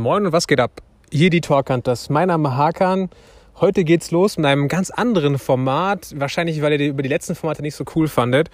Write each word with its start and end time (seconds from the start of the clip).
Moin 0.00 0.24
und 0.24 0.32
was 0.32 0.46
geht 0.46 0.60
ab? 0.60 0.80
Hier 1.12 1.28
die 1.28 1.42
Talkhunters. 1.42 2.08
Mein 2.08 2.28
Name 2.28 2.56
Hakan. 2.56 3.10
Heute 3.60 3.84
geht's 3.84 4.10
los 4.10 4.38
mit 4.38 4.46
einem 4.46 4.66
ganz 4.66 4.88
anderen 4.88 5.38
Format. 5.38 6.14
Wahrscheinlich, 6.16 6.62
weil 6.62 6.80
ihr 6.80 6.88
über 6.88 7.02
die 7.02 7.08
letzten 7.10 7.34
Formate 7.34 7.60
nicht 7.60 7.74
so 7.74 7.84
cool 7.94 8.08
fandet. 8.08 8.48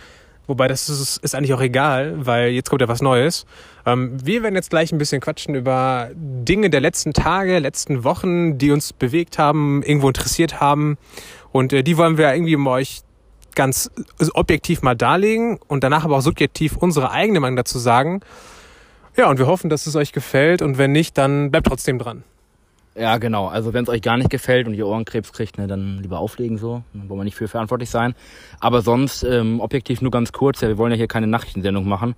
Wobei 0.49 0.67
das 0.67 0.88
ist, 0.88 1.19
ist 1.19 1.35
eigentlich 1.37 1.54
auch 1.54 1.61
egal, 1.61 2.27
weil 2.27 2.49
jetzt 2.49 2.69
kommt 2.69 2.83
ja 2.83 2.88
was 2.88 3.01
Neues. 3.01 3.47
Ähm, 3.87 4.17
wir 4.27 4.43
werden 4.43 4.56
jetzt 4.56 4.71
gleich 4.71 4.90
ein 4.90 4.99
bisschen 4.99 5.21
quatschen 5.21 5.54
über 5.54 6.11
Dinge 6.15 6.69
der 6.69 6.81
letzten 6.81 7.13
Tage, 7.13 7.60
letzten 7.60 8.03
Wochen, 8.03 8.58
die 8.58 8.72
uns 8.72 8.92
bewegt 8.92 9.38
haben, 9.38 9.85
irgendwo 9.85 10.08
interessiert 10.08 10.60
haben. 10.60 10.99
Und 11.53 11.72
äh, 11.72 11.85
die 11.85 11.97
wollen 11.97 12.19
wir 12.19 12.35
irgendwie 12.35 12.56
mit 12.56 12.67
euch 12.67 13.03
ganz 13.54 13.88
objektiv 14.35 14.83
mal 14.83 14.97
darlegen 14.97 15.60
und 15.69 15.85
danach 15.85 16.05
aber 16.05 16.16
auch 16.16 16.23
subjektiv 16.23 16.77
unsere 16.77 17.12
eigene 17.12 17.38
Meinung 17.38 17.56
dazu 17.56 17.79
sagen. 17.79 18.21
Ja, 19.16 19.30
und 19.30 19.38
wir 19.38 19.47
hoffen, 19.47 19.70
dass 19.70 19.87
es 19.87 19.97
euch 19.97 20.12
gefällt 20.12 20.61
und 20.61 20.77
wenn 20.77 20.93
nicht, 20.93 21.16
dann 21.16 21.51
bleibt 21.51 21.66
trotzdem 21.66 21.98
dran. 21.98 22.23
Ja, 22.95 23.19
genau. 23.19 23.48
Also 23.48 23.73
wenn 23.73 23.84
es 23.84 23.91
euch 23.91 24.02
gar 24.02 24.16
nicht 24.16 24.30
gefällt 24.30 24.66
und 24.66 24.74
ihr 24.74 24.87
Ohrenkrebs 24.87 25.33
kriegt, 25.33 25.59
ne, 25.59 25.66
dann 25.66 25.98
lieber 26.01 26.19
auflegen 26.19 26.59
so. 26.59 26.83
Dann 26.93 27.09
wollen 27.09 27.21
wir 27.21 27.24
nicht 27.24 27.37
für 27.37 27.48
verantwortlich 27.48 27.91
sein. 27.91 28.15
Aber 28.60 28.83
sonst, 28.83 29.23
ähm, 29.23 29.60
objektiv 29.60 30.01
nur 30.01 30.10
ganz 30.10 30.33
kurz, 30.33 30.60
ja, 30.60 30.69
wir 30.69 30.79
wollen 30.79 30.93
ja 30.93 30.97
hier 30.97 31.09
keine 31.09 31.27
Nachrichtensendung 31.27 31.87
machen. 31.88 32.15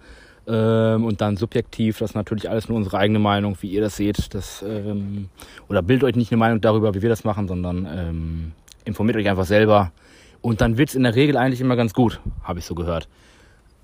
Ähm, 0.47 1.05
und 1.05 1.20
dann 1.20 1.37
subjektiv, 1.37 1.98
das 1.98 2.11
ist 2.11 2.15
natürlich 2.15 2.48
alles 2.48 2.69
nur 2.69 2.79
unsere 2.79 2.98
eigene 2.98 3.19
Meinung, 3.19 3.56
wie 3.61 3.69
ihr 3.69 3.80
das 3.80 3.97
seht. 3.97 4.34
Das, 4.34 4.65
ähm, 4.67 5.28
oder 5.69 5.83
bildet 5.83 6.05
euch 6.05 6.17
nicht 6.17 6.33
eine 6.33 6.39
Meinung 6.39 6.61
darüber, 6.61 6.95
wie 6.95 7.03
wir 7.03 7.09
das 7.09 7.25
machen, 7.25 7.48
sondern 7.48 7.89
ähm, 7.91 8.53
informiert 8.84 9.17
euch 9.17 9.28
einfach 9.28 9.47
selber. 9.47 9.92
Und 10.41 10.61
dann 10.61 10.78
wird's 10.78 10.95
in 10.95 11.03
der 11.03 11.15
Regel 11.15 11.37
eigentlich 11.37 11.61
immer 11.61 11.77
ganz 11.77 11.92
gut, 11.92 12.20
habe 12.42 12.61
ich 12.61 12.65
so 12.65 12.75
gehört. 12.75 13.09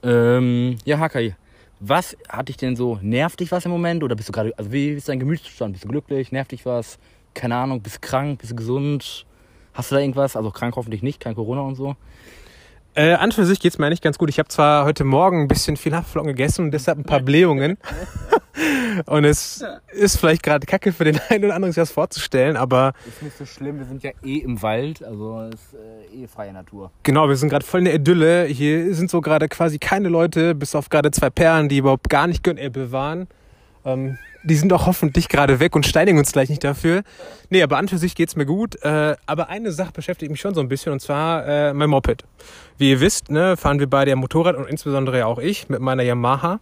Ähm, 0.05 0.79
ja, 0.85 0.99
Hakai, 0.99 1.35
was 1.81 2.17
hat 2.29 2.49
dich 2.49 2.57
denn 2.57 2.77
so, 2.77 2.99
nervt 3.03 3.41
dich 3.41 3.53
was 3.53 3.65
im 3.65 3.71
Moment? 3.71 4.03
Oder 4.03 4.17
bist 4.17 4.29
du 4.29 4.33
gerade, 4.33 4.57
also 4.57 4.73
wie 4.73 4.91
ist 4.91 5.09
dein 5.09 5.21
Gemütszustand? 5.21 5.73
Bist 5.73 5.85
du 5.85 5.89
glücklich? 5.89 6.33
Nervt 6.33 6.53
dich 6.53 6.65
was? 6.65 6.99
Keine 7.35 7.57
Ahnung, 7.57 7.83
bist 7.83 7.97
du 7.97 8.01
krank? 8.01 8.41
Bist 8.41 8.53
du 8.53 8.57
gesund? 8.57 9.27
Hast 9.73 9.91
du 9.91 9.97
da 9.97 10.01
irgendwas? 10.01 10.37
Also 10.37 10.51
krank 10.51 10.77
hoffentlich 10.77 11.03
nicht, 11.03 11.21
kein 11.21 11.35
Corona 11.35 11.63
und 11.63 11.75
so. 11.75 11.97
Äh, 12.97 13.15
an 13.15 13.33
für 13.33 13.45
sich 13.45 13.59
geht's 13.59 13.79
mir 13.79 13.87
eigentlich 13.87 14.03
ganz 14.03 14.19
gut. 14.19 14.29
Ich 14.29 14.39
habe 14.39 14.49
zwar 14.49 14.85
heute 14.85 15.03
Morgen 15.03 15.43
ein 15.43 15.49
bisschen 15.49 15.77
viel 15.77 15.95
Haferflocken 15.97 16.29
gegessen 16.29 16.67
und 16.67 16.71
deshalb 16.71 16.97
ein 16.99 17.05
paar 17.05 17.21
Blähungen. 17.21 17.77
und 19.07 19.25
es 19.25 19.65
ist 19.91 20.19
vielleicht 20.19 20.45
gerade 20.45 20.65
kacke 20.65 20.93
für 20.93 21.03
den 21.03 21.19
einen 21.29 21.45
oder 21.45 21.57
anderen, 21.57 21.73
sich 21.73 21.83
das 21.83 21.91
vorzustellen, 21.91 22.57
aber. 22.57 22.93
Ist 23.09 23.23
nicht 23.23 23.37
so 23.37 23.47
schlimm, 23.47 23.79
wir 23.79 23.87
sind 23.87 24.05
ja 24.05 24.13
eh 24.23 24.39
im 24.39 24.63
Wald, 24.63 25.03
also 25.03 25.41
ist 25.53 25.75
äh, 25.75 26.23
eh 26.23 26.29
freie 26.29 26.53
Natur. 26.53 26.93
Genau, 27.03 27.29
wir 27.29 27.37
sind 27.37 27.49
gerade 27.49 27.67
voll 27.67 27.81
in 27.81 27.87
der 27.87 27.95
Idylle. 27.95 28.45
Hier 28.45 28.95
sind 28.95 29.11
so 29.11 29.21
gerade 29.21 29.49
quasi 29.49 29.79
keine 29.81 30.09
Leute, 30.09 30.55
bis 30.55 30.77
auf 30.77 30.89
gerade 30.89 31.11
zwei 31.11 31.31
Perlen, 31.31 31.69
die 31.69 31.79
überhaupt 31.79 32.09
gar 32.09 32.29
nicht 32.29 32.45
Gönnebbe 32.45 32.93
waren. 32.93 33.27
Ähm, 33.85 34.19
die 34.45 34.55
sind 34.55 34.73
auch 34.73 34.87
hoffentlich 34.87 35.29
gerade 35.29 35.59
weg 35.59 35.75
und 35.75 35.87
steinigen 35.87 36.19
uns 36.19 36.33
gleich 36.33 36.51
nicht 36.51 36.63
dafür. 36.63 37.03
Nee, 37.51 37.63
aber 37.63 37.79
an 37.79 37.89
für 37.89 37.99
sich 37.99 38.15
geht's 38.15 38.37
mir 38.37 38.47
gut. 38.47 38.77
Äh, 38.83 39.17
aber 39.27 39.49
eine 39.49 39.73
Sache 39.73 39.93
beschäftigt 39.93 40.31
mich 40.31 40.41
schon 40.41 40.55
so 40.55 40.61
ein 40.61 40.69
bisschen 40.69 40.93
und 40.93 41.01
zwar 41.01 41.47
äh, 41.47 41.75
mein 41.75 41.91
Moped. 41.91 42.25
Wie 42.79 42.91
ihr 42.91 43.01
wisst, 43.01 43.31
ne, 43.31 43.57
fahren 43.57 43.81
wir 43.81 43.89
beide 43.89 44.11
ja 44.11 44.17
Motorrad 44.17 44.57
und 44.57 44.69
insbesondere 44.69 45.19
ja 45.19 45.27
auch 45.27 45.39
ich 45.39 45.69
mit 45.69 45.81
meiner 45.81 46.03
Yamaha. 46.03 46.61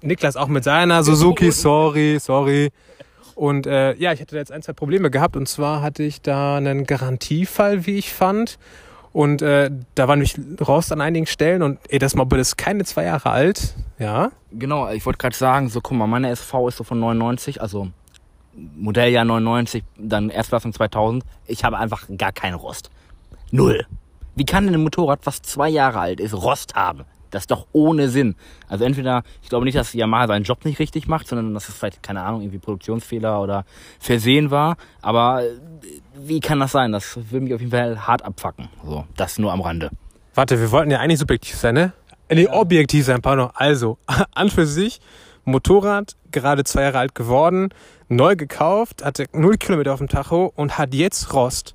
Niklas 0.00 0.36
auch 0.36 0.48
mit 0.48 0.64
seiner 0.64 1.02
Suzuki, 1.02 1.50
sorry, 1.50 2.18
sorry. 2.20 2.70
Und 3.34 3.66
äh, 3.66 3.94
ja, 3.94 4.12
ich 4.12 4.20
hatte 4.20 4.34
da 4.34 4.38
jetzt 4.38 4.50
ein, 4.50 4.62
zwei 4.62 4.72
Probleme 4.72 5.10
gehabt 5.10 5.36
und 5.36 5.48
zwar 5.48 5.82
hatte 5.82 6.02
ich 6.02 6.22
da 6.22 6.56
einen 6.56 6.84
Garantiefall, 6.84 7.86
wie 7.86 7.98
ich 7.98 8.12
fand. 8.12 8.58
Und 9.12 9.42
äh, 9.42 9.70
da 9.94 10.08
war 10.08 10.16
nämlich 10.16 10.38
Rost 10.66 10.92
an 10.92 11.00
einigen 11.00 11.26
Stellen 11.26 11.62
und 11.62 11.78
ey, 11.88 11.98
das 11.98 12.14
Moped 12.14 12.38
ist 12.38 12.56
keine 12.56 12.84
zwei 12.84 13.04
Jahre 13.04 13.30
alt, 13.30 13.74
ja. 13.98 14.30
Genau, 14.52 14.90
ich 14.90 15.04
wollte 15.06 15.18
gerade 15.18 15.36
sagen, 15.36 15.68
so 15.68 15.80
guck 15.80 15.96
mal, 15.96 16.06
meine 16.06 16.30
SV 16.30 16.68
ist 16.68 16.76
so 16.76 16.84
von 16.84 17.00
99, 17.00 17.60
also 17.60 17.88
Modelljahr 18.76 19.24
99, 19.24 19.84
dann 19.96 20.30
Erstklassung 20.30 20.72
2000. 20.72 21.24
Ich 21.46 21.64
habe 21.64 21.78
einfach 21.78 22.06
gar 22.16 22.32
keinen 22.32 22.54
Rost. 22.54 22.90
Null. 23.50 23.86
Wie 24.34 24.44
kann 24.44 24.66
denn 24.66 24.74
ein 24.74 24.82
Motorrad, 24.82 25.20
was 25.24 25.42
zwei 25.42 25.68
Jahre 25.68 26.00
alt 26.00 26.20
ist, 26.20 26.34
Rost 26.34 26.74
haben? 26.74 27.04
Das 27.30 27.42
ist 27.42 27.50
doch 27.50 27.66
ohne 27.72 28.08
Sinn. 28.08 28.36
Also 28.68 28.84
entweder, 28.84 29.22
ich 29.42 29.48
glaube 29.48 29.64
nicht, 29.64 29.76
dass 29.76 29.92
Yamaha 29.92 30.28
seinen 30.28 30.44
Job 30.44 30.64
nicht 30.64 30.78
richtig 30.78 31.08
macht, 31.08 31.28
sondern 31.28 31.52
dass 31.52 31.68
es 31.68 31.74
vielleicht, 31.74 32.02
keine 32.02 32.22
Ahnung, 32.22 32.40
irgendwie 32.40 32.58
Produktionsfehler 32.58 33.42
oder 33.42 33.64
Versehen 33.98 34.50
war. 34.50 34.76
Aber 35.02 35.42
äh, 35.42 35.50
wie 36.20 36.40
kann 36.40 36.60
das 36.60 36.72
sein? 36.72 36.92
Das 36.92 37.16
würde 37.16 37.40
mich 37.40 37.54
auf 37.54 37.60
jeden 37.60 37.72
Fall 37.72 38.06
hart 38.06 38.24
abfacken. 38.24 38.68
So, 38.84 39.04
das 39.16 39.38
nur 39.38 39.52
am 39.52 39.60
Rande. 39.60 39.90
Warte, 40.34 40.60
wir 40.60 40.70
wollten 40.70 40.90
ja 40.90 40.98
eigentlich 40.98 41.18
subjektiv 41.18 41.56
sein, 41.56 41.74
ne? 41.74 41.92
Nee, 42.30 42.44
ja. 42.44 42.52
objektiv 42.52 43.06
sein, 43.06 43.22
pardon. 43.22 43.50
Also, 43.54 43.98
an 44.34 44.50
für 44.50 44.66
sich, 44.66 45.00
Motorrad, 45.44 46.16
gerade 46.30 46.64
zwei 46.64 46.82
Jahre 46.82 46.98
alt 46.98 47.14
geworden, 47.14 47.70
neu 48.08 48.36
gekauft, 48.36 49.04
hatte 49.04 49.26
null 49.32 49.56
Kilometer 49.56 49.92
auf 49.94 49.98
dem 49.98 50.08
Tacho 50.08 50.52
und 50.54 50.78
hat 50.78 50.94
jetzt 50.94 51.32
Rost. 51.32 51.74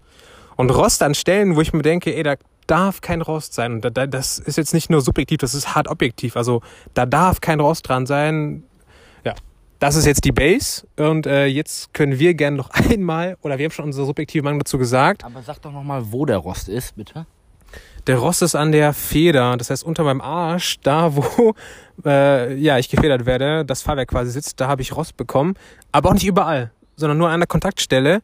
Und 0.56 0.70
Rost 0.70 1.02
an 1.02 1.16
Stellen, 1.16 1.56
wo 1.56 1.62
ich 1.62 1.74
mir 1.74 1.82
denke, 1.82 2.16
ey, 2.16 2.24
da 2.24 2.36
darf 2.68 3.02
kein 3.02 3.22
Rost 3.22 3.54
sein. 3.54 3.74
Und 3.74 3.98
da, 3.98 4.08
das 4.08 4.40
ist 4.40 4.58
jetzt 4.58 4.74
nicht 4.74 4.90
nur 4.90 5.02
subjektiv, 5.02 5.40
das 5.40 5.54
ist 5.54 5.76
hart 5.76 5.88
objektiv. 5.88 6.38
Also 6.38 6.62
da 6.94 7.06
darf 7.06 7.42
kein 7.42 7.60
Rost 7.60 7.88
dran 7.88 8.06
sein. 8.06 8.64
Das 9.84 9.96
ist 9.96 10.06
jetzt 10.06 10.24
die 10.24 10.32
Base. 10.32 10.88
Und 10.96 11.28
äh, 11.28 11.46
jetzt 11.46 11.94
können 11.94 12.18
wir 12.18 12.36
gerne 12.36 12.56
noch 12.56 12.70
einmal, 12.90 13.36
oder 13.42 13.58
wir 13.58 13.66
haben 13.66 13.72
schon 13.74 13.84
unsere 13.84 14.06
subjektive 14.06 14.42
Meinung 14.42 14.60
dazu 14.60 14.78
gesagt. 14.78 15.26
Aber 15.26 15.42
sag 15.42 15.62
doch 15.62 15.74
nochmal, 15.74 16.02
wo 16.10 16.26
der 16.26 16.38
Rost 16.38 16.70
ist, 16.70 16.96
bitte. 16.96 17.26
Der 18.08 18.18
Rost 18.18 18.42
ist 18.44 18.56
an 18.56 18.72
der 18.72 18.94
Feder, 18.94 19.58
das 19.58 19.70
heißt 19.70 19.84
unter 19.84 20.06
meinem 20.06 20.22
Arsch, 20.22 20.80
da 20.84 21.14
wo 21.18 21.54
äh, 22.06 22.56
ja 22.56 22.78
ich 22.78 22.88
gefedert 22.88 23.26
werde, 23.26 23.66
das 23.66 23.82
Fahrwerk 23.82 24.08
quasi 24.08 24.32
sitzt, 24.32 24.62
da 24.62 24.70
habe 24.70 24.82
ich 24.82 24.96
Rost 24.96 25.18
bekommen, 25.18 25.56
aber 25.92 26.12
auch 26.12 26.14
nicht 26.14 26.28
überall, 26.28 26.72
sondern 26.96 27.18
nur 27.18 27.28
an 27.28 27.42
der 27.42 27.48
Kontaktstelle. 27.48 28.22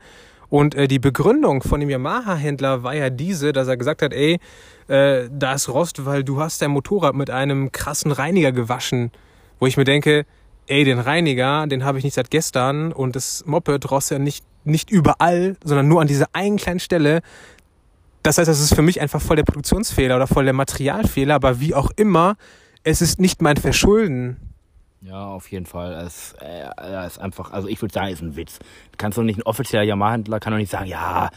Und 0.47 0.75
äh, 0.75 0.87
die 0.87 0.99
Begründung 0.99 1.61
von 1.61 1.81
dem 1.81 1.89
Yamaha-Händler 1.89 2.83
war 2.83 2.95
ja 2.95 3.09
diese, 3.09 3.51
dass 3.51 3.67
er 3.67 3.75
gesagt 3.75 4.01
hat, 4.01 4.13
ey, 4.13 4.39
äh, 4.87 5.27
da 5.29 5.55
ist 5.55 5.67
Rost, 5.67 6.05
weil 6.05 6.23
du 6.23 6.39
hast 6.39 6.61
dein 6.61 6.71
Motorrad 6.71 7.15
mit 7.15 7.29
einem 7.29 7.73
krassen 7.73 8.13
Reiniger 8.13 8.53
gewaschen. 8.53 9.11
Wo 9.59 9.67
ich 9.67 9.75
mir 9.75 9.83
denke, 9.83 10.25
ey, 10.69 10.83
den 10.83 10.99
Reiniger, 10.99 11.65
den 11.67 11.83
habe 11.83 11.97
ich 11.97 12.03
nicht 12.03 12.13
seit 12.13 12.29
gestern 12.29 12.91
und 12.91 13.15
das 13.15 13.45
Moped 13.45 13.89
rost 13.91 14.11
ja 14.11 14.19
nicht, 14.19 14.45
nicht 14.63 14.89
überall, 14.89 15.57
sondern 15.63 15.87
nur 15.87 16.01
an 16.01 16.07
dieser 16.07 16.27
einen 16.33 16.57
kleinen 16.57 16.79
Stelle. 16.79 17.21
Das 18.23 18.37
heißt, 18.37 18.47
das 18.47 18.59
ist 18.59 18.75
für 18.75 18.81
mich 18.81 19.01
einfach 19.01 19.21
voll 19.21 19.37
der 19.37 19.43
Produktionsfehler 19.43 20.15
oder 20.15 20.27
voll 20.27 20.45
der 20.45 20.53
Materialfehler, 20.53 21.35
aber 21.35 21.59
wie 21.59 21.73
auch 21.73 21.91
immer, 21.95 22.35
es 22.83 23.01
ist 23.01 23.19
nicht 23.19 23.41
mein 23.41 23.57
Verschulden. 23.57 24.37
Ja, 25.01 25.27
auf 25.27 25.49
jeden 25.49 25.65
Fall. 25.65 25.93
Es 26.05 26.35
äh, 26.41 27.07
ist 27.07 27.19
einfach, 27.19 27.51
also 27.51 27.67
ich 27.67 27.81
würde 27.81 27.93
sagen, 27.93 28.11
ist 28.11 28.21
ein 28.21 28.35
Witz. 28.35 28.59
Kannst 28.97 29.17
du 29.17 29.23
nicht 29.23 29.39
ein 29.39 29.43
offizieller 29.43 29.83
Yamaha-Händler 29.83 30.39
kann 30.39 30.51
doch 30.51 30.57
nicht 30.57 30.71
sagen, 30.71 30.87
ja, 30.87 31.29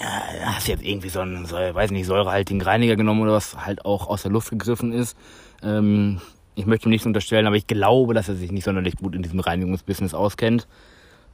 äh, 0.00 0.44
hast 0.44 0.66
jetzt 0.66 0.82
irgendwie 0.82 1.08
so 1.08 1.20
einen, 1.20 1.46
so, 1.46 1.56
weiß 1.56 1.92
nicht, 1.92 2.06
säurehaltigen 2.06 2.60
Reiniger 2.60 2.96
genommen 2.96 3.22
oder 3.22 3.32
was 3.32 3.64
halt 3.64 3.84
auch 3.84 4.08
aus 4.08 4.22
der 4.22 4.32
Luft 4.32 4.50
gegriffen 4.50 4.92
ist. 4.92 5.16
Ähm, 5.62 6.20
ich 6.60 6.66
möchte 6.66 6.88
ihm 6.88 6.90
nichts 6.90 7.06
unterstellen, 7.06 7.46
aber 7.46 7.56
ich 7.56 7.66
glaube, 7.66 8.14
dass 8.14 8.28
er 8.28 8.36
sich 8.36 8.52
nicht 8.52 8.64
sonderlich 8.64 8.96
gut 8.96 9.14
in 9.14 9.22
diesem 9.22 9.40
Reinigungsbusiness 9.40 10.14
auskennt. 10.14 10.68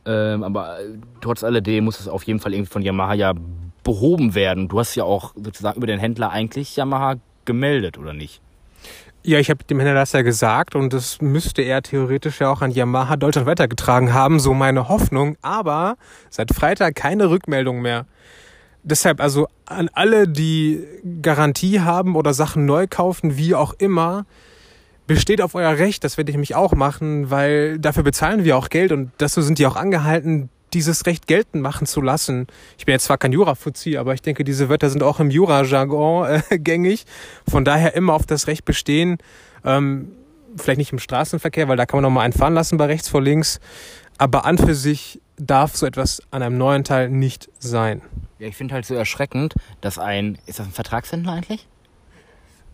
Ähm, 0.06 0.44
aber 0.44 0.80
äh, 0.80 0.84
trotz 1.20 1.42
alledem 1.42 1.84
muss 1.84 2.00
es 2.00 2.08
auf 2.08 2.22
jeden 2.22 2.38
Fall 2.38 2.54
irgendwie 2.54 2.70
von 2.70 2.82
Yamaha 2.82 3.14
ja 3.14 3.34
behoben 3.82 4.34
werden. 4.34 4.68
Du 4.68 4.78
hast 4.78 4.94
ja 4.94 5.04
auch 5.04 5.34
sozusagen 5.34 5.76
über 5.76 5.86
den 5.86 5.98
Händler 5.98 6.30
eigentlich 6.30 6.76
Yamaha 6.76 7.16
gemeldet, 7.44 7.98
oder 7.98 8.12
nicht? 8.12 8.40
Ja, 9.24 9.40
ich 9.40 9.50
habe 9.50 9.64
dem 9.64 9.80
Händler 9.80 9.94
das 9.94 10.12
ja 10.12 10.22
gesagt 10.22 10.76
und 10.76 10.92
das 10.92 11.20
müsste 11.20 11.62
er 11.62 11.82
theoretisch 11.82 12.40
ja 12.40 12.48
auch 12.48 12.62
an 12.62 12.70
Yamaha 12.70 13.16
Deutschland 13.16 13.48
weitergetragen 13.48 14.14
haben, 14.14 14.38
so 14.38 14.54
meine 14.54 14.88
Hoffnung. 14.88 15.36
Aber 15.42 15.96
seit 16.30 16.54
Freitag 16.54 16.94
keine 16.94 17.28
Rückmeldung 17.28 17.82
mehr. 17.82 18.06
Deshalb 18.84 19.20
also 19.20 19.48
an 19.64 19.90
alle, 19.92 20.28
die 20.28 20.84
Garantie 21.20 21.80
haben 21.80 22.14
oder 22.14 22.32
Sachen 22.32 22.66
neu 22.66 22.86
kaufen, 22.88 23.36
wie 23.36 23.56
auch 23.56 23.74
immer, 23.78 24.26
besteht 25.06 25.40
auf 25.40 25.54
euer 25.54 25.78
Recht, 25.78 26.04
das 26.04 26.16
werde 26.16 26.30
ich 26.30 26.38
mich 26.38 26.54
auch 26.54 26.72
machen, 26.72 27.30
weil 27.30 27.78
dafür 27.78 28.02
bezahlen 28.02 28.44
wir 28.44 28.56
auch 28.56 28.68
Geld 28.68 28.92
und 28.92 29.10
dazu 29.18 29.42
sind 29.42 29.58
die 29.58 29.66
auch 29.66 29.76
angehalten, 29.76 30.48
dieses 30.72 31.06
Recht 31.06 31.26
geltend 31.26 31.62
machen 31.62 31.86
zu 31.86 32.00
lassen. 32.00 32.46
Ich 32.76 32.86
bin 32.86 32.92
jetzt 32.92 33.04
zwar 33.04 33.18
kein 33.18 33.32
Jura-Fuzzi, 33.32 33.96
aber 33.96 34.14
ich 34.14 34.22
denke, 34.22 34.44
diese 34.44 34.68
Wörter 34.68 34.90
sind 34.90 35.02
auch 35.02 35.20
im 35.20 35.30
Jura-Jargon 35.30 36.42
äh, 36.50 36.58
gängig. 36.58 37.06
Von 37.48 37.64
daher 37.64 37.94
immer 37.94 38.14
auf 38.14 38.26
das 38.26 38.46
Recht 38.46 38.64
bestehen. 38.64 39.18
Ähm, 39.64 40.12
vielleicht 40.56 40.78
nicht 40.78 40.92
im 40.92 40.98
Straßenverkehr, 40.98 41.68
weil 41.68 41.76
da 41.76 41.86
kann 41.86 41.98
man 41.98 42.02
noch 42.02 42.14
mal 42.14 42.22
einen 42.22 42.32
fahren 42.32 42.54
lassen 42.54 42.76
bei 42.76 42.86
rechts 42.86 43.08
vor 43.08 43.22
links. 43.22 43.60
Aber 44.18 44.44
an 44.44 44.58
für 44.58 44.74
sich 44.74 45.20
darf 45.36 45.76
so 45.76 45.86
etwas 45.86 46.22
an 46.30 46.42
einem 46.42 46.58
neuen 46.58 46.84
Teil 46.84 47.10
nicht 47.10 47.48
sein. 47.58 48.02
Ja, 48.38 48.48
ich 48.48 48.56
finde 48.56 48.74
halt 48.74 48.86
so 48.86 48.94
erschreckend, 48.94 49.54
dass 49.80 49.98
ein, 49.98 50.38
ist 50.46 50.58
das 50.58 50.66
ein 50.66 50.72
Vertragshändler 50.72 51.32
eigentlich? 51.32 51.66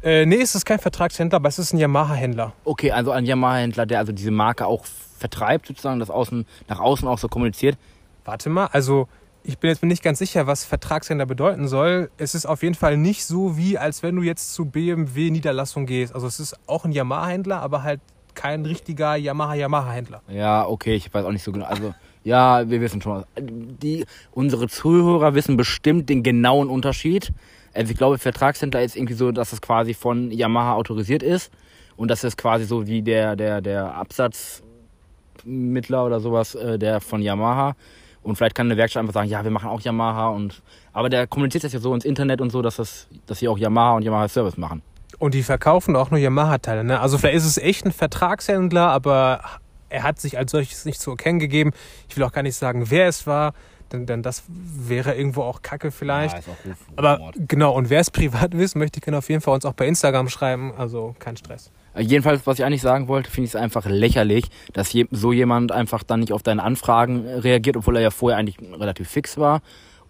Äh, 0.02 0.26
nee, 0.26 0.40
es 0.40 0.54
ist 0.54 0.64
kein 0.64 0.80
Vertragshändler, 0.80 1.36
aber 1.36 1.48
es 1.48 1.58
ist 1.58 1.72
ein 1.72 1.78
Yamaha-Händler. 1.78 2.52
Okay, 2.64 2.90
also 2.90 3.12
ein 3.12 3.24
Yamaha-Händler, 3.24 3.86
der 3.86 3.98
also 4.00 4.12
diese 4.12 4.32
Marke 4.32 4.66
auch 4.66 4.84
vertreibt, 4.84 5.66
sozusagen, 5.66 6.00
das 6.00 6.10
außen, 6.10 6.44
nach 6.68 6.80
außen 6.80 7.06
auch 7.06 7.18
so 7.18 7.28
kommuniziert. 7.28 7.78
Warte 8.24 8.50
mal, 8.50 8.66
also 8.66 9.06
ich 9.44 9.58
bin 9.58 9.70
jetzt 9.70 9.82
nicht 9.82 10.02
ganz 10.02 10.18
sicher, 10.18 10.46
was 10.46 10.64
Vertragshändler 10.64 11.26
bedeuten 11.26 11.68
soll. 11.68 12.10
Es 12.16 12.34
ist 12.34 12.46
auf 12.46 12.62
jeden 12.62 12.74
Fall 12.74 12.96
nicht 12.96 13.24
so, 13.24 13.56
wie 13.56 13.78
als 13.78 14.02
wenn 14.02 14.16
du 14.16 14.22
jetzt 14.22 14.54
zu 14.54 14.66
BMW 14.66 15.30
Niederlassung 15.30 15.86
gehst. 15.86 16.14
Also 16.14 16.26
es 16.26 16.40
ist 16.40 16.56
auch 16.66 16.84
ein 16.84 16.92
Yamaha-Händler, 16.92 17.60
aber 17.60 17.82
halt 17.84 18.00
kein 18.34 18.64
richtiger 18.64 19.14
Yamaha-Yamaha-Händler. 19.16 20.22
Ja, 20.28 20.66
okay, 20.66 20.94
ich 20.94 21.12
weiß 21.12 21.24
auch 21.24 21.32
nicht 21.32 21.42
so 21.44 21.52
genau. 21.52 21.66
Also, 21.66 21.94
ja, 22.24 22.68
wir 22.68 22.80
wissen 22.80 23.02
schon. 23.02 23.24
Die, 23.38 24.04
unsere 24.32 24.68
Zuhörer 24.68 25.34
wissen 25.34 25.56
bestimmt 25.56 26.08
den 26.08 26.22
genauen 26.22 26.68
Unterschied. 26.68 27.32
Also 27.74 27.92
ich 27.92 27.98
glaube, 27.98 28.18
Vertragshändler 28.18 28.82
ist 28.82 28.96
irgendwie 28.96 29.14
so, 29.14 29.32
dass 29.32 29.52
es 29.52 29.60
quasi 29.60 29.94
von 29.94 30.30
Yamaha 30.30 30.74
autorisiert 30.74 31.22
ist 31.22 31.52
und 31.96 32.10
das 32.10 32.24
ist 32.24 32.36
quasi 32.36 32.64
so 32.64 32.86
wie 32.86 33.02
der, 33.02 33.36
der, 33.36 33.60
der 33.60 33.94
Absatzmittler 33.94 36.04
oder 36.04 36.20
sowas, 36.20 36.54
äh, 36.54 36.78
der 36.78 37.00
von 37.00 37.22
Yamaha. 37.22 37.74
Und 38.22 38.36
vielleicht 38.36 38.54
kann 38.54 38.66
eine 38.66 38.76
Werkstatt 38.76 39.00
einfach 39.00 39.14
sagen, 39.14 39.28
ja, 39.28 39.42
wir 39.42 39.50
machen 39.50 39.68
auch 39.68 39.80
Yamaha 39.80 40.28
und 40.28 40.62
aber 40.92 41.08
der 41.08 41.26
kommuniziert 41.26 41.64
das 41.64 41.72
ja 41.72 41.80
so 41.80 41.94
ins 41.94 42.04
Internet 42.04 42.40
und 42.40 42.50
so, 42.50 42.62
dass 42.62 42.76
das, 42.76 43.08
dass 43.26 43.40
sie 43.40 43.48
auch 43.48 43.58
Yamaha 43.58 43.96
und 43.96 44.02
Yamaha 44.02 44.28
Service 44.28 44.56
machen. 44.56 44.82
Und 45.18 45.34
die 45.34 45.42
verkaufen 45.42 45.96
auch 45.96 46.10
nur 46.10 46.18
Yamaha-Teile, 46.18 46.84
ne? 46.84 47.00
Also 47.00 47.18
vielleicht 47.18 47.36
ist 47.36 47.46
es 47.46 47.58
echt 47.58 47.86
ein 47.86 47.92
Vertragshändler, 47.92 48.88
aber 48.88 49.40
er 49.88 50.02
hat 50.02 50.20
sich 50.20 50.38
als 50.38 50.50
solches 50.50 50.84
nicht 50.84 51.00
zu 51.00 51.12
erkennen 51.12 51.38
gegeben. 51.38 51.72
Ich 52.08 52.16
will 52.16 52.24
auch 52.24 52.32
gar 52.32 52.42
nicht 52.42 52.56
sagen, 52.56 52.90
wer 52.90 53.08
es 53.08 53.26
war, 53.26 53.54
denn, 53.92 54.06
denn 54.06 54.22
das 54.22 54.44
wäre 54.48 55.14
irgendwo 55.14 55.42
auch 55.42 55.62
Kacke 55.62 55.90
vielleicht. 55.90 56.34
Ja, 56.34 56.40
ist 56.40 56.48
auch 56.48 56.66
Ruf, 56.66 56.76
aber 56.96 57.32
genau, 57.36 57.74
und 57.74 57.90
wer 57.90 58.00
es 58.00 58.10
privat 58.10 58.56
wissen 58.56 58.78
möchte, 58.78 59.00
kann 59.00 59.14
auf 59.14 59.28
jeden 59.28 59.40
Fall 59.40 59.54
uns 59.54 59.64
auch 59.64 59.74
bei 59.74 59.86
Instagram 59.86 60.28
schreiben. 60.28 60.72
Also 60.76 61.14
kein 61.18 61.36
Stress. 61.36 61.70
Äh, 61.94 62.02
Jedenfalls, 62.02 62.46
was 62.46 62.58
ich 62.58 62.64
eigentlich 62.64 62.82
sagen 62.82 63.08
wollte, 63.08 63.30
finde 63.30 63.46
ich 63.46 63.54
es 63.54 63.56
einfach 63.56 63.86
lächerlich, 63.86 64.44
dass 64.72 64.94
so 65.10 65.32
jemand 65.32 65.72
einfach 65.72 66.02
dann 66.02 66.20
nicht 66.20 66.32
auf 66.32 66.42
deine 66.42 66.62
Anfragen 66.62 67.26
äh, 67.26 67.34
reagiert, 67.34 67.76
obwohl 67.76 67.96
er 67.96 68.02
ja 68.02 68.10
vorher 68.10 68.38
eigentlich 68.38 68.58
relativ 68.60 69.08
fix 69.08 69.38
war 69.38 69.62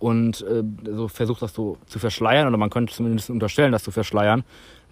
und 0.03 0.43
äh, 0.43 0.65
so 0.85 1.07
versucht, 1.07 1.43
das 1.43 1.55
so 1.55 1.79
zu 1.87 1.99
verschleiern 2.01 2.49
oder 2.49 2.57
man 2.57 2.71
könnte 2.71 2.93
zumindest 2.93 3.31
unterstellen, 3.31 3.71
das 3.71 3.85
zu 3.85 3.93
verschleiern. 3.93 4.43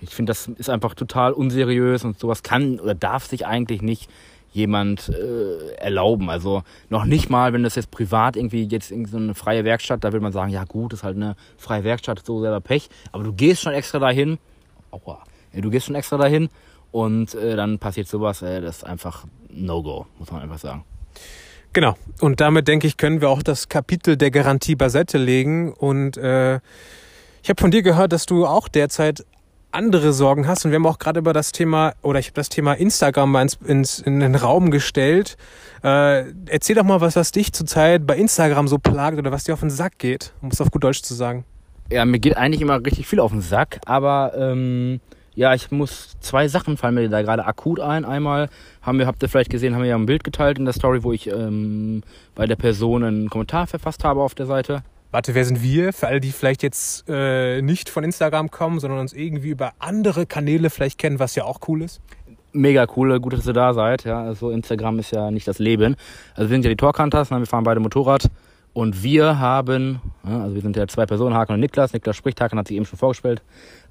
Ich 0.01 0.15
finde, 0.15 0.31
das 0.31 0.47
ist 0.47 0.71
einfach 0.71 0.95
total 0.95 1.33
unseriös 1.33 2.05
und 2.05 2.19
sowas 2.19 2.43
kann 2.43 2.79
oder 2.79 2.95
darf 2.95 3.27
sich 3.27 3.45
eigentlich 3.45 3.83
nicht 3.83 4.09
jemand 4.53 5.09
äh, 5.09 5.75
erlauben. 5.75 6.31
Also 6.31 6.63
noch 6.89 7.05
nicht 7.05 7.31
mal, 7.31 7.53
wenn 7.53 7.63
das 7.63 7.75
jetzt 7.77 7.91
privat 7.91 8.37
irgendwie 8.37 8.65
jetzt 8.65 8.91
irgendwie 8.91 9.11
so 9.11 9.17
eine 9.17 9.35
freie 9.35 9.65
Werkstatt, 9.65 10.05
da 10.05 10.13
will 10.13 10.21
man 10.21 10.33
sagen, 10.33 10.51
ja 10.51 10.65
gut, 10.65 10.93
ist 10.93 11.05
halt 11.05 11.17
eine 11.17 11.37
freie 11.57 11.85
Werkstatt, 11.85 12.25
so 12.25 12.41
selber 12.41 12.61
Pech. 12.61 12.89
Aber 13.13 13.25
du 13.25 13.33
gehst 13.33 13.63
schon 13.63 13.73
extra 13.73 13.99
dahin, 13.99 14.39
aua, 14.91 15.23
du 15.53 15.71
gehst 15.71 15.87
schon 15.87 15.95
extra 15.95 16.17
dahin 16.17 16.49
und 16.91 17.35
äh, 17.35 17.57
dann 17.57 17.79
passiert 17.79 18.09
sowas, 18.09 18.43
äh, 18.43 18.61
das 18.61 18.79
ist 18.79 18.85
einfach 18.85 19.25
No-Go, 19.49 20.07
muss 20.19 20.31
man 20.31 20.43
einfach 20.43 20.59
sagen. 20.59 20.85
Genau. 21.73 21.95
Und 22.21 22.41
damit 22.41 22.67
denke 22.67 22.87
ich, 22.87 22.97
können 22.97 23.21
wir 23.21 23.29
auch 23.29 23.43
das 23.43 23.69
Kapitel 23.69 24.17
der 24.17 24.33
Garantie 24.33 24.75
beiseite 24.75 25.19
legen. 25.19 25.73
Und 25.73 26.17
äh, 26.17 26.57
ich 27.43 27.49
habe 27.49 27.61
von 27.61 27.71
dir 27.71 27.83
gehört, 27.83 28.13
dass 28.13 28.27
du 28.27 28.45
auch 28.45 28.67
derzeit 28.67 29.25
andere 29.73 30.13
Sorgen 30.13 30.47
hast. 30.47 30.65
Und 30.65 30.71
wir 30.71 30.77
haben 30.77 30.87
auch 30.87 30.99
gerade 30.99 31.21
über 31.21 31.33
das 31.33 31.53
Thema, 31.53 31.95
oder 32.03 32.19
ich 32.19 32.27
habe 32.27 32.35
das 32.35 32.49
Thema 32.49 32.75
Instagram 32.75 33.33
mal 33.33 33.43
ins, 33.43 33.59
ins, 33.65 33.99
in 34.01 34.21
den 34.21 34.35
Raum 34.35 34.71
gestellt. 34.71 35.37
Äh, 35.83 36.25
erzähl 36.47 36.77
doch 36.77 36.85
mal, 36.85 37.01
was, 37.01 37.17
was 37.17 37.33
dich 37.33 37.53
zurzeit 37.53 38.07
bei 38.07 38.17
Instagram 38.17 38.69
so 38.69 38.79
plagt 38.79 39.19
oder 39.19 39.33
was 39.33 39.45
dir 39.45 39.55
auf 39.55 39.61
den 39.61 39.71
Sack 39.71 39.99
geht, 39.99 40.33
um 40.43 40.49
es 40.49 40.61
auf 40.61 40.71
gut 40.71 40.85
Deutsch 40.85 41.03
zu 41.03 41.15
sagen. 41.15 41.45
Ja, 41.91 42.05
mir 42.05 42.19
geht 42.19 42.37
eigentlich 42.37 42.61
immer 42.61 42.85
richtig 42.85 43.07
viel 43.07 43.21
auf 43.21 43.33
den 43.33 43.41
Sack, 43.41 43.81
aber 43.87 44.33
ähm, 44.37 45.01
ja, 45.35 45.55
ich 45.55 45.71
muss 45.71 46.17
zwei 46.21 46.49
Sachen 46.49 46.77
fallen 46.77 46.95
mir 46.95 47.09
da 47.09 47.23
gerade 47.23 47.45
akut 47.45 47.81
ein. 47.81 48.05
Einmal 48.05 48.49
haben 48.83 48.99
wir, 48.99 49.07
habt 49.07 49.23
ihr 49.23 49.29
vielleicht 49.29 49.51
gesehen, 49.51 49.75
haben 49.75 49.83
wir 49.83 49.89
ja 49.89 49.97
ein 49.97 50.07
Bild 50.07 50.23
geteilt 50.23 50.59
in 50.59 50.65
der 50.65 50.75
Story, 50.75 51.03
wo 51.03 51.13
ich 51.13 51.29
ähm, 51.29 52.03
bei 52.35 52.47
der 52.47 52.57
Person 52.57 53.05
einen 53.05 53.31
Kommentar 53.31 53.67
verfasst 53.67 54.05
habe 54.05 54.21
auf 54.21 54.35
der 54.35 54.47
Seite. 54.47 54.83
Warte, 55.11 55.35
wer 55.35 55.45
sind 55.45 55.63
wir? 55.63 55.93
Für 55.93 56.07
alle, 56.07 56.21
die 56.21 56.31
vielleicht 56.31 56.63
jetzt 56.63 57.05
äh, 57.09 57.63
nicht 57.63 57.89
von 57.89 58.05
Instagram 58.05 58.51
kommen, 58.51 58.79
sondern 58.79 59.01
uns 59.01 59.13
irgendwie 59.13 59.51
über 59.51 59.73
andere 59.81 60.25
Kanäle 60.25 60.71
vielleicht 60.71 60.99
kennen, 60.99 61.19
was 61.19 61.35
ja 61.35 61.45
auch 61.45 61.59
cool 61.67 61.83
ist. 61.83 62.01
Mega 62.53 62.87
cool, 62.97 63.19
gut, 63.21 63.33
dass 63.33 63.47
ihr 63.47 63.53
da 63.53 63.75
seid. 63.75 64.05
Ja, 64.05 64.23
also 64.23 64.51
Instagram 64.51 65.01
ist 65.01 65.11
ja 65.11 65.31
nicht 65.31 65.49
das 65.49 65.59
Leben. 65.59 65.97
Also 66.35 66.51
wir 66.51 66.55
sind 66.55 66.65
ja 66.65 66.71
die 66.71 66.77
Torkantas, 66.77 67.31
ne? 67.31 67.41
wir 67.41 67.47
fahren 67.47 67.65
beide 67.65 67.81
Motorrad 67.81 68.31
und 68.73 69.03
wir 69.03 69.41
haben, 69.41 70.01
also 70.23 70.55
wir 70.55 70.63
sind 70.63 70.77
ja 70.77 70.87
zwei 70.87 71.07
Personen, 71.07 71.35
Hakan 71.35 71.55
und 71.55 71.61
Niklas. 71.61 71.93
Niklas 71.93 72.17
spricht, 72.17 72.41
Hakan 72.41 72.59
hat 72.59 72.69
sich 72.69 72.77
eben 72.77 72.87
schon 72.87 72.99
vorgestellt. 72.99 73.43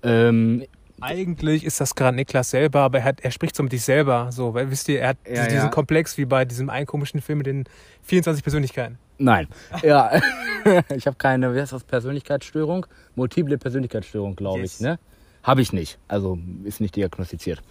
Ähm, 0.04 0.64
Eigentlich 1.02 1.64
ist 1.64 1.80
das 1.82 1.96
gerade 1.96 2.16
Niklas 2.16 2.50
selber, 2.52 2.82
aber 2.82 3.00
er, 3.00 3.04
hat, 3.06 3.22
er 3.22 3.32
spricht 3.32 3.56
so 3.56 3.64
mit 3.64 3.72
sich 3.72 3.84
selber. 3.84 4.32
So, 4.32 4.54
weil 4.54 4.70
wisst 4.72 4.88
ihr, 4.90 5.02
er 5.02 5.10
hat 5.10 5.18
Ja, 5.28 5.44
diesen 5.46 5.58
ja. 5.58 5.68
Komplex 5.70 6.18
wie 6.18 6.26
bei 6.26 6.46
diesem 6.46 6.70
einen 6.70 6.86
komischen 6.86 7.22
Film 7.22 7.40
mit 7.40 7.48
den 7.48 7.66
24 8.04 8.44
Persönlichkeiten. 8.44 8.98
Nein. 9.18 9.48
Ja, 9.84 10.12
ich 10.96 11.06
habe 11.08 11.18
keine, 11.18 11.54
wie 11.54 11.60
heißt 11.60 11.74
das, 11.74 11.84
Persönlichkeitsstörung? 11.84 12.86
Multiple 13.16 13.58
Persönlichkeitsstörung, 13.58 14.36
glaube 14.36 14.60
Yes. 14.62 14.76
ich, 14.76 14.82
ne? 14.82 15.00
Habe 15.44 15.62
ich 15.62 15.74
nicht. 15.74 16.00
Also 16.08 16.38
ist 16.64 16.82
nicht 16.82 16.96
diagnostiziert. 16.96 17.62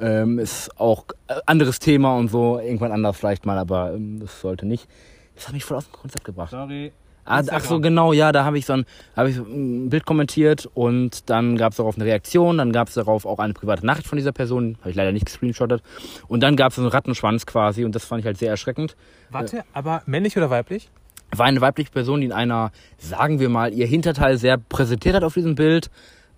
Ähm, 0.00 0.38
ist 0.38 0.70
auch 0.78 1.04
äh, 1.26 1.34
anderes 1.46 1.78
Thema 1.80 2.16
und 2.16 2.28
so, 2.28 2.58
irgendwann 2.60 2.92
anders 2.92 3.16
vielleicht 3.16 3.44
mal, 3.46 3.58
aber 3.58 3.92
ähm, 3.94 4.20
das 4.20 4.40
sollte 4.40 4.64
nicht. 4.66 4.88
Das 5.34 5.46
hat 5.48 5.54
mich 5.54 5.64
voll 5.64 5.76
aus 5.76 5.86
dem 5.86 5.92
Konzept 5.92 6.24
gebracht. 6.24 6.50
Sorry. 6.50 6.92
Ah, 7.28 7.42
ach 7.50 7.64
so, 7.64 7.80
genau, 7.80 8.12
ja, 8.12 8.32
da 8.32 8.44
habe 8.44 8.58
ich 8.58 8.66
so 8.66 8.72
ein, 8.72 8.86
habe 9.16 9.30
ich 9.30 9.36
so 9.36 9.42
ein 9.42 9.90
Bild 9.90 10.06
kommentiert 10.06 10.68
und 10.74 11.28
dann 11.30 11.56
gab 11.56 11.72
es 11.72 11.76
darauf 11.76 11.96
eine 11.96 12.04
Reaktion, 12.04 12.58
dann 12.58 12.72
gab 12.72 12.88
es 12.88 12.94
darauf 12.94 13.26
auch 13.26 13.38
eine 13.38 13.52
private 13.52 13.84
Nachricht 13.84 14.06
von 14.08 14.16
dieser 14.16 14.32
Person, 14.32 14.76
habe 14.80 14.90
ich 14.90 14.96
leider 14.96 15.12
nicht 15.12 15.26
gescreenshottet. 15.26 15.82
Und 16.26 16.42
dann 16.42 16.56
gab 16.56 16.70
es 16.70 16.76
so 16.76 16.82
einen 16.82 16.90
Rattenschwanz 16.90 17.46
quasi 17.46 17.84
und 17.84 17.94
das 17.94 18.04
fand 18.04 18.20
ich 18.20 18.26
halt 18.26 18.38
sehr 18.38 18.50
erschreckend. 18.50 18.96
Warte, 19.30 19.64
aber 19.72 20.02
männlich 20.06 20.36
oder 20.36 20.50
weiblich? 20.50 20.90
war 21.36 21.46
eine 21.46 21.60
weibliche 21.60 21.90
Person, 21.90 22.20
die 22.20 22.26
in 22.26 22.32
einer, 22.32 22.72
sagen 22.96 23.40
wir 23.40 23.48
mal, 23.48 23.72
ihr 23.72 23.86
Hinterteil 23.86 24.38
sehr 24.38 24.56
präsentiert 24.56 25.14
hat 25.14 25.24
auf 25.24 25.34
diesem 25.34 25.54
Bild 25.54 25.90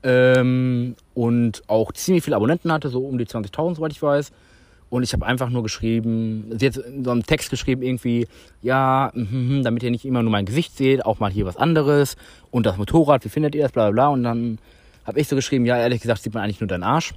ähm, 0.03 0.97
und 1.15 1.63
auch 1.69 1.93
ziemlich 1.93 2.25
viele 2.25 2.37
Abonnenten 2.37 2.73
hatte, 2.73 2.89
so 2.89 3.07
um 3.07 3.19
die 3.19 3.27
20.000, 3.27 3.77
soweit 3.77 3.93
ich 3.93 4.03
weiß. 4.03 4.33
Und 4.91 5.05
ich 5.05 5.13
habe 5.13 5.25
einfach 5.25 5.51
nur 5.51 5.63
geschrieben, 5.63 6.53
sie 6.59 6.67
hat 6.67 6.75
so 6.75 7.11
einen 7.11 7.23
Text 7.23 7.51
geschrieben, 7.51 7.83
irgendwie, 7.83 8.27
ja, 8.61 9.13
mhm, 9.15 9.63
damit 9.63 9.85
ihr 9.85 9.91
nicht 9.91 10.05
immer 10.05 10.23
nur 10.23 10.33
mein 10.33 10.45
Gesicht 10.45 10.77
seht, 10.77 11.07
auch 11.07 11.21
mal 11.21 11.31
hier 11.31 11.47
was 11.47 11.57
anderes. 11.57 12.17
Und 12.51 12.67
das 12.67 12.77
Motorrad, 12.77 13.25
wie 13.25 13.29
findet 13.29 13.55
ihr 13.55 13.63
das, 13.63 13.73
bla 13.73 13.91
bla 13.91 13.93
bla. 13.93 14.09
Und 14.09 14.25
dann 14.25 14.59
habe 15.05 15.21
ich 15.21 15.29
so 15.29 15.37
geschrieben, 15.37 15.65
ja, 15.65 15.79
ehrlich 15.79 16.03
gesagt 16.03 16.23
sieht 16.23 16.35
man 16.35 16.43
eigentlich 16.43 16.61
nur 16.61 16.69
deinen 16.69 16.83
Arsch. 16.83 17.15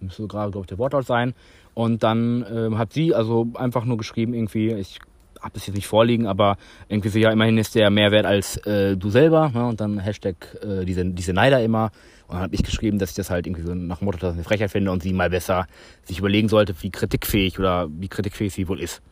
Müsste 0.00 0.22
so 0.22 0.28
gerade, 0.28 0.52
glaube 0.52 0.64
ich, 0.64 0.68
der 0.68 0.78
Wortlaut 0.78 1.06
sein. 1.06 1.34
Und 1.72 2.02
dann 2.02 2.44
ähm, 2.52 2.78
hat 2.78 2.92
sie 2.92 3.14
also 3.14 3.48
einfach 3.54 3.86
nur 3.86 3.96
geschrieben, 3.96 4.34
irgendwie, 4.34 4.72
ich 4.72 5.00
habe 5.40 5.56
es 5.56 5.66
jetzt 5.66 5.76
nicht 5.76 5.86
vorliegen, 5.86 6.26
aber 6.26 6.56
irgendwie 6.88 7.08
so, 7.08 7.18
ja, 7.18 7.30
immerhin 7.30 7.58
ist 7.58 7.74
der 7.74 7.90
mehr 7.90 8.10
wert 8.10 8.26
als 8.26 8.58
äh, 8.66 8.96
du 8.96 9.10
selber. 9.10 9.50
Ne? 9.54 9.66
Und 9.66 9.80
dann 9.80 9.98
Hashtag 9.98 10.56
äh, 10.62 10.84
diese, 10.84 11.04
diese 11.04 11.32
Neider 11.32 11.62
immer. 11.62 11.90
Und 12.26 12.34
dann 12.34 12.42
habe 12.42 12.54
ich 12.54 12.62
geschrieben, 12.62 12.98
dass 12.98 13.10
ich 13.10 13.16
das 13.16 13.30
halt 13.30 13.46
irgendwie 13.46 13.62
so 13.62 13.74
nach 13.74 13.98
dem 13.98 14.06
Motto, 14.06 14.18
dass 14.18 14.32
ich 14.32 14.38
eine 14.38 14.44
Frechheit 14.44 14.70
finde 14.70 14.90
und 14.90 15.02
sie 15.02 15.12
mal 15.12 15.30
besser 15.30 15.66
sich 16.04 16.18
überlegen 16.18 16.48
sollte, 16.48 16.74
wie 16.80 16.90
kritikfähig 16.90 17.58
oder 17.58 17.88
wie 17.90 18.08
kritikfähig 18.08 18.52
sie 18.52 18.68
wohl 18.68 18.80
ist. 18.80 19.02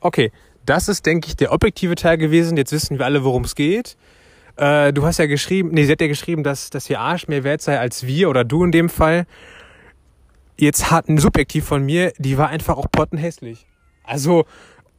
Okay, 0.00 0.32
das 0.64 0.88
ist, 0.88 1.06
denke 1.06 1.28
ich, 1.28 1.36
der 1.36 1.52
objektive 1.52 1.94
Teil 1.94 2.18
gewesen. 2.18 2.56
Jetzt 2.56 2.72
wissen 2.72 2.98
wir 2.98 3.04
alle, 3.04 3.24
worum 3.24 3.44
es 3.44 3.54
geht. 3.54 3.96
Äh, 4.56 4.92
du 4.92 5.04
hast 5.04 5.18
ja 5.18 5.26
geschrieben, 5.26 5.70
nee, 5.72 5.84
sie 5.84 5.92
hat 5.92 6.00
ja 6.00 6.08
geschrieben, 6.08 6.42
dass, 6.42 6.70
dass 6.70 6.90
ihr 6.90 7.00
Arsch 7.00 7.28
mehr 7.28 7.44
wert 7.44 7.62
sei 7.62 7.78
als 7.78 8.06
wir 8.06 8.28
oder 8.28 8.44
du 8.44 8.64
in 8.64 8.72
dem 8.72 8.88
Fall. 8.88 9.26
Jetzt 10.58 10.90
hat 10.90 11.08
ein 11.08 11.18
Subjektiv 11.18 11.64
von 11.64 11.84
mir, 11.84 12.12
die 12.18 12.36
war 12.36 12.48
einfach 12.48 12.76
auch 12.76 12.86
pottenhässlich. 12.90 13.66
Also, 14.02 14.46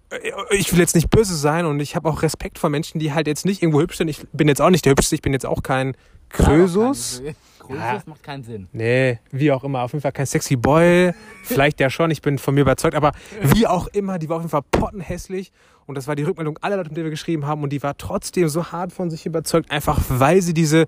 äh, 0.09 0.17
ich 0.51 0.71
will 0.71 0.79
jetzt 0.79 0.95
nicht 0.95 1.09
böse 1.09 1.35
sein 1.35 1.65
und 1.65 1.79
ich 1.81 1.95
habe 1.95 2.09
auch 2.09 2.21
Respekt 2.21 2.57
vor 2.57 2.69
Menschen, 2.69 2.99
die 2.99 3.13
halt 3.13 3.27
jetzt 3.27 3.45
nicht 3.45 3.61
irgendwo 3.61 3.81
hübsch 3.81 3.97
sind. 3.97 4.07
Ich 4.07 4.25
bin 4.31 4.47
jetzt 4.47 4.61
auch 4.61 4.69
nicht 4.69 4.85
der 4.85 4.91
Hübschste, 4.91 5.15
ich 5.15 5.21
bin 5.21 5.33
jetzt 5.33 5.45
auch 5.45 5.61
kein 5.61 5.95
Krösus. 6.29 7.21
Krösus 7.59 7.81
Ja. 7.83 8.01
macht 8.07 8.23
keinen 8.23 8.43
Sinn. 8.43 8.67
Nee, 8.71 9.19
wie 9.31 9.51
auch 9.51 9.63
immer. 9.63 9.81
Auf 9.83 9.91
jeden 9.93 10.01
Fall 10.01 10.11
kein 10.11 10.25
sexy 10.25 10.55
Boy. 10.55 11.11
Vielleicht 11.43 11.79
ja 11.79 11.89
schon, 11.89 12.09
ich 12.11 12.21
bin 12.21 12.37
von 12.39 12.55
mir 12.55 12.61
überzeugt. 12.61 12.95
Aber 12.95 13.11
wie 13.41 13.67
auch 13.67 13.87
immer, 13.87 14.17
die 14.17 14.27
war 14.29 14.37
auf 14.37 14.41
jeden 14.41 14.49
Fall 14.49 14.63
pottenhässlich. 14.71 15.51
Und 15.85 15.95
das 15.95 16.07
war 16.07 16.15
die 16.15 16.23
Rückmeldung 16.23 16.57
aller 16.61 16.77
Leute, 16.77 16.89
mit 16.89 16.97
denen 16.97 17.05
wir 17.05 17.11
geschrieben 17.11 17.45
haben. 17.47 17.63
Und 17.63 17.71
die 17.71 17.81
war 17.83 17.97
trotzdem 17.97 18.47
so 18.47 18.71
hart 18.71 18.91
von 18.93 19.09
sich 19.09 19.25
überzeugt, 19.25 19.71
einfach 19.71 19.99
weil 20.09 20.41
sie 20.41 20.53
diese 20.53 20.85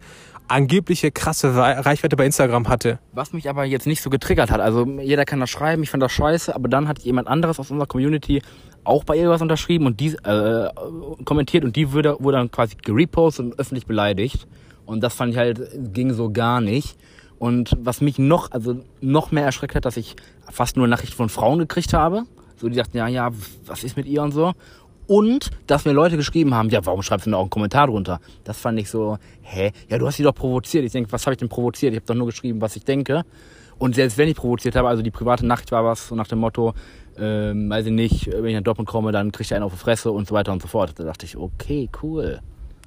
angebliche 0.48 1.12
krasse 1.12 1.55
Re- 1.55 1.86
Reichweite 1.86 2.15
bei 2.15 2.25
Instagram 2.25 2.67
hatte. 2.67 3.00
Was 3.13 3.31
mich 3.33 3.50
aber 3.50 3.63
jetzt 3.65 3.88
nicht 3.88 4.01
so 4.01 4.10
getriggert 4.10 4.51
hat, 4.51 4.60
also 4.60 4.86
jeder 4.86 5.24
kann 5.25 5.39
das 5.39 5.50
schreiben, 5.50 5.81
ich 5.81 5.89
fand 5.89 6.03
das 6.03 6.12
scheiße, 6.12 6.53
aber 6.53 6.67
dann 6.67 6.88
hat 6.88 7.00
jemand 7.00 7.27
anderes 7.27 7.60
aus 7.60 7.71
unserer 7.71 7.88
Community 7.88 8.41
auch 8.83 9.03
bei 9.03 9.15
ihr 9.15 9.29
was 9.29 9.41
unterschrieben 9.41 9.86
und 9.86 10.00
die 10.00 10.10
äh, 10.24 10.69
kommentiert 11.24 11.63
und 11.63 11.75
die 11.75 11.93
wurde, 11.93 12.17
wurde 12.19 12.38
dann 12.38 12.51
quasi 12.51 12.75
gerepostet 12.75 13.45
und 13.45 13.60
öffentlich 13.60 13.86
beleidigt. 13.86 14.48
Und 14.86 15.02
das 15.02 15.14
fand 15.14 15.34
ich 15.34 15.38
halt, 15.38 15.62
ging 15.94 16.14
so 16.14 16.32
gar 16.32 16.62
nicht. 16.62 16.98
Und 17.40 17.76
was 17.80 18.02
mich 18.02 18.20
noch, 18.20 18.52
also 18.52 18.84
noch 19.02 19.32
mehr 19.32 19.46
erschreckt 19.46 19.76
hat, 19.76 19.86
dass 19.86 19.98
ich 19.98 20.16
fast 20.52 20.78
nur 20.78 20.88
Nachrichten 20.88 21.16
von 21.16 21.30
Frauen 21.30 21.60
gekriegt 21.60 21.94
habe. 21.94 22.24
So, 22.58 22.70
die 22.70 22.76
sagten, 22.76 22.98
ja, 22.98 23.08
ja, 23.08 23.32
was 23.66 23.84
ist 23.84 23.98
mit 23.98 24.06
ihr 24.06 24.22
und 24.22 24.32
so. 24.32 24.54
Und 25.08 25.50
dass 25.68 25.86
mir 25.86 25.92
Leute 25.92 26.16
geschrieben 26.16 26.54
haben, 26.54 26.70
ja, 26.70 26.86
warum 26.86 27.02
schreibst 27.02 27.26
du 27.26 27.32
denn 27.32 27.36
auch 27.36 27.42
einen 27.42 27.50
Kommentar 27.50 27.88
drunter? 27.88 28.20
Das 28.44 28.60
fand 28.60 28.80
ich 28.80 28.90
so, 28.90 29.18
hä? 29.42 29.72
Ja, 29.90 29.98
du 29.98 30.08
hast 30.08 30.18
sie 30.18 30.24
doch 30.24 30.36
provoziert. 30.36 30.86
Ich 30.86 30.92
denke, 30.92 31.12
was 31.12 31.26
habe 31.26 31.34
ich 31.34 31.40
denn 31.40 31.50
provoziert? 31.50 31.94
Ich 31.94 31.98
habe 32.00 32.06
doch 32.06 32.16
nur 32.16 32.28
geschrieben, 32.28 32.62
was 32.62 32.76
ich 32.76 32.86
denke. 32.86 33.24
Und 33.78 33.96
selbst 33.96 34.18
wenn 34.20 34.30
ich 34.30 34.36
provoziert 34.36 34.76
habe, 34.76 34.88
also 34.88 35.02
die 35.02 35.10
private 35.10 35.46
Nachricht 35.46 35.72
war 35.72 35.84
was 35.84 36.08
so 36.08 36.16
nach 36.16 36.28
dem 36.28 36.40
Motto, 36.40 36.74
ähm, 37.18 37.70
weiß 37.70 37.88
ich 37.88 37.92
nicht, 37.92 38.28
wenn 38.32 38.46
ich 38.46 38.56
nach 38.56 38.62
Dortmund 38.62 38.88
komme, 38.88 39.12
dann 39.12 39.32
kriegt 39.32 39.52
er 39.52 39.58
einen 39.58 39.66
auf 39.66 39.74
die 39.74 39.80
Fresse 39.80 40.12
und 40.12 40.28
so 40.28 40.36
weiter 40.36 40.52
und 40.52 40.62
so 40.62 40.68
fort. 40.68 40.94
Da 40.96 41.04
dachte 41.04 41.26
ich, 41.26 41.36
okay, 41.36 41.90
cool. 42.04 42.40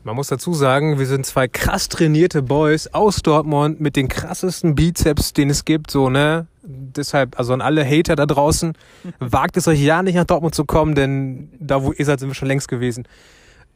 Man 0.05 0.17
muss 0.17 0.29
dazu 0.29 0.53
sagen, 0.53 0.99
wir 0.99 1.07
sind 1.07 1.25
zwei 1.25 1.49
krass 1.49 1.89
trainierte 1.89 2.43
Boys 2.43 2.89
aus 2.89 3.23
Dortmund 3.23 3.81
mit 3.81 3.97
den 3.97 4.09
krassesten 4.09 4.75
Bizeps, 4.75 5.33
den 5.33 5.49
es 5.49 5.65
gibt, 5.65 5.91
so, 5.91 6.11
ne? 6.11 6.47
Deshalb, 6.63 7.39
also 7.39 7.55
an 7.55 7.63
alle 7.63 7.87
Hater 7.87 8.15
da 8.15 8.27
draußen, 8.27 8.75
wagt 9.19 9.57
es 9.57 9.67
euch 9.67 9.81
ja 9.81 10.03
nicht 10.03 10.17
nach 10.17 10.27
Dortmund 10.27 10.55
zu 10.55 10.67
kommen, 10.67 10.95
denn 10.95 11.49
da, 11.59 11.83
wo 11.83 11.93
ihr 11.93 12.05
seid, 12.05 12.21
sind 12.21 12.29
wir 12.29 12.35
schon 12.35 12.49
längst 12.49 12.69
gewesen. 12.69 13.09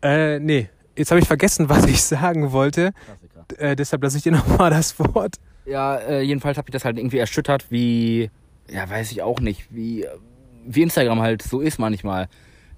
Äh, 0.03 0.39
nee, 0.39 0.69
jetzt 0.97 1.11
habe 1.11 1.19
ich 1.19 1.27
vergessen, 1.27 1.69
was 1.71 1.87
ich 1.87 2.03
sagen 2.03 2.53
wollte. 2.53 2.93
Äh, 3.57 3.75
deshalb 3.75 4.03
lasse 4.03 4.19
ich 4.19 4.23
dir 4.23 4.33
nochmal 4.33 4.69
das 4.69 4.99
Wort. 4.99 5.37
Ja, 5.65 5.97
äh, 5.97 6.21
jedenfalls 6.21 6.59
hat 6.59 6.67
mich 6.67 6.73
das 6.73 6.85
halt 6.85 6.99
irgendwie 6.99 7.19
erschüttert, 7.19 7.71
wie, 7.71 8.31
ja, 8.71 8.89
weiß 8.89 9.13
ich 9.13 9.23
auch 9.23 9.41
nicht, 9.41 9.69
wie, 9.71 10.05
wie 10.67 10.83
Instagram 10.83 11.23
halt 11.23 11.41
so 11.41 11.63
ist 11.63 11.79
manchmal. 11.79 12.29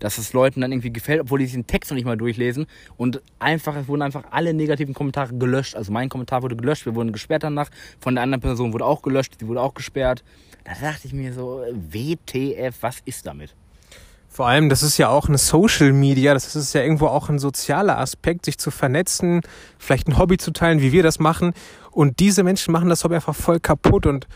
Dass 0.00 0.18
es 0.18 0.32
Leuten 0.32 0.60
dann 0.60 0.72
irgendwie 0.72 0.92
gefällt, 0.92 1.20
obwohl 1.20 1.38
die 1.38 1.46
den 1.46 1.66
Text 1.66 1.90
noch 1.90 1.94
nicht 1.94 2.04
mal 2.04 2.16
durchlesen. 2.16 2.66
Und 2.96 3.22
einfach, 3.38 3.76
es 3.76 3.86
wurden 3.86 4.02
einfach 4.02 4.24
alle 4.32 4.52
negativen 4.52 4.92
Kommentare 4.92 5.32
gelöscht. 5.34 5.76
Also 5.76 5.92
mein 5.92 6.08
Kommentar 6.08 6.42
wurde 6.42 6.56
gelöscht, 6.56 6.86
wir 6.86 6.96
wurden 6.96 7.12
gesperrt 7.12 7.44
danach. 7.44 7.70
Von 8.00 8.16
der 8.16 8.24
anderen 8.24 8.40
Person 8.40 8.72
wurde 8.72 8.84
auch 8.84 9.02
gelöscht, 9.02 9.40
die 9.40 9.46
wurde 9.46 9.60
auch 9.60 9.74
gesperrt. 9.74 10.24
Da 10.64 10.72
dachte 10.80 11.06
ich 11.06 11.12
mir 11.12 11.32
so, 11.32 11.62
WTF, 11.72 12.76
was 12.80 12.98
ist 13.04 13.26
damit? 13.26 13.54
Vor 14.32 14.46
allem, 14.46 14.68
das 14.68 14.84
ist 14.84 14.96
ja 14.96 15.08
auch 15.08 15.26
eine 15.26 15.38
Social 15.38 15.92
Media, 15.92 16.34
das 16.34 16.54
ist 16.54 16.72
ja 16.72 16.82
irgendwo 16.82 17.08
auch 17.08 17.28
ein 17.28 17.40
sozialer 17.40 17.98
Aspekt, 17.98 18.44
sich 18.44 18.58
zu 18.58 18.70
vernetzen, 18.70 19.40
vielleicht 19.76 20.06
ein 20.06 20.18
Hobby 20.18 20.36
zu 20.36 20.52
teilen, 20.52 20.80
wie 20.80 20.92
wir 20.92 21.02
das 21.02 21.18
machen. 21.18 21.52
Und 21.90 22.20
diese 22.20 22.44
Menschen 22.44 22.70
machen 22.70 22.88
das 22.88 23.02
Hobby 23.02 23.16
einfach 23.16 23.34
voll 23.34 23.58
kaputt. 23.58 24.06
Und 24.06 24.28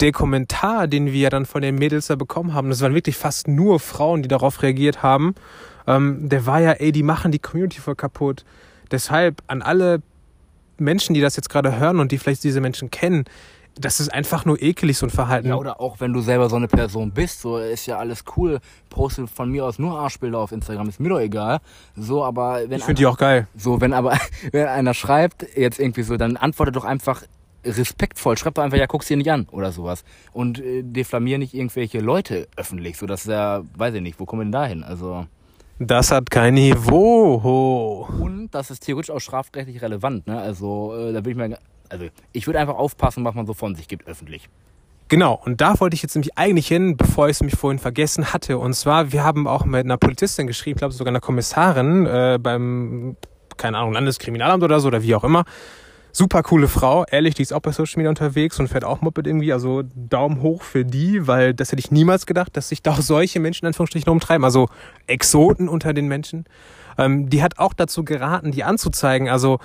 der 0.00 0.12
Kommentar, 0.12 0.86
den 0.86 1.12
wir 1.12 1.30
dann 1.30 1.46
von 1.46 1.62
den 1.62 1.74
Mädels 1.74 2.06
da 2.06 2.16
bekommen 2.16 2.54
haben, 2.54 2.68
das 2.68 2.80
waren 2.80 2.94
wirklich 2.94 3.16
fast 3.16 3.48
nur 3.48 3.80
Frauen, 3.80 4.22
die 4.22 4.28
darauf 4.28 4.62
reagiert 4.62 5.02
haben, 5.02 5.34
ähm, 5.86 6.28
der 6.28 6.46
war 6.46 6.60
ja, 6.60 6.72
ey, 6.72 6.92
die 6.92 7.02
machen 7.02 7.32
die 7.32 7.38
Community 7.38 7.80
voll 7.80 7.96
kaputt. 7.96 8.44
Deshalb 8.90 9.42
an 9.46 9.62
alle 9.62 10.02
Menschen, 10.78 11.14
die 11.14 11.20
das 11.20 11.36
jetzt 11.36 11.50
gerade 11.50 11.78
hören 11.78 11.98
und 11.98 12.12
die 12.12 12.18
vielleicht 12.18 12.44
diese 12.44 12.60
Menschen 12.60 12.90
kennen, 12.90 13.24
das 13.80 14.00
ist 14.00 14.08
einfach 14.12 14.44
nur 14.44 14.60
ekelig, 14.60 14.98
so 14.98 15.06
ein 15.06 15.10
Verhalten. 15.10 15.48
Ja, 15.48 15.56
oder 15.56 15.80
auch 15.80 16.00
wenn 16.00 16.12
du 16.12 16.20
selber 16.20 16.48
so 16.48 16.56
eine 16.56 16.68
Person 16.68 17.12
bist, 17.12 17.40
so 17.40 17.58
ist 17.58 17.86
ja 17.86 17.98
alles 17.98 18.24
cool. 18.36 18.60
Poste 18.90 19.26
von 19.26 19.50
mir 19.50 19.64
aus 19.64 19.78
nur 19.78 19.98
Arschbilder 19.98 20.38
auf 20.38 20.52
Instagram, 20.52 20.88
ist 20.88 21.00
mir 21.00 21.08
doch 21.08 21.20
egal. 21.20 21.60
So, 21.96 22.24
aber 22.24 22.62
wenn. 22.68 22.78
Ich 22.78 22.84
finde 22.84 23.00
die 23.00 23.06
auch 23.06 23.16
geil. 23.16 23.46
So, 23.56 23.80
wenn 23.80 23.92
aber, 23.92 24.18
wenn 24.52 24.66
einer 24.66 24.94
schreibt, 24.94 25.46
jetzt 25.56 25.78
irgendwie 25.78 26.02
so, 26.02 26.16
dann 26.16 26.36
antworte 26.36 26.72
doch 26.72 26.84
einfach 26.84 27.22
respektvoll. 27.76 28.36
Schreib 28.36 28.54
doch 28.54 28.62
einfach, 28.62 28.78
ja, 28.78 28.86
guck's 28.86 29.06
dir 29.06 29.16
nicht 29.16 29.30
an 29.30 29.46
oder 29.50 29.72
sowas. 29.72 30.04
Und 30.32 30.60
äh, 30.60 30.82
deflamier 30.82 31.38
nicht 31.38 31.54
irgendwelche 31.54 32.00
Leute 32.00 32.48
öffentlich. 32.56 32.96
So, 32.96 33.06
das 33.06 33.22
ist 33.22 33.30
ja, 33.30 33.62
weiß 33.76 33.94
ich 33.94 34.02
nicht, 34.02 34.18
wo 34.18 34.24
kommen 34.24 34.40
wir 34.40 34.44
denn 34.44 34.52
da 34.52 34.66
hin? 34.66 34.82
Also. 34.82 35.26
Das 35.78 36.10
hat 36.10 36.30
kein 36.30 36.54
Niveau. 36.54 38.08
Und 38.20 38.50
das 38.50 38.70
ist 38.70 38.80
theoretisch 38.80 39.10
auch 39.10 39.20
strafrechtlich 39.20 39.80
relevant, 39.82 40.26
ne? 40.26 40.40
Also, 40.40 40.94
äh, 40.96 41.12
da 41.12 41.24
will 41.24 41.32
ich 41.32 41.38
mir, 41.38 41.58
also, 41.88 42.06
ich 42.32 42.46
würde 42.46 42.58
einfach 42.58 42.76
aufpassen, 42.76 43.24
was 43.24 43.34
man 43.34 43.46
so 43.46 43.54
von 43.54 43.74
sich 43.74 43.86
gibt 43.86 44.06
öffentlich. 44.08 44.48
Genau, 45.08 45.40
und 45.42 45.62
da 45.62 45.80
wollte 45.80 45.94
ich 45.94 46.02
jetzt 46.02 46.14
nämlich 46.14 46.36
eigentlich 46.36 46.68
hin, 46.68 46.98
bevor 46.98 47.28
ich 47.28 47.38
es 47.38 47.42
mich 47.42 47.56
vorhin 47.56 47.78
vergessen 47.78 48.34
hatte. 48.34 48.58
Und 48.58 48.74
zwar, 48.74 49.10
wir 49.10 49.24
haben 49.24 49.46
auch 49.46 49.64
mit 49.64 49.86
einer 49.86 49.96
Polizistin 49.96 50.46
geschrieben, 50.46 50.76
ich 50.76 50.80
glaube 50.80 50.92
sogar 50.92 51.12
einer 51.12 51.20
Kommissarin 51.20 52.04
äh, 52.04 52.38
beim, 52.38 53.16
keine 53.56 53.78
Ahnung, 53.78 53.94
Landeskriminalamt 53.94 54.62
oder 54.62 54.80
so 54.80 54.88
oder 54.88 55.02
wie 55.02 55.14
auch 55.14 55.24
immer. 55.24 55.44
Super 56.18 56.42
coole 56.42 56.66
Frau, 56.66 57.04
ehrlich, 57.04 57.34
die 57.34 57.42
ist 57.42 57.52
auch 57.52 57.60
bei 57.60 57.70
Social 57.70 57.98
Media 57.98 58.08
unterwegs 58.08 58.58
und 58.58 58.66
fährt 58.66 58.82
auch 58.82 59.02
Moped 59.02 59.24
irgendwie. 59.24 59.52
Also 59.52 59.84
Daumen 59.94 60.42
hoch 60.42 60.62
für 60.62 60.84
die, 60.84 61.28
weil 61.28 61.54
das 61.54 61.70
hätte 61.70 61.78
ich 61.78 61.92
niemals 61.92 62.26
gedacht, 62.26 62.56
dass 62.56 62.70
sich 62.70 62.82
da 62.82 62.90
auch 62.90 63.00
solche 63.00 63.38
Menschen 63.38 63.66
in 63.66 63.68
Anführungsstrichen 63.68 64.10
umtreiben. 64.10 64.44
Also 64.44 64.68
Exoten 65.06 65.68
unter 65.68 65.92
den 65.92 66.08
Menschen. 66.08 66.46
Ähm, 66.98 67.30
die 67.30 67.40
hat 67.40 67.60
auch 67.60 67.72
dazu 67.72 68.04
geraten, 68.04 68.50
die 68.50 68.64
anzuzeigen. 68.64 69.28
Also 69.28 69.60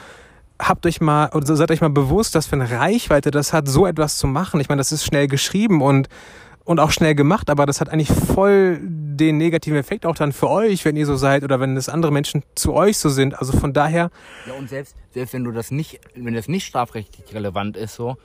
habt 0.60 0.86
euch 0.86 1.02
mal, 1.02 1.30
oder 1.30 1.56
seid 1.56 1.72
euch 1.72 1.82
mal 1.82 1.90
bewusst, 1.90 2.36
dass 2.36 2.46
für 2.46 2.56
eine 2.56 2.70
Reichweite 2.70 3.32
das 3.32 3.52
hat, 3.52 3.68
so 3.68 3.88
etwas 3.88 4.18
zu 4.18 4.28
machen. 4.28 4.62
Ich 4.62 4.70
meine, 4.70 4.80
das 4.80 4.92
ist 4.92 5.06
schnell 5.06 5.28
geschrieben 5.28 5.82
und, 5.82 6.08
und 6.66 6.80
auch 6.80 6.92
schnell 6.92 7.16
gemacht, 7.16 7.50
aber 7.50 7.66
das 7.66 7.82
hat 7.82 7.90
eigentlich 7.90 8.10
voll 8.10 8.80
den 8.82 9.38
negativen 9.38 9.78
Effekt 9.78 10.06
auch 10.06 10.16
dann 10.16 10.32
für 10.32 10.50
euch, 10.50 10.86
wenn 10.86 10.96
ihr 10.96 11.06
so 11.06 11.16
seid 11.16 11.44
oder 11.44 11.60
wenn 11.60 11.78
es 11.78 11.90
andere 11.90 12.12
Menschen 12.12 12.44
zu 12.56 12.74
euch 12.74 12.98
so 12.98 13.10
sind. 13.10 13.38
Also 13.38 13.58
von 13.58 13.74
daher. 13.74 14.10
Ja, 14.48 14.54
und 14.54 14.70
selbst, 14.70 14.96
selbst 15.12 15.34
wenn 15.34 15.44
du 15.44 15.52
das 15.52 15.72
nicht, 15.72 16.00
wenn 16.16 16.34
das 16.34 16.48
nicht 16.48 16.66
strafrechtlich 16.66 17.34
relevant 17.34 17.78
ist, 17.78 17.96
so, 17.96 18.18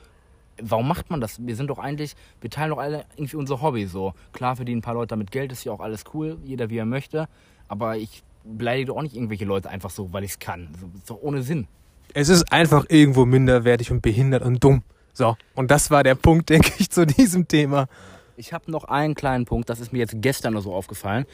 warum 0.61 0.87
macht 0.87 1.09
man 1.09 1.21
das? 1.21 1.45
Wir 1.45 1.55
sind 1.55 1.67
doch 1.67 1.79
eigentlich, 1.79 2.15
wir 2.41 2.49
teilen 2.49 2.71
doch 2.71 2.79
alle 2.79 3.05
irgendwie 3.15 3.37
unser 3.37 3.61
Hobby 3.61 3.85
so. 3.85 4.13
Klar 4.33 4.55
verdienen 4.55 4.79
ein 4.79 4.83
paar 4.83 4.93
Leute 4.93 5.09
damit 5.09 5.31
Geld, 5.31 5.51
ist 5.51 5.63
ja 5.63 5.71
auch 5.71 5.81
alles 5.81 6.03
cool, 6.13 6.37
jeder 6.43 6.69
wie 6.69 6.77
er 6.77 6.85
möchte. 6.85 7.27
Aber 7.67 7.97
ich 7.97 8.23
beleidige 8.43 8.87
doch 8.87 8.97
auch 8.97 9.01
nicht 9.03 9.15
irgendwelche 9.15 9.45
Leute 9.45 9.69
einfach 9.69 9.89
so, 9.89 10.11
weil 10.13 10.23
ich 10.23 10.31
es 10.31 10.39
kann. 10.39 10.69
So, 10.79 10.89
ist 10.95 11.09
doch 11.09 11.19
ohne 11.21 11.43
Sinn. 11.43 11.67
Es 12.13 12.29
ist 12.29 12.51
einfach 12.51 12.85
irgendwo 12.89 13.25
minderwertig 13.25 13.91
und 13.91 14.01
behindert 14.01 14.43
und 14.43 14.63
dumm. 14.63 14.81
So, 15.13 15.35
und 15.53 15.69
das 15.69 15.91
war 15.91 16.03
der 16.03 16.15
Punkt, 16.15 16.49
denke 16.49 16.71
ich, 16.77 16.89
zu 16.89 17.05
diesem 17.05 17.47
Thema. 17.47 17.87
Ich 18.39 18.53
habe 18.53 18.71
noch 18.71 18.85
einen 18.85 19.15
kleinen 19.15 19.43
Punkt, 19.43 19.69
das 19.69 19.81
ist 19.81 19.91
mir 19.91 19.99
jetzt 19.99 20.15
gestern 20.21 20.53
nur 20.53 20.61
so 20.61 20.73
aufgefallen. 20.73 21.25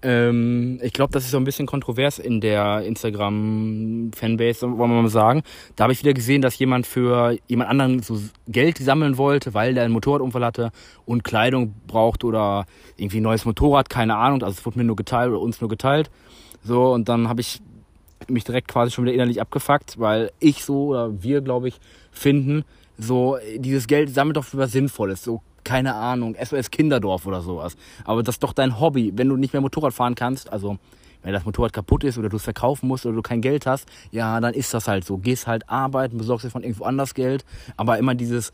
Ähm, 0.00 0.80
ich 0.82 0.94
glaube, 0.94 1.12
das 1.12 1.24
ist 1.24 1.32
so 1.32 1.36
ein 1.36 1.44
bisschen 1.44 1.66
kontrovers 1.66 2.18
in 2.18 2.40
der 2.40 2.80
Instagram-Fanbase, 2.80 4.62
wollen 4.62 4.90
wir 4.90 5.02
mal 5.02 5.08
sagen. 5.10 5.42
Da 5.74 5.84
habe 5.84 5.92
ich 5.92 6.00
wieder 6.00 6.14
gesehen, 6.14 6.40
dass 6.40 6.58
jemand 6.58 6.86
für 6.86 7.36
jemand 7.46 7.68
anderen 7.68 8.02
so 8.02 8.18
Geld 8.48 8.78
sammeln 8.78 9.18
wollte, 9.18 9.52
weil 9.52 9.74
der 9.74 9.84
einen 9.84 9.92
Motorradunfall 9.92 10.46
hatte 10.46 10.72
und 11.04 11.24
Kleidung 11.24 11.74
braucht 11.86 12.24
oder 12.24 12.64
irgendwie 12.96 13.20
ein 13.20 13.24
neues 13.24 13.44
Motorrad, 13.44 13.90
keine 13.90 14.16
Ahnung. 14.16 14.42
Also 14.42 14.56
es 14.58 14.64
wurde 14.64 14.78
mir 14.78 14.86
nur 14.86 14.96
geteilt 14.96 15.32
oder 15.32 15.40
uns 15.42 15.60
nur 15.60 15.68
geteilt. 15.68 16.10
So, 16.64 16.90
und 16.90 17.10
dann 17.10 17.28
habe 17.28 17.42
ich 17.42 17.60
mich 18.28 18.44
direkt 18.44 18.68
quasi 18.68 18.92
schon 18.92 19.04
wieder 19.04 19.12
innerlich 19.12 19.42
abgefuckt, 19.42 20.00
weil 20.00 20.30
ich 20.40 20.64
so 20.64 20.86
oder 20.86 21.22
wir, 21.22 21.42
glaube 21.42 21.68
ich, 21.68 21.78
finden, 22.12 22.64
so 22.96 23.36
dieses 23.58 23.86
Geld 23.86 24.08
sammelt 24.08 24.38
doch 24.38 24.44
für 24.44 24.56
was 24.56 24.72
Sinnvolles. 24.72 25.22
So 25.22 25.42
keine 25.66 25.94
Ahnung, 25.96 26.36
SOS 26.42 26.70
Kinderdorf 26.70 27.26
oder 27.26 27.42
sowas. 27.42 27.76
Aber 28.04 28.22
das 28.22 28.36
ist 28.36 28.42
doch 28.42 28.52
dein 28.52 28.80
Hobby. 28.80 29.12
Wenn 29.14 29.28
du 29.28 29.36
nicht 29.36 29.52
mehr 29.52 29.60
Motorrad 29.60 29.92
fahren 29.92 30.14
kannst, 30.14 30.50
also 30.52 30.78
wenn 31.22 31.32
das 31.32 31.44
Motorrad 31.44 31.72
kaputt 31.72 32.04
ist 32.04 32.16
oder 32.18 32.28
du 32.28 32.36
es 32.36 32.44
verkaufen 32.44 32.86
musst 32.86 33.04
oder 33.04 33.16
du 33.16 33.22
kein 33.22 33.40
Geld 33.40 33.66
hast, 33.66 33.86
ja, 34.12 34.40
dann 34.40 34.54
ist 34.54 34.72
das 34.72 34.86
halt 34.86 35.04
so. 35.04 35.18
Gehst 35.18 35.48
halt 35.48 35.68
arbeiten, 35.68 36.18
besorgst 36.18 36.46
dir 36.46 36.50
von 36.50 36.62
irgendwo 36.62 36.84
anders 36.84 37.14
Geld. 37.14 37.44
Aber 37.76 37.98
immer 37.98 38.14
dieses, 38.14 38.52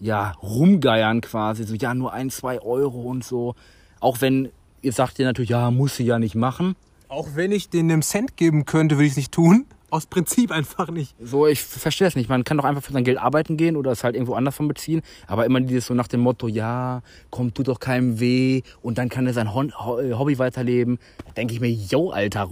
ja, 0.00 0.32
rumgeiern 0.42 1.20
quasi, 1.20 1.64
so, 1.64 1.74
ja, 1.74 1.92
nur 1.92 2.14
ein, 2.14 2.30
zwei 2.30 2.60
Euro 2.62 3.02
und 3.02 3.24
so. 3.24 3.54
Auch 4.00 4.22
wenn 4.22 4.48
ihr 4.80 4.92
sagt 4.92 5.18
dir 5.18 5.26
natürlich, 5.26 5.50
ja, 5.50 5.70
muss 5.70 5.96
sie 5.96 6.04
ja 6.04 6.18
nicht 6.18 6.34
machen. 6.34 6.76
Auch 7.08 7.28
wenn 7.34 7.52
ich 7.52 7.68
denen 7.68 7.90
einen 7.90 8.02
Cent 8.02 8.38
geben 8.38 8.64
könnte, 8.64 8.96
würde 8.96 9.04
ich 9.04 9.12
es 9.12 9.16
nicht 9.18 9.32
tun. 9.32 9.66
Aus 9.94 10.06
Prinzip 10.06 10.50
einfach 10.50 10.90
nicht. 10.90 11.14
So, 11.22 11.46
ich 11.46 11.62
verstehe 11.62 12.08
das 12.08 12.16
nicht. 12.16 12.28
Man 12.28 12.42
kann 12.42 12.56
doch 12.56 12.64
einfach 12.64 12.82
für 12.82 12.92
sein 12.92 13.04
Geld 13.04 13.16
arbeiten 13.16 13.56
gehen 13.56 13.76
oder 13.76 13.92
es 13.92 14.02
halt 14.02 14.16
irgendwo 14.16 14.34
anders 14.34 14.56
von 14.56 14.66
beziehen. 14.66 15.02
Aber 15.28 15.46
immer 15.46 15.60
dieses 15.60 15.86
so 15.86 15.94
nach 15.94 16.08
dem 16.08 16.18
Motto, 16.18 16.48
ja, 16.48 17.00
komm, 17.30 17.54
tut 17.54 17.68
doch 17.68 17.78
keinem 17.78 18.18
weh 18.18 18.62
und 18.82 18.98
dann 18.98 19.08
kann 19.08 19.24
er 19.28 19.34
sein 19.34 19.54
Hobby 19.54 20.36
weiterleben. 20.40 20.98
Da 21.26 21.32
denke 21.34 21.54
ich 21.54 21.60
mir, 21.60 21.70
yo, 21.70 22.10
Alter, 22.10 22.50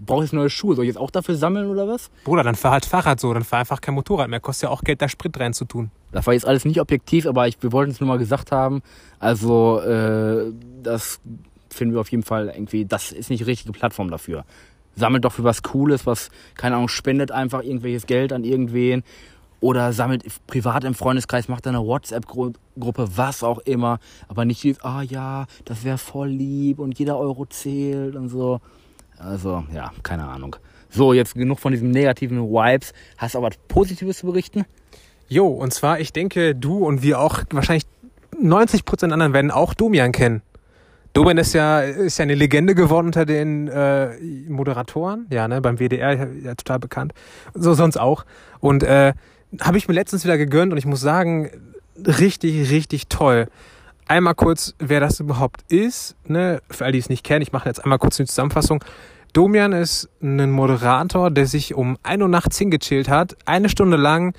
brauche 0.00 0.24
ich 0.24 0.32
neue 0.32 0.50
Schuhe? 0.50 0.74
Soll 0.74 0.86
ich 0.86 0.88
jetzt 0.88 0.98
auch 0.98 1.12
dafür 1.12 1.36
sammeln 1.36 1.70
oder 1.70 1.86
was? 1.86 2.10
Bruder, 2.24 2.42
dann 2.42 2.56
fahr 2.56 2.72
halt 2.72 2.86
Fahrrad 2.86 3.20
so, 3.20 3.32
dann 3.32 3.44
fahr 3.44 3.60
einfach 3.60 3.80
kein 3.80 3.94
Motorrad 3.94 4.28
mehr. 4.28 4.40
Kostet 4.40 4.64
ja 4.64 4.70
auch 4.70 4.82
Geld, 4.82 5.00
da 5.00 5.08
Sprit 5.08 5.38
rein 5.38 5.54
zu 5.54 5.66
tun. 5.66 5.92
Das 6.10 6.26
war 6.26 6.34
jetzt 6.34 6.44
alles 6.44 6.64
nicht 6.64 6.80
objektiv, 6.80 7.28
aber 7.28 7.46
ich, 7.46 7.62
wir 7.62 7.70
wollten 7.70 7.92
es 7.92 8.00
nur 8.00 8.08
mal 8.08 8.18
gesagt 8.18 8.50
haben. 8.50 8.82
Also, 9.20 9.78
äh, 9.78 10.50
das 10.82 11.20
finden 11.70 11.94
wir 11.94 12.00
auf 12.00 12.10
jeden 12.10 12.24
Fall 12.24 12.48
irgendwie, 12.48 12.84
das 12.84 13.12
ist 13.12 13.30
nicht 13.30 13.38
die 13.38 13.44
richtige 13.44 13.70
Plattform 13.70 14.10
dafür 14.10 14.44
sammelt 14.96 15.24
doch 15.24 15.32
für 15.32 15.44
was 15.44 15.62
Cooles, 15.62 16.06
was, 16.06 16.30
keine 16.54 16.76
Ahnung, 16.76 16.88
spendet 16.88 17.30
einfach 17.30 17.62
irgendwelches 17.62 18.06
Geld 18.06 18.32
an 18.32 18.44
irgendwen 18.44 19.02
oder 19.60 19.92
sammelt 19.92 20.24
privat 20.46 20.84
im 20.84 20.94
Freundeskreis, 20.94 21.48
macht 21.48 21.66
eine 21.66 21.80
WhatsApp-Gruppe, 21.80 23.08
was 23.14 23.42
auch 23.42 23.58
immer, 23.60 23.98
aber 24.28 24.44
nicht 24.44 24.62
dieses, 24.62 24.84
ah 24.84 25.02
ja, 25.02 25.46
das 25.64 25.84
wäre 25.84 25.96
voll 25.96 26.28
lieb 26.28 26.78
und 26.78 26.98
jeder 26.98 27.18
Euro 27.18 27.46
zählt 27.46 28.14
und 28.14 28.28
so. 28.28 28.60
Also, 29.18 29.64
ja, 29.72 29.90
keine 30.02 30.24
Ahnung. 30.24 30.56
So, 30.90 31.12
jetzt 31.12 31.34
genug 31.34 31.60
von 31.60 31.72
diesen 31.72 31.90
negativen 31.90 32.38
Vibes. 32.38 32.92
Hast 33.16 33.34
du 33.34 33.38
aber 33.38 33.48
was 33.48 33.56
Positives 33.68 34.18
zu 34.18 34.26
berichten? 34.26 34.64
Jo, 35.28 35.46
und 35.48 35.72
zwar, 35.72 35.98
ich 35.98 36.12
denke, 36.12 36.54
du 36.54 36.84
und 36.84 37.02
wir 37.02 37.18
auch, 37.18 37.42
wahrscheinlich 37.50 37.86
90% 38.40 39.12
anderen 39.12 39.32
werden 39.32 39.50
auch 39.50 39.74
Domian 39.74 40.12
kennen. 40.12 40.42
Domen 41.14 41.38
ist 41.38 41.52
ja, 41.52 41.80
ist 41.80 42.18
ja 42.18 42.24
eine 42.24 42.34
Legende 42.34 42.74
geworden 42.74 43.06
unter 43.06 43.24
den 43.24 43.68
äh, 43.68 44.16
Moderatoren, 44.48 45.26
ja, 45.30 45.46
ne, 45.46 45.60
beim 45.60 45.78
WDR 45.78 46.28
ja, 46.42 46.54
total 46.56 46.80
bekannt. 46.80 47.14
So 47.54 47.72
sonst 47.74 47.96
auch. 47.96 48.24
Und 48.58 48.82
äh, 48.82 49.14
habe 49.60 49.78
ich 49.78 49.86
mir 49.86 49.94
letztens 49.94 50.24
wieder 50.24 50.36
gegönnt 50.36 50.72
und 50.72 50.78
ich 50.78 50.86
muss 50.86 51.00
sagen, 51.00 51.50
richtig, 51.96 52.70
richtig 52.72 53.06
toll. 53.08 53.46
Einmal 54.08 54.34
kurz, 54.34 54.74
wer 54.80 54.98
das 54.98 55.20
überhaupt 55.20 55.62
ist, 55.68 56.16
ne, 56.26 56.60
für 56.68 56.84
all 56.84 56.92
die 56.92 56.98
es 56.98 57.08
nicht 57.08 57.24
kennen, 57.24 57.42
ich 57.42 57.52
mache 57.52 57.68
jetzt 57.68 57.84
einmal 57.84 57.98
kurz 57.98 58.18
eine 58.18 58.26
Zusammenfassung. 58.26 58.84
Domian 59.32 59.72
ist 59.72 60.08
ein 60.20 60.50
Moderator, 60.50 61.30
der 61.30 61.46
sich 61.46 61.74
um 61.74 61.96
ein 62.02 62.22
Uhr 62.22 62.28
nachts 62.28 62.58
hingechillt 62.58 63.08
hat, 63.08 63.36
eine 63.46 63.68
Stunde 63.68 63.96
lang 63.96 64.34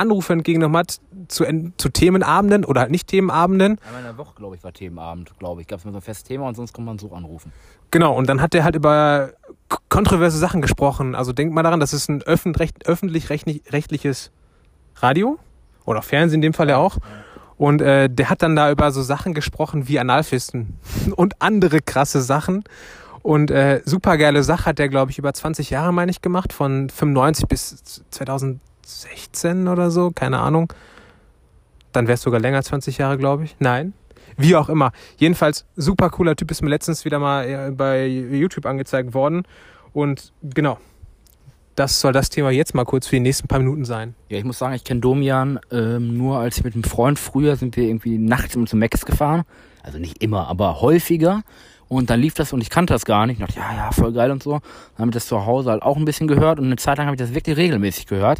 Anrufe 0.00 0.32
entgegengenommen 0.32 0.78
hat 0.78 0.98
zu, 1.28 1.44
zu 1.76 1.88
Themenabenden 1.90 2.64
oder 2.64 2.80
halt 2.80 2.90
nicht 2.90 3.06
Themenabenden. 3.06 3.78
Einmal 3.86 4.00
in 4.00 4.06
der 4.06 4.18
Woche, 4.18 4.34
glaube 4.34 4.56
ich, 4.56 4.64
war 4.64 4.72
Themenabend, 4.72 5.38
glaube 5.38 5.60
ich. 5.60 5.66
Gab 5.66 5.78
es 5.78 5.84
mal 5.84 5.92
so 5.92 5.98
ein 5.98 6.02
festes 6.02 6.24
Thema 6.24 6.48
und 6.48 6.56
sonst 6.56 6.72
kommt 6.72 6.86
man 6.86 6.98
so 6.98 7.12
anrufen. 7.12 7.52
Genau, 7.90 8.16
und 8.16 8.28
dann 8.28 8.40
hat 8.40 8.54
er 8.54 8.64
halt 8.64 8.76
über 8.76 9.32
kontroverse 9.88 10.38
Sachen 10.38 10.62
gesprochen. 10.62 11.14
Also 11.14 11.32
denkt 11.32 11.54
mal 11.54 11.62
daran, 11.62 11.80
das 11.80 11.92
ist 11.92 12.08
ein 12.08 12.22
öffentlich-rechtliches 12.22 14.30
Radio 14.96 15.38
oder 15.84 16.02
Fernsehen 16.02 16.38
in 16.38 16.42
dem 16.42 16.54
Fall 16.54 16.68
ja 16.68 16.76
auch. 16.76 16.98
Und 17.56 17.82
äh, 17.82 18.08
der 18.08 18.30
hat 18.30 18.42
dann 18.42 18.56
da 18.56 18.70
über 18.70 18.90
so 18.90 19.02
Sachen 19.02 19.34
gesprochen 19.34 19.86
wie 19.86 19.98
Analfisten 19.98 20.78
und 21.16 21.42
andere 21.42 21.80
krasse 21.80 22.22
Sachen. 22.22 22.64
Und 23.22 23.50
äh, 23.50 23.82
super 23.84 24.16
geile 24.16 24.42
Sache 24.42 24.66
hat 24.66 24.78
der, 24.78 24.88
glaube 24.88 25.10
ich, 25.10 25.18
über 25.18 25.34
20 25.34 25.68
Jahre, 25.68 25.92
meine 25.92 26.10
ich, 26.10 26.22
gemacht, 26.22 26.54
von 26.54 26.88
95 26.88 27.48
bis 27.48 28.02
2016 28.90 29.68
oder 29.68 29.90
so, 29.90 30.10
keine 30.10 30.38
Ahnung. 30.38 30.72
Dann 31.92 32.06
wäre 32.06 32.14
es 32.14 32.22
sogar 32.22 32.40
länger, 32.40 32.62
20 32.62 32.98
Jahre, 32.98 33.18
glaube 33.18 33.44
ich. 33.44 33.56
Nein. 33.58 33.94
Wie 34.36 34.56
auch 34.56 34.68
immer. 34.68 34.92
Jedenfalls 35.16 35.66
super 35.76 36.10
cooler 36.10 36.36
Typ, 36.36 36.50
ist 36.50 36.62
mir 36.62 36.70
letztens 36.70 37.04
wieder 37.04 37.18
mal 37.18 37.44
äh, 37.46 37.70
bei 37.70 38.06
YouTube 38.06 38.66
angezeigt 38.66 39.12
worden. 39.12 39.42
Und 39.92 40.32
genau, 40.42 40.78
das 41.74 42.00
soll 42.00 42.12
das 42.12 42.30
Thema 42.30 42.50
jetzt 42.50 42.74
mal 42.74 42.84
kurz 42.84 43.06
für 43.06 43.16
die 43.16 43.20
nächsten 43.20 43.48
paar 43.48 43.58
Minuten 43.58 43.84
sein. 43.84 44.14
Ja, 44.28 44.38
ich 44.38 44.44
muss 44.44 44.58
sagen, 44.58 44.74
ich 44.74 44.84
kenne 44.84 45.00
Domian 45.00 45.58
ähm, 45.70 46.16
nur 46.16 46.38
als 46.38 46.58
ich 46.58 46.64
mit 46.64 46.74
einem 46.74 46.84
Freund 46.84 47.18
früher 47.18 47.56
sind 47.56 47.76
wir 47.76 47.84
irgendwie 47.84 48.18
nachts 48.18 48.52
zum 48.52 48.78
Max 48.78 49.04
gefahren. 49.04 49.42
Also 49.82 49.98
nicht 49.98 50.22
immer, 50.22 50.46
aber 50.48 50.80
häufiger. 50.80 51.42
Und 51.88 52.08
dann 52.08 52.20
lief 52.20 52.34
das 52.34 52.52
und 52.52 52.60
ich 52.60 52.70
kannte 52.70 52.92
das 52.92 53.04
gar 53.04 53.26
nicht. 53.26 53.40
Ich 53.40 53.46
dachte, 53.46 53.58
ja, 53.58 53.74
ja, 53.74 53.90
voll 53.90 54.12
geil 54.12 54.30
und 54.30 54.42
so. 54.42 54.52
Dann 54.52 54.98
habe 54.98 55.08
ich 55.08 55.14
das 55.14 55.26
zu 55.26 55.44
Hause 55.44 55.70
halt 55.70 55.82
auch 55.82 55.96
ein 55.96 56.04
bisschen 56.04 56.28
gehört 56.28 56.60
und 56.60 56.66
eine 56.66 56.76
Zeit 56.76 56.98
lang 56.98 57.08
habe 57.08 57.16
ich 57.16 57.20
das 57.20 57.34
wirklich 57.34 57.56
regelmäßig 57.56 58.06
gehört, 58.06 58.38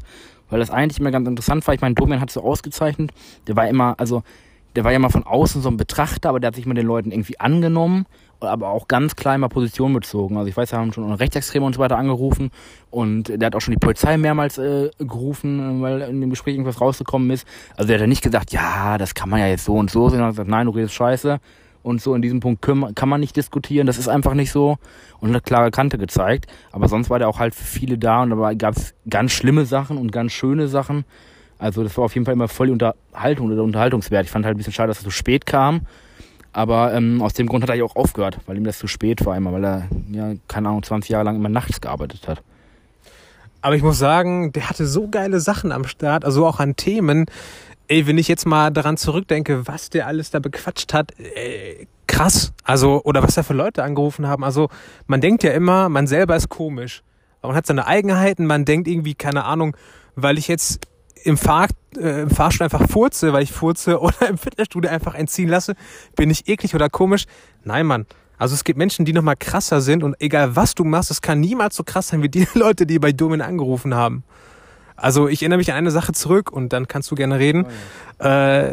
weil 0.50 0.60
das 0.60 0.70
eigentlich 0.70 1.00
immer 1.00 1.10
ganz 1.10 1.26
interessant 1.28 1.66
war. 1.66 1.74
Ich 1.74 1.80
meine, 1.80 1.94
Domian 1.94 2.20
hat 2.20 2.30
so 2.30 2.42
ausgezeichnet. 2.42 3.12
Der 3.46 3.56
war 3.56 3.68
immer, 3.68 3.94
also 3.98 4.22
der 4.76 4.84
war 4.84 4.92
ja 4.92 4.98
mal 4.98 5.10
von 5.10 5.24
außen 5.24 5.62
so 5.62 5.68
ein 5.68 5.76
Betrachter, 5.76 6.28
aber 6.28 6.40
der 6.40 6.48
hat 6.48 6.54
sich 6.54 6.66
mit 6.66 6.76
den 6.76 6.86
Leuten 6.86 7.10
irgendwie 7.10 7.40
angenommen, 7.40 8.06
aber 8.38 8.68
auch 8.68 8.86
ganz 8.88 9.16
klein 9.16 9.40
mal 9.40 9.48
Position 9.48 9.92
bezogen. 9.92 10.36
Also 10.36 10.48
ich 10.48 10.56
weiß, 10.56 10.72
wir 10.72 10.78
haben 10.78 10.92
schon 10.92 11.10
Rechtsextreme 11.12 11.66
und 11.66 11.74
so 11.74 11.80
weiter 11.80 11.98
angerufen 11.98 12.50
und 12.90 13.28
der 13.28 13.46
hat 13.46 13.56
auch 13.56 13.60
schon 13.60 13.72
die 13.72 13.80
Polizei 13.80 14.16
mehrmals 14.16 14.58
äh, 14.58 14.90
gerufen, 14.98 15.82
weil 15.82 16.02
in 16.02 16.20
dem 16.20 16.30
Gespräch 16.30 16.54
irgendwas 16.54 16.80
rausgekommen 16.80 17.30
ist. 17.30 17.46
Also 17.76 17.88
der 17.88 17.96
hat 17.96 18.02
ja 18.02 18.06
nicht 18.06 18.22
gesagt, 18.22 18.52
ja, 18.52 18.96
das 18.96 19.14
kann 19.14 19.28
man 19.28 19.40
ja 19.40 19.48
jetzt 19.48 19.64
so 19.64 19.74
und 19.74 19.90
so, 19.90 20.08
sondern 20.08 20.28
hat 20.28 20.32
gesagt, 20.34 20.50
nein, 20.50 20.66
du 20.66 20.72
redest 20.72 20.94
scheiße. 20.94 21.40
Und 21.82 22.02
so 22.02 22.14
in 22.14 22.22
diesem 22.22 22.40
Punkt 22.40 22.60
kann 22.62 23.08
man 23.08 23.20
nicht 23.20 23.36
diskutieren, 23.36 23.86
das 23.86 23.98
ist 23.98 24.08
einfach 24.08 24.34
nicht 24.34 24.52
so. 24.52 24.76
Und 25.20 25.30
eine 25.30 25.40
klare 25.40 25.70
Kante 25.70 25.98
gezeigt. 25.98 26.46
Aber 26.72 26.88
sonst 26.88 27.10
war 27.10 27.18
der 27.18 27.28
auch 27.28 27.38
halt 27.38 27.54
für 27.54 27.64
viele 27.64 27.98
da 27.98 28.22
und 28.22 28.30
dabei 28.30 28.54
gab 28.54 28.76
es 28.76 28.94
ganz 29.08 29.32
schlimme 29.32 29.64
Sachen 29.64 29.96
und 29.96 30.12
ganz 30.12 30.32
schöne 30.32 30.68
Sachen. 30.68 31.04
Also 31.58 31.82
das 31.82 31.96
war 31.96 32.04
auf 32.04 32.14
jeden 32.14 32.24
Fall 32.24 32.34
immer 32.34 32.48
voll 32.48 32.70
Unterhaltung 32.70 33.50
oder 33.50 33.62
Unterhaltungswert. 33.62 34.24
Ich 34.24 34.30
fand 34.30 34.44
halt 34.44 34.56
ein 34.56 34.58
bisschen 34.58 34.72
schade, 34.72 34.88
dass 34.88 34.98
es 34.98 35.04
so 35.04 35.10
spät 35.10 35.46
kam. 35.46 35.82
Aber 36.52 36.92
ähm, 36.94 37.22
aus 37.22 37.34
dem 37.34 37.46
Grund 37.46 37.62
hat 37.62 37.70
er 37.70 37.76
ja 37.76 37.84
auch 37.84 37.96
aufgehört, 37.96 38.38
weil 38.46 38.56
ihm 38.56 38.64
das 38.64 38.78
zu 38.78 38.88
spät 38.88 39.24
war 39.24 39.36
immer, 39.36 39.52
weil 39.52 39.64
er, 39.64 39.88
ja, 40.10 40.32
keine 40.48 40.68
Ahnung, 40.68 40.82
20 40.82 41.10
Jahre 41.10 41.24
lang 41.24 41.36
immer 41.36 41.48
nachts 41.48 41.80
gearbeitet 41.80 42.26
hat. 42.26 42.42
Aber 43.62 43.76
ich 43.76 43.82
muss 43.82 43.98
sagen, 43.98 44.52
der 44.52 44.68
hatte 44.70 44.86
so 44.86 45.08
geile 45.08 45.38
Sachen 45.38 45.70
am 45.70 45.84
Start, 45.84 46.24
also 46.24 46.46
auch 46.46 46.60
an 46.60 46.76
Themen. 46.76 47.26
Ey, 47.90 48.06
wenn 48.06 48.18
ich 48.18 48.28
jetzt 48.28 48.46
mal 48.46 48.70
daran 48.70 48.96
zurückdenke, 48.96 49.66
was 49.66 49.90
der 49.90 50.06
alles 50.06 50.30
da 50.30 50.38
bequatscht 50.38 50.94
hat, 50.94 51.10
ey, 51.18 51.88
krass. 52.06 52.52
Also, 52.62 53.02
oder 53.02 53.20
was 53.20 53.34
da 53.34 53.42
für 53.42 53.52
Leute 53.52 53.82
angerufen 53.82 54.28
haben. 54.28 54.44
Also, 54.44 54.68
man 55.08 55.20
denkt 55.20 55.42
ja 55.42 55.50
immer, 55.50 55.88
man 55.88 56.06
selber 56.06 56.36
ist 56.36 56.48
komisch. 56.48 57.02
Man 57.42 57.56
hat 57.56 57.66
seine 57.66 57.88
Eigenheiten, 57.88 58.46
man 58.46 58.64
denkt 58.64 58.86
irgendwie, 58.86 59.14
keine 59.14 59.44
Ahnung, 59.44 59.76
weil 60.14 60.38
ich 60.38 60.46
jetzt 60.46 60.86
im, 61.24 61.36
Fahr 61.36 61.66
äh, 61.96 62.22
im 62.22 62.30
Fahrstuhl 62.30 62.62
einfach 62.62 62.88
furze, 62.88 63.32
weil 63.32 63.42
ich 63.42 63.50
furze 63.50 63.98
oder 64.00 64.28
im 64.28 64.38
Fitnessstudio 64.38 64.88
einfach 64.88 65.16
entziehen 65.16 65.48
lasse, 65.48 65.74
bin 66.14 66.30
ich 66.30 66.46
eklig 66.46 66.76
oder 66.76 66.90
komisch. 66.90 67.24
Nein, 67.64 67.86
Mann. 67.86 68.06
Also 68.38 68.54
es 68.54 68.62
gibt 68.62 68.78
Menschen, 68.78 69.04
die 69.04 69.12
noch 69.12 69.22
mal 69.22 69.34
krasser 69.34 69.80
sind 69.80 70.04
und 70.04 70.14
egal 70.20 70.54
was 70.54 70.76
du 70.76 70.84
machst, 70.84 71.10
es 71.10 71.22
kann 71.22 71.40
niemals 71.40 71.74
so 71.74 71.82
krass 71.82 72.06
sein 72.06 72.22
wie 72.22 72.28
die 72.28 72.46
Leute, 72.54 72.86
die 72.86 73.00
bei 73.00 73.10
Domin 73.10 73.42
angerufen 73.42 73.96
haben. 73.96 74.22
Also 75.00 75.28
ich 75.28 75.42
erinnere 75.42 75.58
mich 75.58 75.70
an 75.70 75.78
eine 75.78 75.90
Sache 75.90 76.12
zurück 76.12 76.52
und 76.52 76.72
dann 76.72 76.88
kannst 76.88 77.10
du 77.10 77.14
gerne 77.14 77.38
reden. 77.38 77.66
Oh 77.66 78.24
ja. 78.24 78.66
äh, 78.66 78.72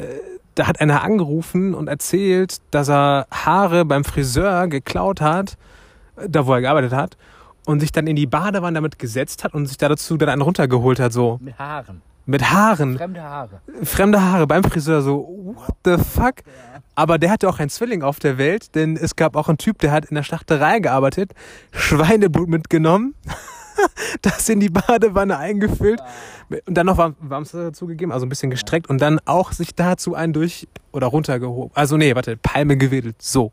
da 0.56 0.68
hat 0.68 0.82
einer 0.82 1.04
angerufen 1.04 1.74
und 1.74 1.88
erzählt, 1.88 2.58
dass 2.72 2.90
er 2.90 3.28
Haare 3.32 3.86
beim 3.86 4.04
Friseur 4.04 4.68
geklaut 4.68 5.22
hat, 5.22 5.58
da 6.28 6.48
wo 6.48 6.54
er 6.54 6.62
gearbeitet 6.62 6.94
hat, 6.94 7.16
und 7.66 7.80
sich 7.80 7.92
dann 7.92 8.08
in 8.08 8.16
die 8.16 8.26
Badewanne 8.26 8.76
damit 8.76 8.98
gesetzt 8.98 9.44
hat 9.44 9.54
und 9.54 9.68
sich 9.68 9.78
dazu 9.78 10.18
dann 10.18 10.30
einen 10.30 10.42
runtergeholt 10.42 11.00
hat, 11.00 11.14
so. 11.14 11.38
Mit 11.42 11.60
Haaren. 11.60 12.02
Mit 12.26 12.50
Haaren. 12.50 12.98
Fremde 12.98 13.24
Haare. 13.24 13.62
Fremde 13.84 14.22
Haare 14.22 14.48
beim 14.48 14.64
Friseur, 14.64 15.02
so, 15.02 15.54
what 15.56 15.76
the 15.86 16.04
fuck? 16.04 16.36
Aber 16.96 17.20
der 17.20 17.30
hatte 17.30 17.48
auch 17.48 17.60
einen 17.60 17.70
Zwilling 17.70 18.02
auf 18.02 18.20
der 18.20 18.38
Welt, 18.38 18.74
denn 18.74 18.98
es 18.98 19.16
gab 19.16 19.36
auch 19.36 19.48
einen 19.48 19.58
Typ, 19.58 19.80
der 19.80 19.92
hat 19.92 20.06
in 20.06 20.16
der 20.16 20.24
Schlachterei 20.24 20.80
gearbeitet, 20.80 21.34
Schweineblut 21.72 22.50
mitgenommen, 22.50 23.14
das 24.22 24.50
in 24.50 24.60
die 24.60 24.70
Badewanne 24.70 25.38
eingefüllt 25.38 26.00
ja. 26.50 26.58
und 26.66 26.76
dann 26.76 26.86
noch 26.86 26.98
Warmwasser 26.98 27.66
dazugegeben, 27.66 28.12
also 28.12 28.26
ein 28.26 28.30
bisschen 28.30 28.50
gestreckt 28.50 28.90
und 28.90 29.02
dann 29.02 29.20
auch 29.26 29.52
sich 29.52 29.76
dazu 29.76 30.16
einen 30.16 30.34
durch 30.34 30.68
oder 30.92 31.08
runtergehoben. 31.08 31.72
Also 31.76 31.98
nee, 31.98 32.16
warte, 32.16 32.38
Palme 32.38 32.78
gewedelt, 32.78 33.22
so. 33.22 33.52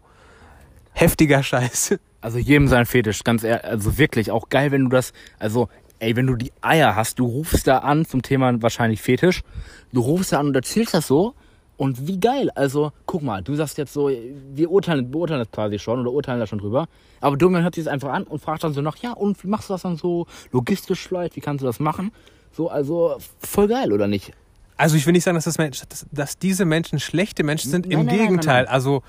Heftiger 0.93 1.43
Scheiß. 1.43 1.97
Also 2.25 2.39
jedem 2.39 2.69
sein 2.69 2.87
Fetisch, 2.87 3.23
ganz 3.23 3.45
ehrlich, 3.45 3.67
also 3.67 3.99
wirklich 3.99 4.31
auch 4.31 4.49
geil, 4.49 4.71
wenn 4.71 4.85
du 4.85 4.89
das, 4.89 5.13
also 5.39 5.69
ey, 5.99 6.17
wenn 6.17 6.27
du 6.27 6.37
die 6.37 6.53
Eier 6.63 6.97
hast, 6.97 7.19
du 7.19 7.27
rufst 7.27 7.67
da 7.67 7.81
an 7.81 8.07
zum 8.07 8.23
Thema 8.23 8.63
wahrscheinlich 8.63 9.03
Fetisch, 9.03 9.43
du 9.93 10.01
rufst 10.01 10.33
da 10.33 10.41
an 10.41 10.47
und 10.47 10.57
erzählst 10.57 10.95
das 10.95 11.07
so 11.07 11.35
und 11.77 12.07
wie 12.07 12.21
geil. 12.21 12.51
Also, 12.55 12.93
guck 13.07 13.23
mal, 13.23 13.43
du 13.43 13.55
sagst 13.55 13.79
jetzt 13.79 13.93
so, 13.93 14.09
wir 14.09 14.71
urteilen, 14.71 15.11
beurteilen 15.11 15.41
das 15.41 15.51
quasi 15.51 15.79
schon 15.79 16.01
oder 16.01 16.13
urteilen 16.13 16.41
da 16.41 16.47
schon 16.47 16.59
drüber. 16.59 16.87
Aber 17.21 17.37
Domian 17.37 17.63
hört 17.63 17.75
sich 17.75 17.85
das 17.85 17.93
einfach 17.93 18.13
an 18.13 18.25
und 18.25 18.41
fragt 18.41 18.65
dann 18.65 18.73
so 18.73 18.81
nach, 18.81 18.97
ja, 18.97 19.13
und 19.13 19.43
wie 19.43 19.49
machst 19.49 19.69
du 19.69 19.75
das 19.75 19.83
dann 19.83 19.97
so 19.97 20.27
logistisch 20.53 21.07
vielleicht? 21.07 21.37
Wie 21.37 21.41
kannst 21.41 21.63
du 21.63 21.67
das 21.67 21.81
machen? 21.81 22.13
So, 22.53 22.69
also 22.69 23.17
voll 23.41 23.69
geil, 23.69 23.93
oder 23.93 24.07
nicht? 24.07 24.33
Also 24.77 24.97
ich 24.97 25.07
will 25.07 25.13
nicht 25.13 25.25
sagen, 25.25 25.37
dass, 25.37 25.45
das 25.45 25.59
Mensch, 25.59 25.83
dass, 25.89 26.07
dass 26.11 26.39
diese 26.39 26.65
Menschen 26.65 27.01
schlechte 27.01 27.45
Menschen 27.45 27.71
sind. 27.71 27.87
Nein, 27.87 28.01
Im 28.01 28.07
nein, 28.07 28.19
Gegenteil. 28.19 28.65
Nein, 28.65 28.73
also 28.73 29.03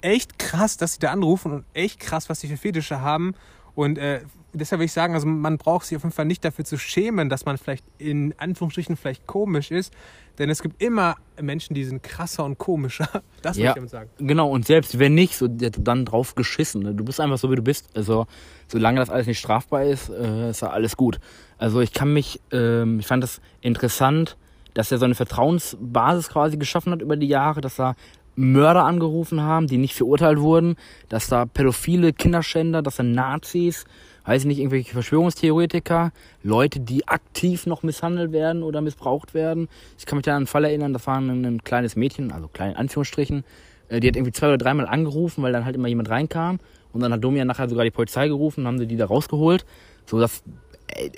echt 0.00 0.38
krass, 0.38 0.76
dass 0.76 0.94
sie 0.94 0.98
da 0.98 1.12
anrufen 1.12 1.52
und 1.52 1.64
echt 1.74 2.00
krass, 2.00 2.28
was 2.28 2.40
sie 2.40 2.48
für 2.48 2.56
Fetische 2.56 3.00
haben. 3.00 3.34
Und 3.74 3.98
äh, 3.98 4.20
deshalb 4.52 4.80
will 4.80 4.86
ich 4.86 4.92
sagen, 4.92 5.14
also 5.14 5.26
man 5.26 5.56
braucht 5.58 5.86
sich 5.86 5.96
auf 5.96 6.02
jeden 6.02 6.12
Fall 6.12 6.24
nicht 6.24 6.44
dafür 6.44 6.64
zu 6.64 6.78
schämen, 6.78 7.28
dass 7.28 7.44
man 7.44 7.58
vielleicht 7.58 7.84
in 7.98 8.34
Anführungsstrichen 8.38 8.96
vielleicht 8.96 9.26
komisch 9.26 9.70
ist. 9.70 9.92
Denn 10.38 10.50
es 10.50 10.62
gibt 10.62 10.82
immer 10.82 11.16
Menschen, 11.40 11.74
die 11.74 11.84
sind 11.84 12.02
krasser 12.02 12.44
und 12.44 12.58
komischer. 12.58 13.08
Das 13.42 13.56
ja, 13.56 13.70
ich 13.70 13.74
damit 13.74 13.90
sagen. 13.90 14.08
Genau, 14.18 14.48
und 14.48 14.66
selbst 14.66 15.00
wenn 15.00 15.14
nicht, 15.14 15.36
so 15.36 15.48
dann 15.48 16.04
drauf 16.04 16.36
geschissen. 16.36 16.84
Ne? 16.84 16.94
Du 16.94 17.04
bist 17.04 17.18
einfach 17.18 17.38
so, 17.38 17.50
wie 17.50 17.56
du 17.56 17.62
bist. 17.62 17.88
Also, 17.96 18.26
solange 18.68 19.00
das 19.00 19.10
alles 19.10 19.26
nicht 19.26 19.40
strafbar 19.40 19.82
ist, 19.82 20.10
äh, 20.10 20.50
ist 20.50 20.62
ja 20.62 20.70
alles 20.70 20.96
gut. 20.96 21.18
Also 21.58 21.80
ich 21.80 21.92
kann 21.92 22.12
mich, 22.12 22.40
ähm, 22.52 23.00
ich 23.00 23.06
fand 23.08 23.24
das 23.24 23.40
interessant, 23.60 24.36
dass 24.74 24.92
er 24.92 24.98
so 24.98 25.04
eine 25.06 25.16
Vertrauensbasis 25.16 26.28
quasi 26.28 26.56
geschaffen 26.56 26.92
hat 26.92 27.02
über 27.02 27.16
die 27.16 27.26
Jahre, 27.26 27.60
dass 27.60 27.80
er 27.80 27.96
Mörder 28.34 28.84
angerufen 28.84 29.42
haben, 29.42 29.66
die 29.66 29.76
nicht 29.76 29.94
verurteilt 29.94 30.40
wurden, 30.40 30.76
dass 31.08 31.28
da 31.28 31.44
pädophile 31.44 32.12
Kinderschänder, 32.12 32.82
dass 32.82 32.96
da 32.96 33.02
Nazis, 33.02 33.84
weiß 34.24 34.42
ich 34.42 34.46
nicht, 34.46 34.58
irgendwelche 34.58 34.92
Verschwörungstheoretiker, 34.92 36.12
Leute, 36.42 36.80
die 36.80 37.06
aktiv 37.08 37.66
noch 37.66 37.82
misshandelt 37.82 38.32
werden 38.32 38.62
oder 38.62 38.80
missbraucht 38.80 39.34
werden. 39.34 39.68
Ich 39.98 40.06
kann 40.06 40.16
mich 40.16 40.24
da 40.24 40.32
an 40.32 40.38
einen 40.38 40.46
Fall 40.46 40.64
erinnern, 40.64 40.92
das 40.92 41.06
war 41.06 41.18
ein, 41.18 41.44
ein 41.44 41.64
kleines 41.64 41.96
Mädchen, 41.96 42.32
also 42.32 42.48
klein 42.48 42.72
in 42.72 42.76
Anführungsstrichen, 42.76 43.44
äh, 43.88 44.00
die 44.00 44.08
hat 44.08 44.16
irgendwie 44.16 44.32
zwei 44.32 44.48
oder 44.48 44.58
dreimal 44.58 44.86
angerufen, 44.86 45.42
weil 45.42 45.52
dann 45.52 45.64
halt 45.64 45.76
immer 45.76 45.88
jemand 45.88 46.08
reinkam. 46.08 46.58
Und 46.92 47.00
dann 47.00 47.12
hat 47.12 47.24
Domian 47.24 47.46
nachher 47.46 47.68
sogar 47.68 47.84
die 47.84 47.90
Polizei 47.90 48.28
gerufen, 48.28 48.66
haben 48.66 48.78
sie 48.78 48.86
die 48.86 48.96
da 48.96 49.06
rausgeholt. 49.06 49.64
So, 50.06 50.20
das, 50.20 50.42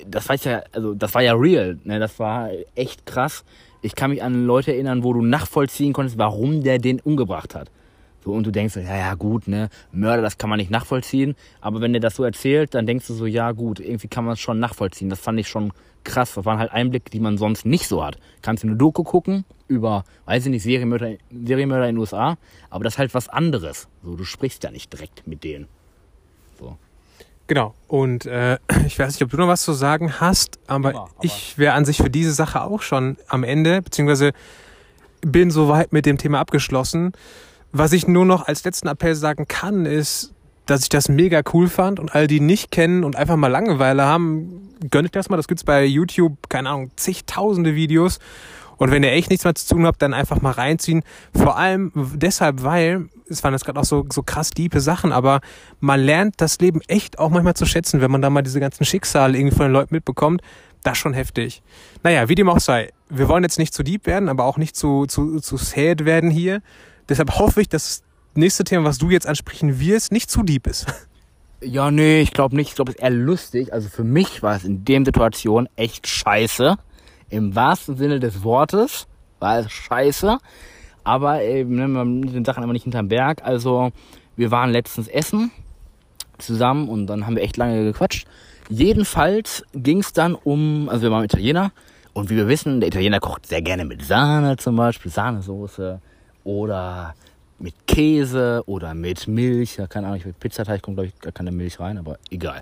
das 0.07 0.29
war 0.29 0.35
ja, 0.37 0.63
also 0.71 0.93
das 0.93 1.13
war 1.13 1.21
ja 1.21 1.33
real, 1.33 1.77
ne? 1.83 1.99
Das 1.99 2.17
war 2.19 2.49
echt 2.75 3.05
krass. 3.05 3.43
Ich 3.85 3.93
kann 3.93 4.09
mich 4.09 4.23
an 4.23 4.47
Leute 4.47 4.73
erinnern, 4.73 5.03
wo 5.03 5.13
du 5.13 5.21
nachvollziehen 5.21 5.93
konntest, 5.93 6.17
warum 6.17 6.63
der 6.63 6.79
den 6.79 6.99
umgebracht 6.99 7.53
hat. 7.53 7.69
So, 8.23 8.31
und 8.31 8.43
du 8.43 8.51
denkst, 8.51 8.77
ja, 8.77 8.97
ja, 8.97 9.13
gut, 9.13 9.47
ne, 9.47 9.69
Mörder, 9.91 10.23
das 10.23 10.39
kann 10.39 10.49
man 10.49 10.57
nicht 10.57 10.71
nachvollziehen. 10.71 11.35
Aber 11.61 11.81
wenn 11.81 11.93
der 11.93 11.99
das 11.99 12.15
so 12.15 12.23
erzählt, 12.23 12.73
dann 12.73 12.87
denkst 12.87 13.05
du 13.05 13.13
so, 13.13 13.27
ja, 13.27 13.51
gut, 13.51 13.79
irgendwie 13.79 14.07
kann 14.07 14.25
man 14.25 14.33
es 14.33 14.39
schon 14.39 14.59
nachvollziehen. 14.59 15.11
Das 15.11 15.19
fand 15.19 15.39
ich 15.39 15.47
schon 15.47 15.71
krass. 16.03 16.33
Das 16.33 16.45
waren 16.45 16.57
halt 16.57 16.71
Einblicke, 16.71 17.11
die 17.11 17.19
man 17.19 17.37
sonst 17.37 17.67
nicht 17.67 17.87
so 17.87 18.03
hat. 18.03 18.17
Kannst 18.41 18.63
du 18.63 18.67
eine 18.69 18.75
Doku 18.75 19.03
gucken 19.03 19.45
über, 19.67 20.03
weiß 20.25 20.47
ich 20.47 20.49
nicht, 20.49 20.63
Serienmörder, 20.63 21.17
Serienmörder 21.29 21.87
in 21.87 21.93
den 21.93 21.99
USA, 21.99 22.39
aber 22.71 22.85
das 22.85 22.95
ist 22.95 22.97
halt 22.97 23.13
was 23.13 23.29
anderes. 23.29 23.87
So, 24.03 24.15
du 24.15 24.23
sprichst 24.23 24.63
ja 24.63 24.71
nicht 24.71 24.91
direkt 24.93 25.27
mit 25.27 25.43
denen. 25.43 25.67
Genau. 27.47 27.73
Und 27.87 28.25
äh, 28.25 28.57
ich 28.85 28.97
weiß 28.97 29.13
nicht, 29.13 29.23
ob 29.23 29.29
du 29.29 29.37
noch 29.37 29.47
was 29.47 29.63
zu 29.63 29.73
sagen 29.73 30.19
hast, 30.19 30.59
aber, 30.67 30.89
aber, 30.89 30.99
aber. 31.01 31.11
ich 31.21 31.57
wäre 31.57 31.73
an 31.73 31.85
sich 31.85 31.97
für 31.97 32.09
diese 32.09 32.33
Sache 32.33 32.61
auch 32.61 32.81
schon 32.81 33.17
am 33.27 33.43
Ende, 33.43 33.81
beziehungsweise 33.81 34.31
bin 35.21 35.51
soweit 35.51 35.91
mit 35.91 36.05
dem 36.05 36.17
Thema 36.17 36.39
abgeschlossen. 36.39 37.13
Was 37.71 37.91
ich 37.91 38.07
nur 38.07 38.25
noch 38.25 38.47
als 38.47 38.63
letzten 38.63 38.87
Appell 38.87 39.15
sagen 39.15 39.47
kann, 39.47 39.85
ist, 39.85 40.33
dass 40.65 40.83
ich 40.83 40.89
das 40.89 41.09
mega 41.09 41.41
cool 41.53 41.67
fand 41.67 41.99
und 41.99 42.15
all 42.15 42.27
die 42.27 42.39
nicht 42.39 42.71
kennen 42.71 43.03
und 43.03 43.15
einfach 43.15 43.35
mal 43.35 43.47
Langeweile 43.47 44.03
haben, 44.03 44.71
gönnt 44.91 45.05
euch 45.05 45.11
das 45.11 45.29
mal. 45.29 45.37
Das 45.37 45.47
gibt's 45.47 45.63
bei 45.63 45.85
YouTube, 45.85 46.49
keine 46.49 46.69
Ahnung, 46.69 46.91
zigtausende 46.95 47.75
Videos. 47.75 48.19
Und 48.77 48.91
wenn 48.91 49.03
ihr 49.03 49.11
echt 49.11 49.29
nichts 49.29 49.43
mehr 49.43 49.55
zu 49.55 49.75
tun 49.75 49.85
habt, 49.85 50.01
dann 50.01 50.13
einfach 50.13 50.41
mal 50.41 50.51
reinziehen. 50.51 51.03
Vor 51.35 51.57
allem 51.57 51.91
deshalb, 51.95 52.63
weil, 52.63 53.09
es 53.29 53.43
waren 53.43 53.53
jetzt 53.53 53.65
gerade 53.65 53.79
auch 53.79 53.85
so, 53.85 54.05
so 54.11 54.23
krass 54.23 54.51
diepe 54.51 54.81
Sachen, 54.81 55.11
aber 55.11 55.41
man 55.79 55.99
lernt 55.99 56.35
das 56.37 56.59
Leben 56.59 56.81
echt 56.87 57.19
auch 57.19 57.29
manchmal 57.29 57.55
zu 57.55 57.65
schätzen, 57.65 58.01
wenn 58.01 58.11
man 58.11 58.21
da 58.21 58.29
mal 58.29 58.41
diese 58.41 58.59
ganzen 58.59 58.85
Schicksale 58.85 59.37
irgendwie 59.37 59.55
von 59.55 59.65
den 59.67 59.73
Leuten 59.73 59.93
mitbekommt. 59.93 60.41
Das 60.83 60.97
schon 60.97 61.13
heftig. 61.13 61.63
Naja, 62.03 62.29
wie 62.29 62.35
dem 62.35 62.47
auch 62.47 62.59
sei. 62.59 62.91
Wir 63.09 63.27
wollen 63.27 63.43
jetzt 63.43 63.57
nicht 63.57 63.73
zu 63.73 63.81
deep 63.81 64.05
werden, 64.05 64.29
aber 64.29 64.45
auch 64.45 64.57
nicht 64.57 64.75
zu, 64.75 65.05
zu, 65.07 65.39
zu 65.39 65.57
sad 65.57 66.05
werden 66.05 66.29
hier. 66.29 66.61
Deshalb 67.09 67.39
hoffe 67.39 67.61
ich, 67.61 67.69
dass 67.69 67.83
das 67.83 68.03
nächste 68.35 68.63
Thema, 68.63 68.85
was 68.85 68.99
du 68.99 69.09
jetzt 69.09 69.25
ansprechen 69.25 69.79
wirst, 69.79 70.11
nicht 70.11 70.29
zu 70.29 70.43
deep 70.43 70.67
ist. 70.67 70.85
Ja, 71.61 71.89
nee, 71.89 72.21
ich 72.21 72.31
glaube 72.31 72.55
nicht. 72.55 72.69
Ich 72.69 72.75
glaube, 72.75 72.91
es 72.91 72.97
ist 72.97 73.01
eher 73.01 73.09
lustig. 73.09 73.73
Also 73.73 73.89
für 73.89 74.03
mich 74.03 74.43
war 74.43 74.55
es 74.55 74.65
in 74.65 74.85
dem 74.85 75.05
Situation 75.05 75.67
echt 75.75 76.05
scheiße. 76.05 76.77
Im 77.29 77.55
wahrsten 77.55 77.97
Sinne 77.97 78.19
des 78.19 78.43
Wortes 78.43 79.07
war 79.39 79.59
es 79.59 79.71
scheiße. 79.71 80.37
Aber 81.03 81.43
eben, 81.43 81.75
ne, 81.75 81.87
man 81.87 82.19
nimmt 82.19 82.35
den 82.35 82.45
Sachen 82.45 82.63
immer 82.63 82.73
nicht 82.73 82.83
hinterm 82.83 83.07
Berg. 83.07 83.43
Also 83.43 83.91
wir 84.35 84.51
waren 84.51 84.71
letztens 84.71 85.07
essen 85.07 85.51
zusammen 86.37 86.89
und 86.89 87.07
dann 87.07 87.25
haben 87.25 87.35
wir 87.35 87.43
echt 87.43 87.57
lange 87.57 87.83
gequatscht. 87.83 88.27
Jedenfalls 88.69 89.63
ging 89.73 89.99
es 89.99 90.13
dann 90.13 90.35
um, 90.35 90.89
also 90.89 91.03
wir 91.03 91.11
waren 91.11 91.23
Italiener 91.23 91.71
und 92.13 92.29
wie 92.29 92.35
wir 92.35 92.47
wissen, 92.47 92.79
der 92.79 92.89
Italiener 92.89 93.19
kocht 93.19 93.45
sehr 93.45 93.61
gerne 93.61 93.85
mit 93.85 94.03
Sahne 94.03 94.57
zum 94.57 94.75
Beispiel, 94.75 95.11
Sahnesoße 95.11 96.01
oder 96.43 97.13
mit 97.59 97.73
Käse 97.87 98.63
oder 98.65 98.93
mit 98.93 99.27
Milch. 99.27 99.77
Ja, 99.77 99.87
keine 99.87 100.07
Ahnung, 100.07 100.21
mit 100.25 100.39
Pizzateig 100.39 100.81
kommt, 100.81 100.97
glaube 100.97 101.07
ich, 101.07 101.19
gar 101.19 101.31
keine 101.31 101.51
Milch 101.51 101.79
rein, 101.79 101.97
aber 101.97 102.17
egal. 102.29 102.61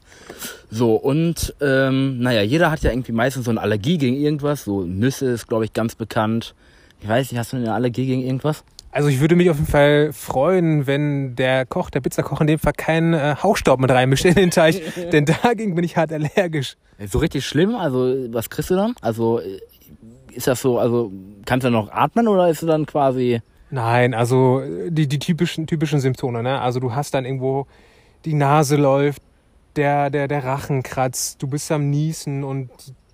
So, 0.70 0.96
und 0.96 1.54
ähm, 1.62 2.20
naja, 2.20 2.42
jeder 2.42 2.72
hat 2.72 2.82
ja 2.82 2.92
irgendwie 2.92 3.12
meistens 3.12 3.46
so 3.46 3.52
eine 3.52 3.62
Allergie 3.62 3.98
gegen 3.98 4.16
irgendwas. 4.16 4.64
So 4.64 4.84
Nüsse 4.84 5.28
ist, 5.28 5.48
glaube 5.48 5.66
ich, 5.66 5.74
ganz 5.74 5.96
bekannt. 5.96 6.54
Ich 7.02 7.10
weiß 7.10 7.32
nicht, 7.32 7.40
hast 7.40 7.54
du 7.54 7.58
eine 7.58 7.74
Allergie 7.74 8.06
gegen 8.06 8.22
irgendwas? 8.22 8.64
Also 8.92 9.10
ich 9.10 9.20
würde 9.20 9.36
mich 9.36 9.50
auf 9.50 9.58
jeden 9.58 9.70
Fall 9.70 10.14
freuen, 10.14 10.86
wenn 10.86 11.36
der 11.36 11.66
Koch, 11.66 11.90
der 11.90 12.00
Pizzakoch 12.00 12.40
in 12.42 12.48
dem 12.48 12.60
Fall 12.60 12.74
keinen 12.74 13.16
äh, 13.16 13.36
Hausstaub 13.42 13.80
mit 13.80 13.90
reinmischt 13.90 14.24
in 14.24 14.36
den 14.36 14.52
Teig, 14.52 14.76
denn 15.12 15.26
dagegen 15.26 15.74
bin 15.74 15.84
ich 15.84 15.98
hart 15.98 16.14
allergisch. 16.14 16.76
So 17.12 17.18
richtig 17.18 17.46
schlimm? 17.46 17.76
Also 17.76 18.14
was 18.30 18.52
kriegst 18.52 18.70
du 18.70 18.76
dann? 18.76 18.94
Also 19.02 19.40
äh, 19.40 19.60
ist 20.32 20.46
das 20.46 20.62
so, 20.62 20.78
also 20.78 21.12
kannst 21.46 21.66
du 21.66 21.72
noch 21.72 21.92
atmen 21.92 22.28
oder 22.28 22.50
ist 22.50 22.62
du 22.62 22.68
dann 22.68 22.86
quasi... 22.86 23.42
Nein, 23.74 24.14
also 24.14 24.62
die, 24.88 25.08
die 25.08 25.18
typischen, 25.18 25.66
typischen 25.66 26.00
Symptome, 26.00 26.44
ne? 26.44 26.62
Also 26.62 26.80
du 26.80 26.94
hast 26.94 27.16
dann 27.16 27.26
irgendwo, 27.26 27.66
die 28.24 28.36
Nase 28.36 28.76
läuft, 28.76 29.20
der, 29.76 30.12
der, 30.12 30.28
der 30.28 30.44
Rachen 30.44 30.84
kratzt, 30.84 31.42
du 31.42 31.48
bist 31.48 31.72
am 31.72 31.90
Niesen 31.90 32.44
und 32.44 32.70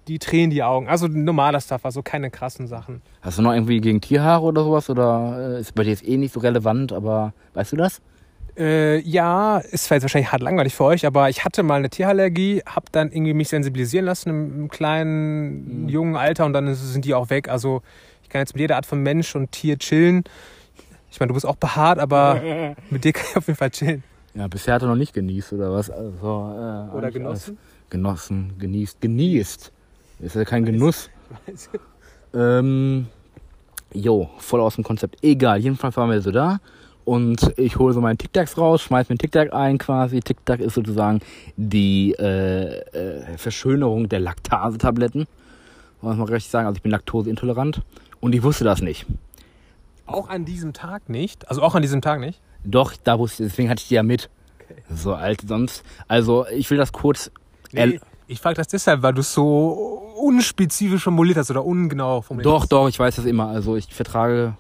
die 0.10 0.20
tränen 0.20 0.50
die 0.50 0.62
Augen. 0.62 0.90
Also 0.90 1.08
normaler 1.08 1.62
Stuff, 1.62 1.86
also 1.86 2.02
keine 2.02 2.30
krassen 2.30 2.68
Sachen. 2.68 3.02
Hast 3.22 3.38
du 3.38 3.42
noch 3.42 3.54
irgendwie 3.54 3.80
gegen 3.80 4.02
Tierhaare 4.02 4.44
oder 4.44 4.66
sowas? 4.66 4.90
Oder 4.90 5.56
äh, 5.56 5.62
ist 5.62 5.76
bei 5.76 5.84
dir 5.84 5.92
jetzt 5.92 6.06
eh 6.06 6.18
nicht 6.18 6.34
so 6.34 6.42
relevant, 6.42 6.92
aber 6.92 7.32
weißt 7.54 7.72
du 7.72 7.78
das? 7.78 8.02
Äh, 8.58 9.00
ja, 9.00 9.60
ist 9.60 9.90
jetzt 9.90 10.02
wahrscheinlich 10.02 10.34
hart 10.34 10.42
langweilig 10.42 10.76
für 10.76 10.84
euch, 10.84 11.06
aber 11.06 11.30
ich 11.30 11.46
hatte 11.46 11.64
mal 11.64 11.76
eine 11.76 11.90
Tierallergie, 11.90 12.64
hab 12.66 12.92
dann 12.92 13.14
irgendwie 13.14 13.34
mich 13.34 13.48
sensibilisieren 13.48 14.06
lassen 14.06 14.30
im, 14.30 14.62
im 14.64 14.68
kleinen, 14.68 15.84
mhm. 15.84 15.88
jungen 15.88 16.16
Alter 16.18 16.46
und 16.46 16.52
dann 16.52 16.74
sind 16.76 17.06
die 17.06 17.14
auch 17.14 17.30
weg. 17.30 17.48
Also 17.48 17.82
ich 18.30 18.34
kann 18.34 18.42
jetzt 18.42 18.54
mit 18.54 18.62
jeder 18.62 18.76
Art 18.76 18.86
von 18.86 19.02
Mensch 19.02 19.36
und 19.36 19.52
Tier 19.52 19.80
chillen. 19.80 20.24
Ich 21.10 21.20
meine, 21.20 21.30
du 21.30 21.34
bist 21.34 21.48
auch 21.48 21.56
behaart, 21.56 21.98
aber 21.98 22.40
mit 22.92 23.04
dir 23.04 23.12
kann 23.12 23.26
ich 23.28 23.36
auf 23.36 23.48
jeden 23.48 23.58
Fall 23.58 23.72
chillen. 23.72 24.04
Ja, 24.36 24.48
bisher 24.48 24.76
hat 24.76 24.84
er 24.84 24.88
noch 24.88 24.96
nicht 24.96 25.16
genießt 25.16 25.54
oder 25.54 25.74
was? 25.74 25.90
Also, 25.90 26.12
äh, 26.12 26.96
oder 26.96 27.10
genossen? 27.10 27.58
Genossen, 27.90 28.54
genießt, 28.60 29.02
genießt. 29.02 29.72
Ist 30.20 30.36
ja 30.36 30.46
kein 30.46 30.64
Genuss. 30.64 31.10
ähm, 32.36 33.08
jo, 33.96 34.30
voll 34.38 34.62
aus 34.62 34.76
dem 34.76 34.84
Konzept. 34.84 35.18
Egal, 35.24 35.58
jedenfalls 35.58 35.98
waren 35.98 36.12
wir 36.12 36.22
so 36.22 36.30
da. 36.30 36.60
Und 37.06 37.52
ich 37.58 37.80
hole 37.80 37.96
so 37.96 38.02
meinen 38.02 38.20
Tic-Tacs 38.20 38.60
raus, 38.60 38.84
schmeiß 38.84 39.10
mir 39.10 39.14
einen 39.14 39.18
Tic-Tac 39.18 39.54
ein 39.54 39.80
quasi. 39.80 40.20
Tic-Tac 40.20 40.60
ist 40.60 40.76
sozusagen 40.76 41.22
die 41.58 42.12
äh, 42.20 42.78
äh, 42.92 43.38
Verschönerung 43.40 44.08
der 44.08 44.20
Laktasetabletten. 44.20 45.26
Muss 46.02 46.16
man 46.16 46.28
richtig 46.28 46.52
sagen, 46.52 46.68
also 46.68 46.78
ich 46.78 46.84
bin 46.84 46.92
laktoseintolerant. 46.92 47.82
Und 48.20 48.36
ich 48.36 48.44
wusste 48.44 48.64
das 48.64 48.82
nicht. 48.82 49.06
Auch 50.06 50.30
an 50.30 50.46
diesem 50.46 50.74
Tag 50.74 51.10
nicht? 51.10 51.48
Also 51.50 51.62
auch 51.62 51.76
an 51.76 51.82
diesem 51.82 52.02
Tag 52.02 52.20
nicht? 52.20 52.42
Doch, 52.64 52.94
da 53.04 53.20
wusste 53.20 53.44
ich, 53.44 53.50
deswegen 53.50 53.70
hatte 53.70 53.82
ich 53.82 53.88
die 53.88 53.96
ja 53.96 54.04
mit. 54.04 54.30
Okay. 54.60 54.82
So 54.94 55.14
alt 55.14 55.42
sonst. 55.48 55.84
Also 56.08 56.46
ich 56.48 56.70
will 56.70 56.78
das 56.78 56.92
kurz. 56.92 57.32
Nee, 57.72 58.00
ich 58.28 58.40
frage 58.40 58.56
das 58.56 58.68
deshalb, 58.68 59.02
weil 59.02 59.14
du 59.14 59.22
es 59.22 59.34
so 59.34 60.04
unspezifisch 60.18 61.04
formuliert 61.04 61.38
hast 61.38 61.50
oder 61.52 61.66
ungenau 61.66 62.22
formuliert 62.22 62.46
Doch, 62.46 62.62
hast. 62.62 62.72
doch, 62.72 62.90
ich 62.90 63.00
weiß 63.00 63.16
das 63.16 63.26
immer. 63.26 63.48
Also 63.48 63.76
ich 63.76 63.94
vertrage 63.94 64.56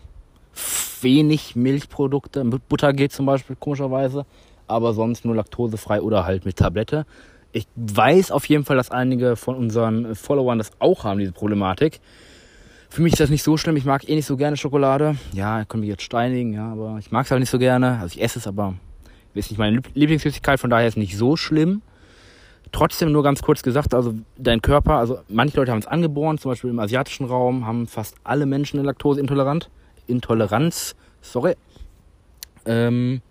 wenig 1.01 1.55
Milchprodukte. 1.55 2.43
Butter 2.43 2.93
geht 2.93 3.11
zum 3.11 3.25
Beispiel 3.25 3.55
komischerweise, 3.55 4.25
aber 4.67 4.93
sonst 4.93 5.25
nur 5.25 5.35
laktosefrei 5.35 6.01
oder 6.01 6.25
halt 6.25 6.45
mit 6.45 6.57
Tablette. 6.57 7.05
Ich 7.51 7.67
weiß 7.75 8.31
auf 8.31 8.45
jeden 8.45 8.65
Fall, 8.65 8.77
dass 8.77 8.91
einige 8.91 9.35
von 9.35 9.55
unseren 9.55 10.15
Followern 10.15 10.59
das 10.59 10.71
auch 10.79 11.03
haben, 11.03 11.19
diese 11.19 11.31
Problematik. 11.31 11.99
Für 12.89 13.03
mich 13.03 13.13
ist 13.13 13.19
das 13.19 13.29
nicht 13.29 13.43
so 13.43 13.55
schlimm. 13.55 13.77
Ich 13.77 13.85
mag 13.85 14.07
eh 14.09 14.15
nicht 14.15 14.25
so 14.25 14.35
gerne 14.35 14.57
Schokolade. 14.57 15.15
Ja, 15.33 15.63
können 15.65 15.81
mich 15.81 15.89
jetzt 15.89 16.03
steinigen, 16.03 16.53
ja, 16.53 16.71
aber 16.71 16.97
ich 16.99 17.11
mag 17.11 17.25
es 17.25 17.31
halt 17.31 17.39
nicht 17.39 17.51
so 17.51 17.59
gerne. 17.59 17.99
Also 17.99 18.15
ich 18.15 18.21
esse 18.21 18.39
es, 18.39 18.47
aber 18.47 18.73
ist 19.35 19.51
nicht 19.51 19.59
meine 19.59 19.81
Lieblingssüßigkeit, 19.93 20.59
von 20.59 20.69
daher 20.69 20.87
ist 20.87 20.93
es 20.93 20.97
nicht 20.97 21.17
so 21.17 21.35
schlimm. 21.37 21.81
Trotzdem 22.71 23.11
nur 23.11 23.23
ganz 23.23 23.41
kurz 23.41 23.63
gesagt, 23.63 23.93
also 23.93 24.13
dein 24.37 24.61
Körper, 24.61 24.95
also 24.95 25.19
manche 25.27 25.57
Leute 25.57 25.71
haben 25.71 25.79
es 25.79 25.87
angeboren, 25.87 26.37
zum 26.37 26.51
Beispiel 26.51 26.69
im 26.69 26.79
asiatischen 26.79 27.25
Raum 27.25 27.65
haben 27.65 27.87
fast 27.87 28.15
alle 28.23 28.45
Menschen 28.45 28.79
eine 28.79 28.87
Laktoseintolerant. 28.87 29.69
Intoleranz, 30.07 30.95
sorry. 31.21 31.55
Ähm, 32.65 33.21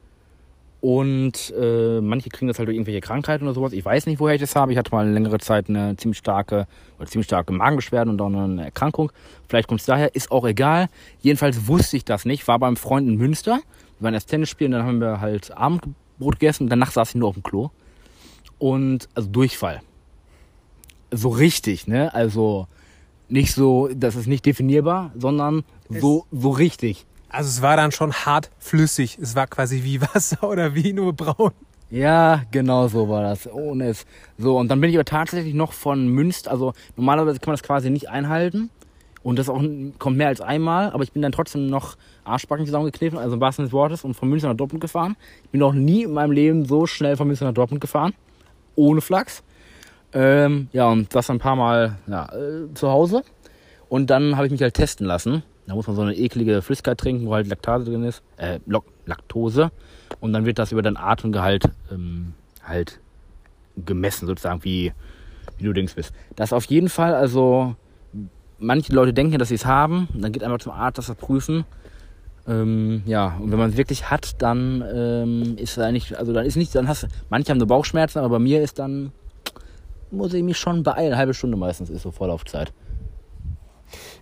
und 0.80 1.52
äh, 1.58 2.00
manche 2.00 2.28
kriegen 2.28 2.46
das 2.46 2.58
halt 2.58 2.68
durch 2.68 2.76
irgendwelche 2.76 3.00
Krankheiten 3.00 3.44
oder 3.44 3.54
sowas. 3.54 3.72
Ich 3.72 3.84
weiß 3.84 4.06
nicht, 4.06 4.20
woher 4.20 4.36
ich 4.36 4.40
das 4.40 4.54
habe. 4.54 4.72
Ich 4.72 4.78
hatte 4.78 4.92
mal 4.92 5.04
eine 5.04 5.12
längere 5.12 5.38
Zeit 5.38 5.68
eine 5.68 5.96
ziemlich 5.96 6.18
starke 6.18 6.68
oder 6.98 7.08
ziemlich 7.08 7.26
starke 7.26 7.52
Magenbeschwerden 7.52 8.12
und 8.12 8.20
auch 8.20 8.26
eine 8.26 8.64
Erkrankung. 8.64 9.10
Vielleicht 9.48 9.66
kommt 9.68 9.80
es 9.80 9.86
daher, 9.86 10.14
ist 10.14 10.30
auch 10.30 10.46
egal. 10.46 10.88
Jedenfalls 11.20 11.66
wusste 11.66 11.96
ich 11.96 12.04
das 12.04 12.24
nicht. 12.24 12.46
War 12.46 12.60
beim 12.60 12.76
Freund 12.76 13.08
in 13.08 13.16
Münster. 13.16 13.60
Wir 13.98 14.04
waren 14.04 14.14
erst 14.14 14.30
Tennis 14.30 14.50
spielen, 14.50 14.70
dann 14.70 14.84
haben 14.84 15.00
wir 15.00 15.20
halt 15.20 15.50
Abendbrot 15.56 16.38
gegessen. 16.38 16.68
Danach 16.68 16.92
saß 16.92 17.10
ich 17.10 17.14
nur 17.16 17.28
auf 17.28 17.34
dem 17.34 17.42
Klo 17.42 17.70
und 18.58 19.08
also 19.14 19.28
Durchfall. 19.28 19.82
So 21.10 21.30
richtig, 21.30 21.88
ne? 21.88 22.14
Also 22.14 22.68
nicht 23.28 23.52
so, 23.52 23.88
das 23.92 24.14
ist 24.14 24.28
nicht 24.28 24.46
definierbar, 24.46 25.10
sondern 25.16 25.64
so, 25.88 26.26
so 26.30 26.50
richtig. 26.50 27.04
Also 27.28 27.48
es 27.48 27.62
war 27.62 27.76
dann 27.76 27.92
schon 27.92 28.12
hart 28.12 28.50
flüssig. 28.58 29.18
Es 29.20 29.34
war 29.34 29.46
quasi 29.46 29.82
wie 29.84 30.00
Wasser 30.14 30.48
oder 30.48 30.74
wie 30.74 30.92
nur 30.92 31.12
braun. 31.12 31.52
Ja, 31.90 32.42
genau 32.50 32.88
so 32.88 33.08
war 33.08 33.22
das. 33.22 33.50
Ohne 33.50 33.88
es. 33.88 34.06
So, 34.36 34.58
und 34.58 34.68
dann 34.68 34.80
bin 34.80 34.90
ich 34.90 34.96
aber 34.96 35.04
tatsächlich 35.04 35.54
noch 35.54 35.72
von 35.72 36.08
Münster, 36.08 36.50
also 36.50 36.74
normalerweise 36.96 37.38
kann 37.38 37.52
man 37.52 37.54
das 37.54 37.62
quasi 37.62 37.90
nicht 37.90 38.10
einhalten. 38.10 38.70
Und 39.22 39.38
das 39.38 39.48
auch 39.48 39.62
kommt 39.98 40.16
mehr 40.16 40.28
als 40.28 40.40
einmal, 40.40 40.92
aber 40.92 41.02
ich 41.02 41.12
bin 41.12 41.22
dann 41.22 41.32
trotzdem 41.32 41.66
noch 41.66 41.96
Arschbacken 42.24 42.66
zusammengekniffen, 42.66 43.18
also 43.18 43.34
im 43.34 43.40
wahrsten 43.40 43.64
Sinne 43.64 43.68
des 43.68 43.72
Wortes, 43.72 44.04
und 44.04 44.14
von 44.14 44.28
Münster 44.28 44.48
nach 44.48 44.56
Dortmund 44.56 44.80
gefahren. 44.80 45.16
Ich 45.44 45.50
bin 45.50 45.60
noch 45.60 45.72
nie 45.72 46.04
in 46.04 46.12
meinem 46.12 46.30
Leben 46.30 46.64
so 46.66 46.86
schnell 46.86 47.16
von 47.16 47.26
Münster 47.26 47.46
nach 47.46 47.52
Dortmund 47.52 47.80
gefahren 47.80 48.14
ohne 48.78 49.00
Flachs. 49.00 49.42
Ähm, 50.14 50.68
ja, 50.72 50.88
und 50.88 51.14
das 51.14 51.28
ein 51.28 51.38
paar 51.38 51.56
Mal 51.56 51.98
ja, 52.06 52.32
äh, 52.32 52.72
zu 52.74 52.88
Hause. 52.88 53.22
Und 53.88 54.08
dann 54.08 54.36
habe 54.36 54.46
ich 54.46 54.52
mich 54.52 54.62
halt 54.62 54.74
testen 54.74 55.06
lassen. 55.06 55.42
Da 55.68 55.74
muss 55.74 55.86
man 55.86 55.94
so 55.94 56.02
eine 56.02 56.16
eklige 56.16 56.62
Flüssigkeit 56.62 56.96
trinken, 56.96 57.26
wo 57.26 57.34
halt 57.34 57.46
Laktase 57.46 57.84
drin 57.84 58.02
ist, 58.02 58.22
äh, 58.38 58.58
Laktose. 59.04 59.70
Und 60.18 60.32
dann 60.32 60.46
wird 60.46 60.58
das 60.58 60.72
über 60.72 60.80
dein 60.80 60.96
Atemgehalt 60.96 61.64
ähm, 61.92 62.32
halt 62.64 63.00
gemessen, 63.84 64.26
sozusagen, 64.26 64.64
wie, 64.64 64.94
wie 65.58 65.64
du 65.64 65.74
denkst 65.74 65.94
bist. 65.94 66.14
Das 66.36 66.54
auf 66.54 66.64
jeden 66.64 66.88
Fall, 66.88 67.14
also 67.14 67.76
manche 68.58 68.94
Leute 68.94 69.12
denken, 69.12 69.38
dass 69.38 69.48
sie 69.48 69.56
es 69.56 69.66
haben. 69.66 70.08
Dann 70.14 70.32
geht 70.32 70.42
einfach 70.42 70.58
zum 70.58 70.72
Arzt, 70.72 70.96
das 70.96 71.14
prüfen. 71.16 71.66
Ähm, 72.46 73.02
ja, 73.04 73.36
und 73.38 73.52
wenn 73.52 73.58
man 73.58 73.68
es 73.68 73.76
wirklich 73.76 74.10
hat, 74.10 74.40
dann 74.40 74.82
ähm, 74.90 75.56
ist 75.58 75.78
eigentlich, 75.78 76.18
also 76.18 76.32
dann 76.32 76.46
ist 76.46 76.56
nicht, 76.56 76.74
dann 76.74 76.88
hast 76.88 77.06
manche 77.28 77.50
haben 77.50 77.58
nur 77.58 77.66
Bauchschmerzen, 77.66 78.20
aber 78.20 78.30
bei 78.30 78.38
mir 78.38 78.62
ist 78.62 78.78
dann, 78.78 79.12
muss 80.10 80.32
ich 80.32 80.42
mich 80.42 80.56
schon 80.56 80.82
beeilen. 80.82 81.08
Eine 81.08 81.18
halbe 81.18 81.34
Stunde 81.34 81.58
meistens 81.58 81.90
ist 81.90 82.02
so 82.02 82.10
Vorlaufzeit. 82.10 82.72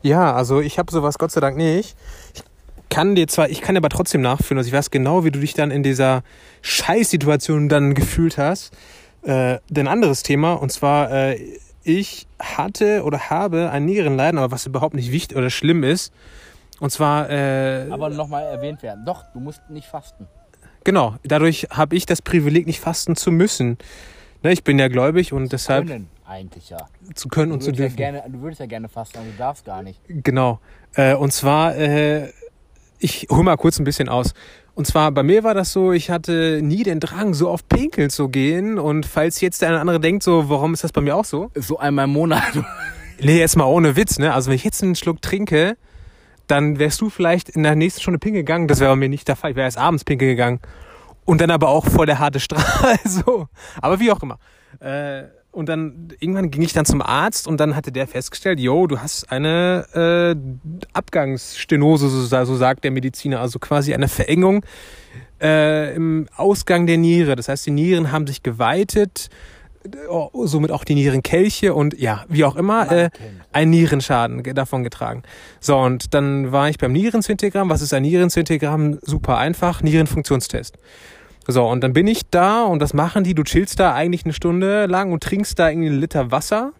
Ja, 0.02 0.34
also 0.34 0.60
ich 0.60 0.78
habe 0.78 0.92
sowas 0.92 1.18
Gott 1.18 1.30
sei 1.30 1.40
Dank 1.40 1.56
nicht. 1.56 1.96
Ich 2.34 2.42
kann 2.88 3.14
dir 3.14 3.26
zwar, 3.28 3.48
ich 3.48 3.60
kann 3.60 3.76
aber 3.76 3.88
trotzdem 3.88 4.20
nachfühlen, 4.20 4.58
also 4.58 4.68
ich 4.68 4.74
weiß 4.74 4.90
genau, 4.90 5.24
wie 5.24 5.30
du 5.30 5.40
dich 5.40 5.54
dann 5.54 5.70
in 5.70 5.82
dieser 5.82 6.22
Scheißsituation 6.62 7.68
dann 7.68 7.94
gefühlt 7.94 8.38
hast. 8.38 8.72
Äh, 9.22 9.58
ein 9.76 9.88
anderes 9.88 10.22
Thema, 10.22 10.54
und 10.54 10.70
zwar, 10.70 11.10
äh, 11.10 11.58
ich 11.82 12.26
hatte 12.40 13.02
oder 13.04 13.30
habe 13.30 13.70
ein 13.70 13.84
Nierenleiden, 13.84 14.38
aber 14.38 14.50
was 14.50 14.66
überhaupt 14.66 14.94
nicht 14.94 15.12
wichtig 15.12 15.36
oder 15.36 15.50
schlimm 15.50 15.82
ist. 15.84 16.12
Und 16.80 16.90
zwar. 16.90 17.30
Äh, 17.30 17.88
Aber 17.90 18.10
nochmal 18.10 18.44
erwähnt 18.44 18.82
werden. 18.82 19.04
Doch, 19.04 19.24
du 19.32 19.40
musst 19.40 19.60
nicht 19.70 19.86
fasten. 19.86 20.26
Genau, 20.84 21.16
dadurch 21.24 21.68
habe 21.70 21.96
ich 21.96 22.06
das 22.06 22.22
Privileg, 22.22 22.66
nicht 22.66 22.80
fasten 22.80 23.16
zu 23.16 23.30
müssen. 23.30 23.78
Ne, 24.42 24.52
ich 24.52 24.62
bin 24.62 24.78
ja 24.78 24.88
gläubig 24.88 25.32
und 25.32 25.52
deshalb. 25.52 25.86
Können 25.86 26.08
eigentlich 26.26 26.70
ja. 26.70 26.78
Zu 27.14 27.28
können 27.28 27.52
und 27.52 27.62
zu 27.62 27.72
dürfen. 27.72 27.98
Ja 27.98 28.10
gerne, 28.10 28.30
du 28.30 28.40
würdest 28.40 28.60
ja 28.60 28.66
gerne 28.66 28.88
fasten, 28.88 29.18
aber 29.18 29.26
du 29.26 29.36
darfst 29.36 29.64
gar 29.64 29.82
nicht. 29.82 30.00
Genau. 30.08 30.60
Äh, 30.94 31.14
und 31.14 31.32
zwar, 31.32 31.76
äh, 31.76 32.30
ich 32.98 33.26
hol 33.30 33.44
mal 33.44 33.56
kurz 33.56 33.78
ein 33.78 33.84
bisschen 33.84 34.08
aus. 34.08 34.34
Und 34.74 34.86
zwar 34.86 35.10
bei 35.10 35.22
mir 35.22 35.42
war 35.42 35.54
das 35.54 35.72
so, 35.72 35.92
ich 35.92 36.10
hatte 36.10 36.60
nie 36.62 36.82
den 36.82 37.00
Drang, 37.00 37.32
so 37.32 37.48
auf 37.48 37.66
Pinkeln 37.66 38.10
zu 38.10 38.28
gehen. 38.28 38.78
Und 38.78 39.06
falls 39.06 39.40
jetzt 39.40 39.62
der 39.62 39.68
eine 39.68 39.76
oder 39.76 39.80
andere 39.80 40.00
denkt, 40.00 40.22
so, 40.22 40.50
warum 40.50 40.74
ist 40.74 40.84
das 40.84 40.92
bei 40.92 41.00
mir 41.00 41.16
auch 41.16 41.24
so? 41.24 41.50
So 41.54 41.78
einmal 41.78 42.04
im 42.04 42.12
Monat. 42.12 42.42
Nee, 43.18 43.38
jetzt 43.38 43.56
mal 43.56 43.64
ohne 43.64 43.96
Witz, 43.96 44.18
ne? 44.18 44.34
Also 44.34 44.50
wenn 44.50 44.56
ich 44.56 44.64
jetzt 44.64 44.82
einen 44.82 44.94
Schluck 44.94 45.22
trinke, 45.22 45.78
dann 46.46 46.78
wärst 46.78 47.00
du 47.00 47.08
vielleicht 47.08 47.48
in 47.48 47.62
der 47.62 47.74
nächsten 47.74 48.02
Stunde 48.02 48.18
pinkeln 48.18 48.44
gegangen. 48.44 48.68
Das 48.68 48.80
wäre 48.80 48.92
bei 48.92 48.96
mir 48.96 49.08
nicht 49.08 49.26
der 49.28 49.36
Fall. 49.36 49.52
Ich 49.52 49.56
wäre 49.56 49.64
erst 49.64 49.78
abends 49.78 50.04
pinkeln 50.04 50.32
gegangen. 50.32 50.60
Und 51.24 51.40
dann 51.40 51.50
aber 51.50 51.68
auch 51.68 51.86
vor 51.86 52.04
der 52.04 52.18
harte 52.18 52.40
Strahl. 52.40 52.96
so. 53.04 53.48
Aber 53.80 53.98
wie 53.98 54.12
auch 54.12 54.22
immer. 54.22 54.38
Äh, 54.80 55.24
und 55.56 55.70
dann 55.70 56.08
irgendwann 56.20 56.50
ging 56.50 56.60
ich 56.60 56.74
dann 56.74 56.84
zum 56.84 57.00
Arzt 57.00 57.48
und 57.48 57.58
dann 57.58 57.74
hatte 57.74 57.90
der 57.90 58.06
festgestellt, 58.06 58.60
yo, 58.60 58.86
du 58.86 59.00
hast 59.00 59.32
eine 59.32 59.86
äh, 59.94 60.36
Abgangsstenose, 60.92 62.10
so, 62.10 62.44
so 62.44 62.56
sagt 62.56 62.84
der 62.84 62.90
Mediziner, 62.90 63.40
also 63.40 63.58
quasi 63.58 63.94
eine 63.94 64.08
Verengung 64.08 64.64
äh, 65.40 65.94
im 65.94 66.28
Ausgang 66.36 66.86
der 66.86 66.98
Niere. 66.98 67.36
Das 67.36 67.48
heißt, 67.48 67.64
die 67.64 67.70
Nieren 67.70 68.12
haben 68.12 68.26
sich 68.26 68.42
geweitet, 68.42 69.30
äh, 69.86 69.88
somit 70.44 70.72
auch 70.72 70.84
die 70.84 70.94
Nierenkelche 70.94 71.72
und 71.72 71.98
ja, 71.98 72.26
wie 72.28 72.44
auch 72.44 72.56
immer, 72.56 72.92
äh, 72.92 73.08
ein 73.50 73.70
Nierenschaden 73.70 74.42
davon 74.54 74.84
getragen. 74.84 75.22
So, 75.60 75.78
und 75.78 76.12
dann 76.12 76.52
war 76.52 76.68
ich 76.68 76.76
beim 76.76 76.92
Nierenzyntogramm. 76.92 77.70
Was 77.70 77.80
ist 77.80 77.94
ein 77.94 78.02
Nierenzyntogramm? 78.02 78.98
Super 79.00 79.38
einfach, 79.38 79.82
Nierenfunktionstest. 79.82 80.76
So, 81.48 81.66
und 81.68 81.82
dann 81.82 81.92
bin 81.92 82.06
ich 82.06 82.28
da 82.30 82.64
und 82.64 82.80
das 82.80 82.92
machen 82.92 83.24
die. 83.24 83.34
Du 83.34 83.44
chillst 83.44 83.78
da 83.78 83.94
eigentlich 83.94 84.24
eine 84.24 84.32
Stunde 84.32 84.86
lang 84.86 85.12
und 85.12 85.22
trinkst 85.22 85.58
da 85.58 85.68
irgendwie 85.70 85.88
einen 85.88 86.00
Liter 86.00 86.30
Wasser. 86.30 86.72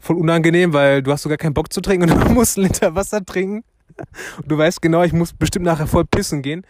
Voll 0.00 0.16
unangenehm, 0.16 0.72
weil 0.72 1.02
du 1.02 1.12
hast 1.12 1.22
sogar 1.22 1.38
keinen 1.38 1.54
Bock 1.54 1.72
zu 1.72 1.80
trinken 1.80 2.10
und 2.10 2.24
du 2.28 2.30
musst 2.30 2.58
einen 2.58 2.66
Liter 2.68 2.94
Wasser 2.94 3.24
trinken. 3.24 3.64
Und 4.36 4.50
du 4.50 4.58
weißt 4.58 4.82
genau, 4.82 5.02
ich 5.02 5.12
muss 5.12 5.32
bestimmt 5.32 5.64
nachher 5.64 5.86
voll 5.86 6.04
pissen 6.04 6.42
gehen. 6.42 6.64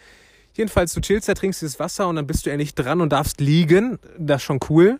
Jedenfalls, 0.54 0.92
du 0.92 1.00
chillst 1.00 1.28
da, 1.28 1.34
trinkst 1.34 1.62
dieses 1.62 1.78
Wasser 1.78 2.08
und 2.08 2.16
dann 2.16 2.26
bist 2.26 2.44
du 2.44 2.50
endlich 2.50 2.74
dran 2.74 3.00
und 3.00 3.12
darfst 3.12 3.40
liegen. 3.40 3.98
Das 4.18 4.42
ist 4.42 4.46
schon 4.46 4.60
cool. 4.68 4.98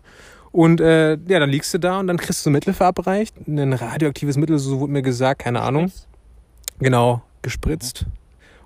Und 0.51 0.81
äh, 0.81 1.19
ja, 1.29 1.41
dann 1.41 1.51
liegst 1.51 1.75
du 1.75 1.79
da 1.79 1.99
und 1.99 2.07
dann 2.07 2.17
kriegst 2.17 2.45
du 2.47 2.51
Mittel 2.51 2.73
verabreicht. 2.73 3.35
Ein 3.47 3.73
radioaktives 3.73 4.37
Mittel, 4.37 4.59
so 4.59 4.81
wurde 4.81 4.93
mir 4.93 5.03
gesagt, 5.03 5.43
keine 5.43 5.61
Ahnung. 5.61 5.93
Genau, 6.79 7.23
gespritzt. 7.43 8.07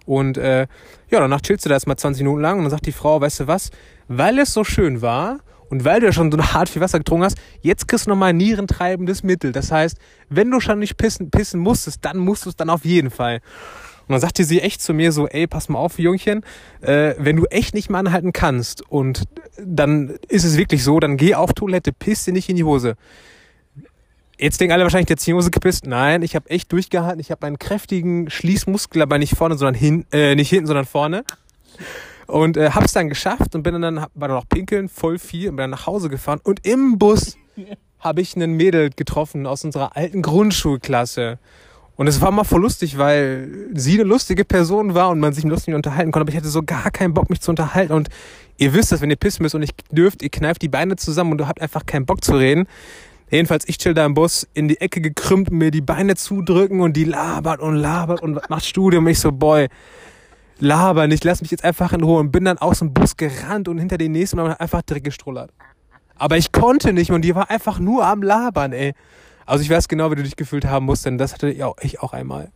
Und 0.07 0.39
äh, 0.39 0.67
ja, 1.11 1.21
danach 1.21 1.41
chillst 1.41 1.65
du 1.65 1.69
da 1.69 1.75
erstmal 1.75 1.97
20 1.97 2.23
Minuten 2.23 2.43
lang 2.43 2.59
und 2.59 2.65
dann 2.65 2.71
sagt 2.71 2.87
die 2.87 2.93
Frau, 2.93 3.21
weißt 3.21 3.41
du 3.41 3.47
was, 3.47 3.71
weil 4.09 4.39
es 4.39 4.53
so 4.53 4.65
schön 4.65 5.03
war 5.03 5.41
und 5.69 5.85
weil 5.85 6.01
du 6.01 6.07
ja 6.07 6.13
schon 6.13 6.31
so 6.31 6.39
hart 6.53 6.69
viel 6.69 6.83
Wasser 6.83 6.99
getrunken 6.99 7.25
hast, 7.25 7.39
jetzt 7.61 7.89
kriegst 7.89 8.07
du 8.07 8.11
nochmal 8.11 8.31
ein 8.31 8.37
nierentreibendes 8.37 9.23
Mittel. 9.23 9.53
Das 9.53 9.73
heißt, 9.73 9.97
wenn 10.29 10.51
du 10.51 10.61
schon 10.61 10.79
nicht 10.79 10.97
pissen, 10.97 11.31
pissen 11.31 11.61
musstest, 11.61 12.05
dann 12.05 12.19
musst 12.19 12.45
du 12.45 12.51
es 12.51 12.57
dann 12.57 12.71
auf 12.71 12.85
jeden 12.85 13.11
Fall. 13.11 13.41
Und 14.03 14.13
dann 14.13 14.21
sagte 14.21 14.45
sie 14.45 14.61
echt 14.61 14.83
zu 14.83 14.93
mir 14.93 15.13
so, 15.13 15.29
ey, 15.29 15.47
pass 15.47 15.69
mal 15.69 15.79
auf, 15.79 15.99
Jungchen, 15.99 16.45
äh, 16.81 17.15
wenn 17.19 17.37
du 17.37 17.45
echt 17.47 17.75
nicht 17.75 17.89
mal 17.89 18.01
anhalten 18.01 18.33
kannst 18.33 18.83
und 18.91 19.25
dann 19.57 20.19
ist 20.29 20.45
es 20.45 20.59
wirklich 20.59 20.83
so, 20.83 20.99
dann 21.01 21.17
geh 21.17 21.35
auf 21.35 21.53
Toilette, 21.53 21.93
piss 21.93 22.25
dir 22.25 22.33
nicht 22.33 22.49
in 22.49 22.57
die 22.57 22.65
Hose. 22.65 22.97
Jetzt 24.43 24.61
denken 24.61 24.73
alle 24.73 24.83
wahrscheinlich, 24.83 25.07
der 25.07 25.15
hat 25.15 25.25
die 25.25 25.35
Hose 25.35 25.53
gepisst. 25.53 25.87
Nein, 25.87 26.23
ich 26.23 26.35
habe 26.35 26.51
echt 26.51 26.73
durchgehalten. 26.73 27.21
Ich 27.21 27.31
habe 27.31 27.47
einen 27.47 27.61
kräftigen 27.61 28.29
Schließmuskel, 28.29 29.01
aber 29.01 29.17
nicht 29.19 29.37
vorne, 29.37 29.57
sondern 29.57 29.77
hin, 29.77 30.05
äh, 30.11 30.35
nicht 30.35 30.49
hinten, 30.49 30.67
sondern 30.67 30.85
vorne. 30.85 31.23
Und 32.27 32.57
äh, 32.57 32.71
hab's 32.71 32.93
dann 32.93 33.09
geschafft 33.09 33.55
und 33.55 33.63
bin 33.63 33.81
dann, 33.81 33.99
war 34.15 34.29
dann 34.29 34.37
noch 34.37 34.49
pinkeln, 34.49 34.89
voll 34.89 35.21
viel, 35.21 35.51
und 35.51 35.57
bin 35.57 35.63
dann 35.63 35.71
nach 35.71 35.87
Hause 35.87 36.09
gefahren. 36.09 36.41
Und 36.43 36.67
im 36.67 36.99
Bus 36.99 37.37
habe 38.01 38.21
ich 38.21 38.35
einen 38.35 38.55
Mädel 38.55 38.91
getroffen 38.91 39.47
aus 39.47 39.65
unserer 39.65 39.97
alten 39.97 40.23
Grundschulklasse. 40.23 41.39
Und 41.95 42.09
es 42.09 42.21
war 42.21 42.33
mal 42.33 42.43
voll 42.43 42.63
lustig, 42.63 42.99
weil 42.99 43.69
sie 43.75 43.95
eine 43.95 44.09
lustige 44.09 44.45
Person 44.45 44.95
war 44.95 45.11
und 45.11 45.21
man 45.21 45.33
sich 45.33 45.45
lustig 45.45 45.75
unterhalten 45.75 46.11
konnte, 46.11 46.25
aber 46.25 46.31
ich 46.31 46.37
hatte 46.37 46.49
so 46.49 46.65
gar 46.65 46.91
keinen 46.91 47.15
Bock, 47.15 47.31
mich 47.31 47.43
zu 47.43 47.53
unterhalten. 47.53 47.93
Und 47.93 48.09
ihr 48.57 48.75
wisst 48.75 48.91
das, 48.91 49.03
wenn 49.03 49.11
ihr 49.11 49.17
pissen 49.17 49.45
müsst 49.45 49.55
und 49.55 49.63
ich 49.63 49.71
dürft, 49.93 50.21
ihr 50.21 50.31
kneift 50.31 50.63
die 50.63 50.69
Beine 50.69 50.97
zusammen 50.97 51.31
und 51.31 51.39
du 51.39 51.47
habt 51.47 51.61
einfach 51.61 51.87
keinen 51.87 52.07
Bock 52.07 52.25
zu 52.25 52.35
reden, 52.35 52.67
Jedenfalls, 53.33 53.67
ich 53.67 53.79
chill 53.79 53.95
da 53.95 54.05
im 54.05 54.13
Bus, 54.13 54.47
in 54.53 54.69
die 54.69 54.79
Ecke 54.79 55.01
gekrümmt, 55.01 55.51
mir 55.51 55.71
die 55.71 55.81
Beine 55.81 56.17
zudrücken 56.17 56.83
und 56.83 56.99
die 56.99 57.05
labert 57.05 57.61
und 57.61 57.77
labert 57.77 58.23
und 58.23 58.39
macht 58.51 58.67
Studium. 58.67 59.09
Ich 59.09 59.21
so, 59.21 59.33
boy, 59.33 59.69
laber 60.59 61.07
nicht, 61.07 61.25
lass 61.25 61.41
mich 61.41 61.51
jetzt 61.51 61.65
einfach 61.65 61.95
in 61.95 62.03
Ruhe 62.03 62.21
und 62.21 62.31
bin 62.31 62.45
dann 62.45 62.59
aus 62.59 62.81
dem 62.81 62.93
Bus 62.93 63.17
gerannt 63.17 63.69
und 63.69 63.79
hinter 63.79 63.97
den 63.97 64.13
nächsten 64.13 64.39
und 64.39 64.51
einfach 64.51 64.83
direkt 64.83 65.07
gestrullert. 65.07 65.51
Aber 66.17 66.37
ich 66.37 66.53
konnte 66.53 66.93
nicht 66.93 67.11
und 67.11 67.23
die 67.23 67.35
war 67.35 67.49
einfach 67.49 67.79
nur 67.79 68.05
am 68.05 68.23
Labern, 68.23 68.75
ey. 68.75 68.93
Also 69.47 69.65
ich 69.65 69.71
weiß 69.71 69.89
genau, 69.89 70.11
wie 70.11 70.17
du 70.17 70.23
dich 70.23 70.37
gefühlt 70.37 70.67
haben 70.67 70.85
musst, 70.85 71.07
denn 71.07 71.17
das 71.17 71.33
hatte 71.33 71.51
ich 71.51 71.65
auch, 71.65 71.77
ich 71.81 72.01
auch 72.01 72.13
einmal. 72.13 72.51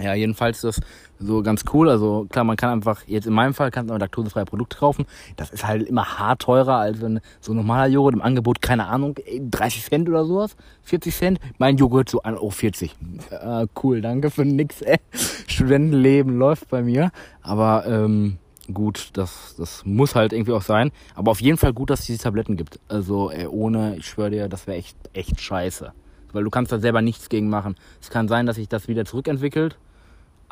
Ja, 0.00 0.14
jedenfalls 0.14 0.64
ist 0.64 0.78
das 0.78 0.80
so 1.20 1.42
ganz 1.42 1.64
cool. 1.72 1.88
Also 1.88 2.26
klar, 2.28 2.44
man 2.44 2.56
kann 2.56 2.70
einfach, 2.70 3.02
jetzt 3.06 3.26
in 3.26 3.32
meinem 3.32 3.54
Fall 3.54 3.70
kannst 3.70 3.90
du 3.90 3.96
laktosefreie 3.96 4.44
Produkte 4.44 4.76
kaufen. 4.76 5.06
Das 5.36 5.50
ist 5.50 5.66
halt 5.66 5.88
immer 5.88 6.18
hart 6.18 6.42
teurer 6.42 6.78
als 6.78 7.00
wenn 7.00 7.20
so 7.40 7.52
ein 7.52 7.56
normaler 7.56 7.86
Joghurt 7.86 8.14
im 8.14 8.22
Angebot, 8.22 8.60
keine 8.60 8.86
Ahnung, 8.86 9.14
30 9.16 9.84
Cent 9.84 10.08
oder 10.08 10.24
sowas, 10.24 10.56
40 10.82 11.14
Cent. 11.14 11.40
Mein 11.58 11.76
Joghurt 11.76 12.08
so 12.08 12.22
1,40 12.22 12.90
Euro. 13.30 13.62
Äh, 13.62 13.66
cool, 13.82 14.00
danke 14.00 14.30
für 14.30 14.44
nix, 14.44 14.82
ey. 14.82 14.98
Studentenleben 15.46 16.36
läuft 16.38 16.68
bei 16.70 16.82
mir. 16.82 17.12
Aber 17.42 17.86
ähm, 17.86 18.38
gut, 18.72 19.10
das, 19.12 19.54
das 19.56 19.84
muss 19.86 20.16
halt 20.16 20.32
irgendwie 20.32 20.52
auch 20.52 20.62
sein. 20.62 20.90
Aber 21.14 21.30
auf 21.30 21.40
jeden 21.40 21.56
Fall 21.56 21.72
gut, 21.72 21.90
dass 21.90 22.00
es 22.00 22.06
diese 22.06 22.22
Tabletten 22.24 22.56
gibt. 22.56 22.80
Also 22.88 23.30
ey, 23.30 23.46
ohne, 23.46 23.96
ich 23.96 24.06
schwöre 24.06 24.30
dir, 24.30 24.48
das 24.48 24.66
wäre 24.66 24.76
echt, 24.76 24.96
echt 25.12 25.40
scheiße. 25.40 25.92
Weil 26.32 26.42
du 26.42 26.50
kannst 26.50 26.72
da 26.72 26.80
selber 26.80 27.00
nichts 27.00 27.28
gegen 27.28 27.48
machen. 27.48 27.76
Es 28.00 28.10
kann 28.10 28.26
sein, 28.26 28.46
dass 28.46 28.56
sich 28.56 28.68
das 28.68 28.88
wieder 28.88 29.04
zurückentwickelt 29.04 29.78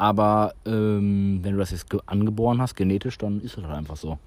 aber 0.02 0.54
ähm, 0.66 1.38
wenn 1.42 1.52
du 1.52 1.58
das 1.58 1.70
jetzt 1.70 1.86
angeboren 2.06 2.60
hast, 2.60 2.74
genetisch, 2.74 3.18
dann 3.18 3.40
ist 3.40 3.56
das 3.56 3.62
halt 3.62 3.76
einfach 3.76 3.96
so. 3.96 4.18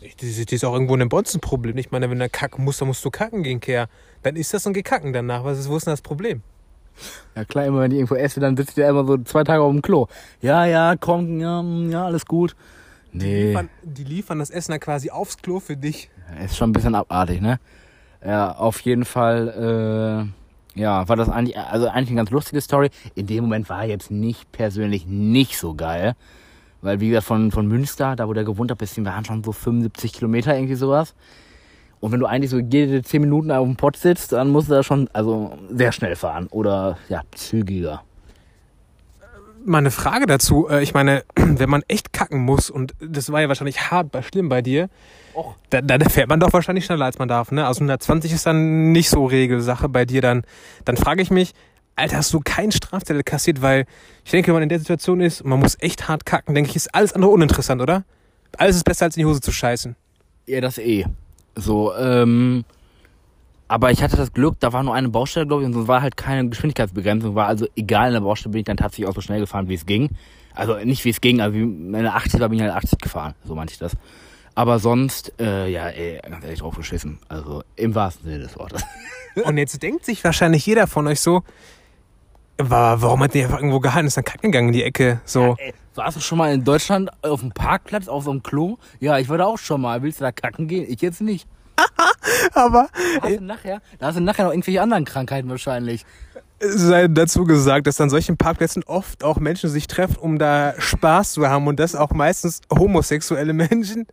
Das 0.00 0.22
ist 0.22 0.64
auch 0.64 0.72
irgendwo 0.72 0.96
ein 0.96 1.10
Bonzenproblem. 1.10 1.76
Ich 1.76 1.90
meine, 1.90 2.08
wenn 2.08 2.18
du 2.18 2.30
kacken 2.30 2.64
musst, 2.64 2.80
dann 2.80 2.88
musst 2.88 3.04
du 3.04 3.10
kacken 3.10 3.42
gehen, 3.42 3.60
Kehr. 3.60 3.90
Dann 4.22 4.34
ist 4.34 4.54
das 4.54 4.66
ein 4.66 4.72
Gekacken 4.72 5.12
danach. 5.12 5.44
Was 5.44 5.58
ist, 5.58 5.68
wo 5.68 5.76
ist 5.76 5.86
denn 5.86 5.92
das 5.92 6.00
Problem? 6.00 6.40
Ja 7.36 7.44
klar, 7.44 7.66
immer 7.66 7.80
wenn 7.80 7.90
ich 7.90 7.98
irgendwo 7.98 8.14
esse, 8.14 8.40
dann 8.40 8.56
sitzt 8.56 8.78
ihr 8.78 8.88
immer 8.88 9.04
so 9.04 9.18
zwei 9.18 9.44
Tage 9.44 9.62
auf 9.62 9.70
dem 9.70 9.82
Klo. 9.82 10.06
Ja, 10.40 10.64
ja, 10.64 10.96
komm, 10.98 11.38
ja, 11.38 11.62
ja 11.62 12.06
alles 12.06 12.24
gut. 12.24 12.56
Nee. 13.12 13.24
Die 13.24 13.46
liefern, 13.48 13.68
die 13.82 14.04
liefern 14.04 14.38
das 14.38 14.48
Essen 14.48 14.70
dann 14.70 14.80
quasi 14.80 15.10
aufs 15.10 15.36
Klo 15.36 15.60
für 15.60 15.76
dich. 15.76 16.08
Ja, 16.34 16.46
ist 16.46 16.56
schon 16.56 16.70
ein 16.70 16.72
bisschen 16.72 16.94
abartig, 16.94 17.42
ne? 17.42 17.60
Ja, 18.24 18.52
auf 18.52 18.80
jeden 18.80 19.04
Fall, 19.04 20.28
äh, 20.28 20.39
ja, 20.74 21.08
war 21.08 21.16
das 21.16 21.28
eigentlich, 21.28 21.58
also 21.58 21.88
eigentlich 21.88 22.10
eine 22.10 22.18
ganz 22.18 22.30
lustige 22.30 22.60
Story. 22.60 22.90
In 23.14 23.26
dem 23.26 23.44
Moment 23.44 23.68
war 23.68 23.84
jetzt 23.84 24.10
nicht 24.10 24.50
persönlich 24.52 25.06
nicht 25.06 25.58
so 25.58 25.74
geil. 25.74 26.14
Weil, 26.82 27.00
wie 27.00 27.08
gesagt, 27.08 27.26
von, 27.26 27.50
von 27.50 27.66
Münster, 27.66 28.16
da 28.16 28.26
wo 28.28 28.32
der 28.32 28.44
gewohnt 28.44 28.70
hat, 28.70 28.78
bis 28.78 28.96
wir 28.96 29.04
waren 29.04 29.24
schon 29.24 29.44
so 29.44 29.52
75 29.52 30.12
Kilometer, 30.12 30.54
irgendwie 30.54 30.76
sowas. 30.76 31.14
Und 32.00 32.12
wenn 32.12 32.20
du 32.20 32.26
eigentlich 32.26 32.50
so 32.50 32.58
jede 32.58 33.02
10 33.02 33.20
Minuten 33.20 33.50
auf 33.50 33.66
dem 33.66 33.76
Pott 33.76 33.96
sitzt, 33.96 34.32
dann 34.32 34.48
musst 34.48 34.70
du 34.70 34.74
da 34.74 34.82
schon, 34.82 35.08
also 35.12 35.58
sehr 35.68 35.92
schnell 35.92 36.16
fahren. 36.16 36.46
Oder, 36.50 36.96
ja, 37.10 37.22
zügiger 37.32 38.02
mal 39.64 39.78
eine 39.78 39.90
Frage 39.90 40.26
dazu. 40.26 40.68
Äh, 40.68 40.82
ich 40.82 40.94
meine, 40.94 41.24
wenn 41.34 41.70
man 41.70 41.82
echt 41.88 42.12
kacken 42.12 42.40
muss, 42.40 42.70
und 42.70 42.94
das 43.00 43.30
war 43.32 43.40
ja 43.40 43.48
wahrscheinlich 43.48 43.90
hart 43.90 44.08
schlimm 44.24 44.48
bei 44.48 44.62
dir, 44.62 44.88
Och. 45.34 45.54
Da, 45.70 45.80
da 45.80 46.08
fährt 46.08 46.28
man 46.28 46.40
doch 46.40 46.52
wahrscheinlich 46.52 46.84
schneller, 46.84 47.04
als 47.04 47.18
man 47.18 47.28
darf. 47.28 47.52
Ne? 47.52 47.66
Also 47.66 47.78
120 47.78 48.32
ist 48.32 48.46
dann 48.46 48.92
nicht 48.92 49.10
so 49.10 49.26
Regelsache 49.26 49.88
bei 49.88 50.04
dir. 50.04 50.22
Dann, 50.22 50.42
dann 50.84 50.96
frage 50.96 51.22
ich 51.22 51.30
mich, 51.30 51.52
Alter, 51.96 52.16
hast 52.16 52.32
du 52.32 52.40
keinen 52.40 52.72
Strafzettel 52.72 53.22
kassiert? 53.22 53.62
Weil 53.62 53.86
ich 54.24 54.30
denke, 54.30 54.48
wenn 54.48 54.54
man 54.54 54.62
in 54.64 54.68
der 54.68 54.78
Situation 54.78 55.20
ist 55.20 55.42
und 55.42 55.50
man 55.50 55.60
muss 55.60 55.76
echt 55.80 56.08
hart 56.08 56.26
kacken, 56.26 56.54
denke 56.54 56.70
ich, 56.70 56.76
ist 56.76 56.94
alles 56.94 57.12
andere 57.12 57.30
uninteressant, 57.30 57.80
oder? 57.80 58.04
Alles 58.56 58.76
ist 58.76 58.84
besser, 58.84 59.04
als 59.04 59.16
in 59.16 59.20
die 59.20 59.26
Hose 59.26 59.40
zu 59.40 59.52
scheißen. 59.52 59.94
Ja, 60.46 60.60
das 60.60 60.78
eh. 60.78 61.06
So, 61.54 61.94
ähm, 61.94 62.64
aber 63.70 63.92
ich 63.92 64.02
hatte 64.02 64.16
das 64.16 64.32
Glück, 64.32 64.56
da 64.58 64.72
war 64.72 64.82
nur 64.82 64.94
eine 64.94 65.08
Baustelle, 65.10 65.46
glaube 65.46 65.62
ich, 65.62 65.68
und 65.68 65.80
es 65.80 65.86
war 65.86 66.02
halt 66.02 66.16
keine 66.16 66.48
Geschwindigkeitsbegrenzung. 66.48 67.36
War 67.36 67.46
also 67.46 67.68
egal, 67.76 68.08
in 68.08 68.14
der 68.14 68.20
Baustelle 68.20 68.50
bin 68.50 68.58
ich 68.58 68.64
dann 68.64 68.76
tatsächlich 68.76 69.06
auch 69.06 69.14
so 69.14 69.20
schnell 69.20 69.38
gefahren, 69.38 69.68
wie 69.68 69.74
es 69.74 69.86
ging. 69.86 70.10
Also 70.56 70.74
nicht 70.78 71.04
wie 71.04 71.10
es 71.10 71.20
ging, 71.20 71.40
also 71.40 71.54
wie 71.54 71.64
meine 71.64 72.12
80 72.14 72.40
war, 72.40 72.48
bin 72.48 72.58
ich 72.58 72.64
halt 72.64 72.74
80 72.74 72.98
gefahren. 72.98 73.36
So 73.44 73.54
meinte 73.54 73.72
ich 73.72 73.78
das. 73.78 73.96
Aber 74.56 74.80
sonst, 74.80 75.34
äh, 75.38 75.68
ja, 75.68 75.86
ey, 75.86 76.18
ganz 76.28 76.42
ehrlich 76.42 76.58
drauf 76.58 76.74
geschissen. 76.74 77.20
Also 77.28 77.62
im 77.76 77.94
wahrsten 77.94 78.28
Sinne 78.28 78.42
des 78.42 78.58
Wortes. 78.58 78.84
und 79.44 79.56
jetzt 79.56 79.80
denkt 79.80 80.04
sich 80.04 80.24
wahrscheinlich 80.24 80.66
jeder 80.66 80.88
von 80.88 81.06
euch 81.06 81.20
so, 81.20 81.44
warum 82.58 83.22
hat 83.22 83.34
der 83.34 83.44
einfach 83.44 83.58
irgendwo 83.58 83.78
gehalten? 83.78 84.08
Ist 84.08 84.16
dann 84.16 84.24
kacken 84.24 84.50
gegangen 84.50 84.70
in 84.70 84.74
die 84.74 84.82
Ecke. 84.82 85.20
So. 85.24 85.56
Ja, 85.60 85.66
ey, 85.66 85.74
warst 85.94 86.16
du 86.16 86.20
schon 86.20 86.38
mal 86.38 86.52
in 86.52 86.64
Deutschland 86.64 87.08
auf 87.22 87.38
dem 87.38 87.52
Parkplatz, 87.52 88.08
auf 88.08 88.24
so 88.24 88.32
einem 88.32 88.42
Klo? 88.42 88.78
Ja, 88.98 89.20
ich 89.20 89.28
war 89.28 89.38
da 89.38 89.44
auch 89.44 89.58
schon 89.58 89.80
mal. 89.80 90.02
Willst 90.02 90.18
du 90.18 90.24
da 90.24 90.32
kacken 90.32 90.66
gehen? 90.66 90.84
Ich 90.88 91.00
jetzt 91.02 91.20
nicht. 91.20 91.46
Aber. 92.54 92.88
Da 93.20 93.28
hast, 93.28 93.36
du 93.36 93.44
nachher, 93.44 93.82
da 93.98 94.06
hast 94.06 94.16
du 94.16 94.20
nachher 94.20 94.44
noch 94.44 94.52
irgendwelche 94.52 94.82
anderen 94.82 95.04
Krankheiten 95.04 95.48
wahrscheinlich. 95.48 96.04
Es 96.62 96.74
sei 96.74 97.08
dazu 97.08 97.44
gesagt, 97.44 97.86
dass 97.86 98.00
an 98.02 98.10
solchen 98.10 98.36
Parkplätzen 98.36 98.84
oft 98.84 99.24
auch 99.24 99.38
Menschen 99.38 99.70
sich 99.70 99.86
treffen, 99.86 100.16
um 100.16 100.38
da 100.38 100.74
Spaß 100.78 101.32
zu 101.32 101.48
haben 101.48 101.66
und 101.66 101.80
das 101.80 101.94
auch 101.94 102.10
meistens 102.10 102.60
homosexuelle 102.70 103.54
Menschen. 103.54 104.06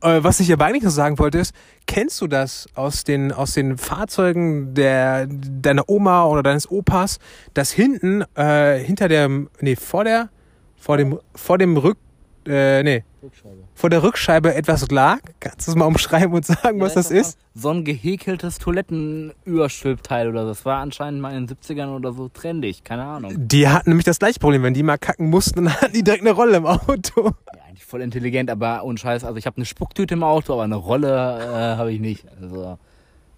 Äh, 0.00 0.20
was 0.22 0.40
ich 0.40 0.50
aber 0.52 0.64
eigentlich 0.64 0.84
noch 0.84 0.90
sagen 0.90 1.18
wollte 1.18 1.38
ist, 1.38 1.54
kennst 1.86 2.18
du 2.22 2.28
das 2.28 2.66
aus 2.74 3.04
den, 3.04 3.30
aus 3.30 3.52
den 3.52 3.76
Fahrzeugen 3.76 4.72
der, 4.72 5.26
deiner 5.26 5.86
Oma 5.88 6.24
oder 6.24 6.42
deines 6.42 6.70
Opas, 6.70 7.18
dass 7.52 7.70
hinten, 7.70 8.24
äh, 8.36 8.78
hinter 8.78 9.08
der, 9.08 9.28
nee, 9.60 9.76
vor 9.76 10.04
der, 10.04 10.30
vor 10.78 10.96
dem, 10.96 11.18
vor 11.34 11.58
dem 11.58 11.76
Rück, 11.76 11.98
äh, 12.46 12.82
nee, 12.82 13.04
Rückscheibe. 13.22 13.61
Vor 13.82 13.90
der 13.90 14.04
Rückscheibe 14.04 14.54
etwas 14.54 14.88
lag. 14.92 15.18
Kannst 15.40 15.66
du 15.66 15.72
es 15.72 15.76
mal 15.76 15.86
umschreiben 15.86 16.32
und 16.32 16.46
sagen, 16.46 16.78
was 16.78 16.94
das 16.94 17.10
ist? 17.10 17.36
So 17.52 17.70
ein 17.70 17.84
gehäkeltes 17.84 18.58
Toilettenüberschwebteil 18.58 20.28
oder 20.28 20.42
so. 20.42 20.50
Das 20.50 20.64
war 20.64 20.78
anscheinend 20.78 21.20
mal 21.20 21.36
in 21.36 21.48
den 21.48 21.56
70ern 21.56 21.92
oder 21.92 22.12
so 22.12 22.28
trendig. 22.28 22.84
Keine 22.84 23.02
Ahnung. 23.02 23.32
Die 23.34 23.66
hatten 23.66 23.90
nämlich 23.90 24.04
das 24.04 24.20
gleiche 24.20 24.38
Problem. 24.38 24.62
Wenn 24.62 24.72
die 24.72 24.84
mal 24.84 24.98
kacken 24.98 25.28
mussten, 25.30 25.56
dann 25.64 25.74
hatten 25.74 25.94
die 25.94 26.04
direkt 26.04 26.22
eine 26.22 26.30
Rolle 26.30 26.58
im 26.58 26.66
Auto. 26.66 27.32
Ja, 27.56 27.62
eigentlich 27.66 27.84
voll 27.84 28.02
intelligent, 28.02 28.50
aber 28.50 28.84
ohne 28.84 28.98
Scheiß. 28.98 29.24
Also 29.24 29.36
ich 29.36 29.46
habe 29.46 29.56
eine 29.56 29.66
Spucktüte 29.66 30.14
im 30.14 30.22
Auto, 30.22 30.52
aber 30.52 30.62
eine 30.62 30.76
Rolle 30.76 31.08
äh, 31.08 31.76
habe 31.76 31.90
ich 31.90 31.98
nicht. 31.98 32.24
Also 32.40 32.78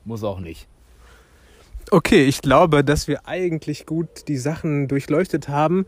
muss 0.04 0.22
auch 0.22 0.40
nicht. 0.40 0.68
Okay, 1.90 2.24
ich 2.24 2.42
glaube, 2.42 2.84
dass 2.84 3.08
wir 3.08 3.26
eigentlich 3.26 3.86
gut 3.86 4.28
die 4.28 4.36
Sachen 4.36 4.88
durchleuchtet 4.88 5.48
haben. 5.48 5.86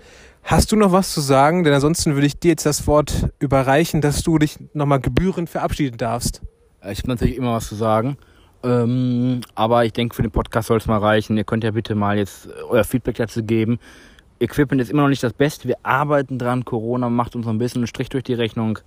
Hast 0.48 0.70
du 0.70 0.76
noch 0.76 0.92
was 0.92 1.12
zu 1.12 1.20
sagen? 1.20 1.64
Denn 1.64 1.74
ansonsten 1.74 2.14
würde 2.14 2.28
ich 2.28 2.38
dir 2.38 2.50
jetzt 2.50 2.64
das 2.66 2.86
Wort 2.86 3.30
überreichen, 3.40 4.00
dass 4.00 4.22
du 4.22 4.38
dich 4.38 4.58
nochmal 4.74 5.00
gebührend 5.00 5.50
verabschieden 5.50 5.96
darfst. 5.96 6.40
Äh, 6.80 6.92
Ich 6.92 6.98
habe 6.98 7.08
natürlich 7.08 7.36
immer 7.36 7.54
was 7.54 7.66
zu 7.66 7.74
sagen. 7.74 8.16
Ähm, 8.62 9.40
aber 9.56 9.84
ich 9.84 9.92
denke, 9.92 10.14
für 10.14 10.22
den 10.22 10.30
Podcast 10.30 10.68
soll 10.68 10.78
es 10.78 10.86
mal 10.86 10.98
reichen. 10.98 11.36
Ihr 11.36 11.42
könnt 11.42 11.64
ja 11.64 11.72
bitte 11.72 11.96
mal 11.96 12.16
jetzt 12.16 12.46
äh, 12.46 12.50
euer 12.68 12.84
Feedback 12.84 13.16
dazu 13.16 13.42
geben. 13.42 13.80
Equipment 14.38 14.80
ist 14.80 14.88
immer 14.88 15.02
noch 15.02 15.08
nicht 15.08 15.24
das 15.24 15.32
Beste. 15.32 15.66
Wir 15.66 15.78
arbeiten 15.82 16.38
dran. 16.38 16.64
Corona 16.64 17.10
macht 17.10 17.34
uns 17.34 17.48
ein 17.48 17.58
bisschen 17.58 17.80
einen 17.80 17.88
Strich 17.88 18.08
durch 18.08 18.22
die 18.22 18.34
Rechnung. 18.34 18.78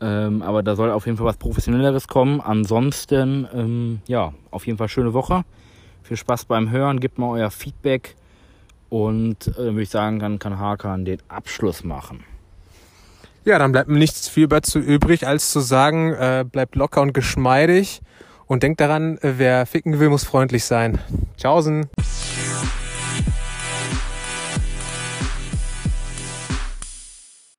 Ähm, 0.00 0.42
aber 0.42 0.62
da 0.62 0.76
soll 0.76 0.92
auf 0.92 1.06
jeden 1.06 1.18
Fall 1.18 1.26
was 1.26 1.38
Professionelleres 1.38 2.06
kommen. 2.06 2.40
Ansonsten, 2.40 3.48
ähm, 3.52 4.00
ja, 4.06 4.32
auf 4.52 4.64
jeden 4.64 4.78
Fall 4.78 4.88
schöne 4.88 5.12
Woche. 5.12 5.42
Viel 6.04 6.16
Spaß 6.16 6.44
beim 6.44 6.70
Hören. 6.70 7.00
Gebt 7.00 7.18
mal 7.18 7.30
euer 7.30 7.50
Feedback. 7.50 8.14
Und 8.88 9.48
äh, 9.48 9.56
würde 9.56 9.82
ich 9.82 9.90
sagen, 9.90 10.18
dann 10.18 10.38
kann 10.38 10.58
Hakan 10.58 11.04
den 11.04 11.18
Abschluss 11.28 11.84
machen. 11.84 12.24
Ja, 13.44 13.58
dann 13.58 13.72
bleibt 13.72 13.88
mir 13.88 13.98
nichts 13.98 14.28
viel 14.28 14.48
dazu 14.48 14.78
übrig, 14.78 15.26
als 15.26 15.50
zu 15.50 15.60
sagen, 15.60 16.14
äh, 16.14 16.44
bleibt 16.50 16.76
locker 16.76 17.02
und 17.02 17.12
geschmeidig 17.12 18.00
und 18.46 18.62
denkt 18.62 18.80
daran, 18.80 19.18
äh, 19.18 19.34
wer 19.36 19.66
ficken 19.66 20.00
will, 20.00 20.08
muss 20.08 20.24
freundlich 20.24 20.64
sein. 20.64 20.98
Tschaußen. 21.36 21.86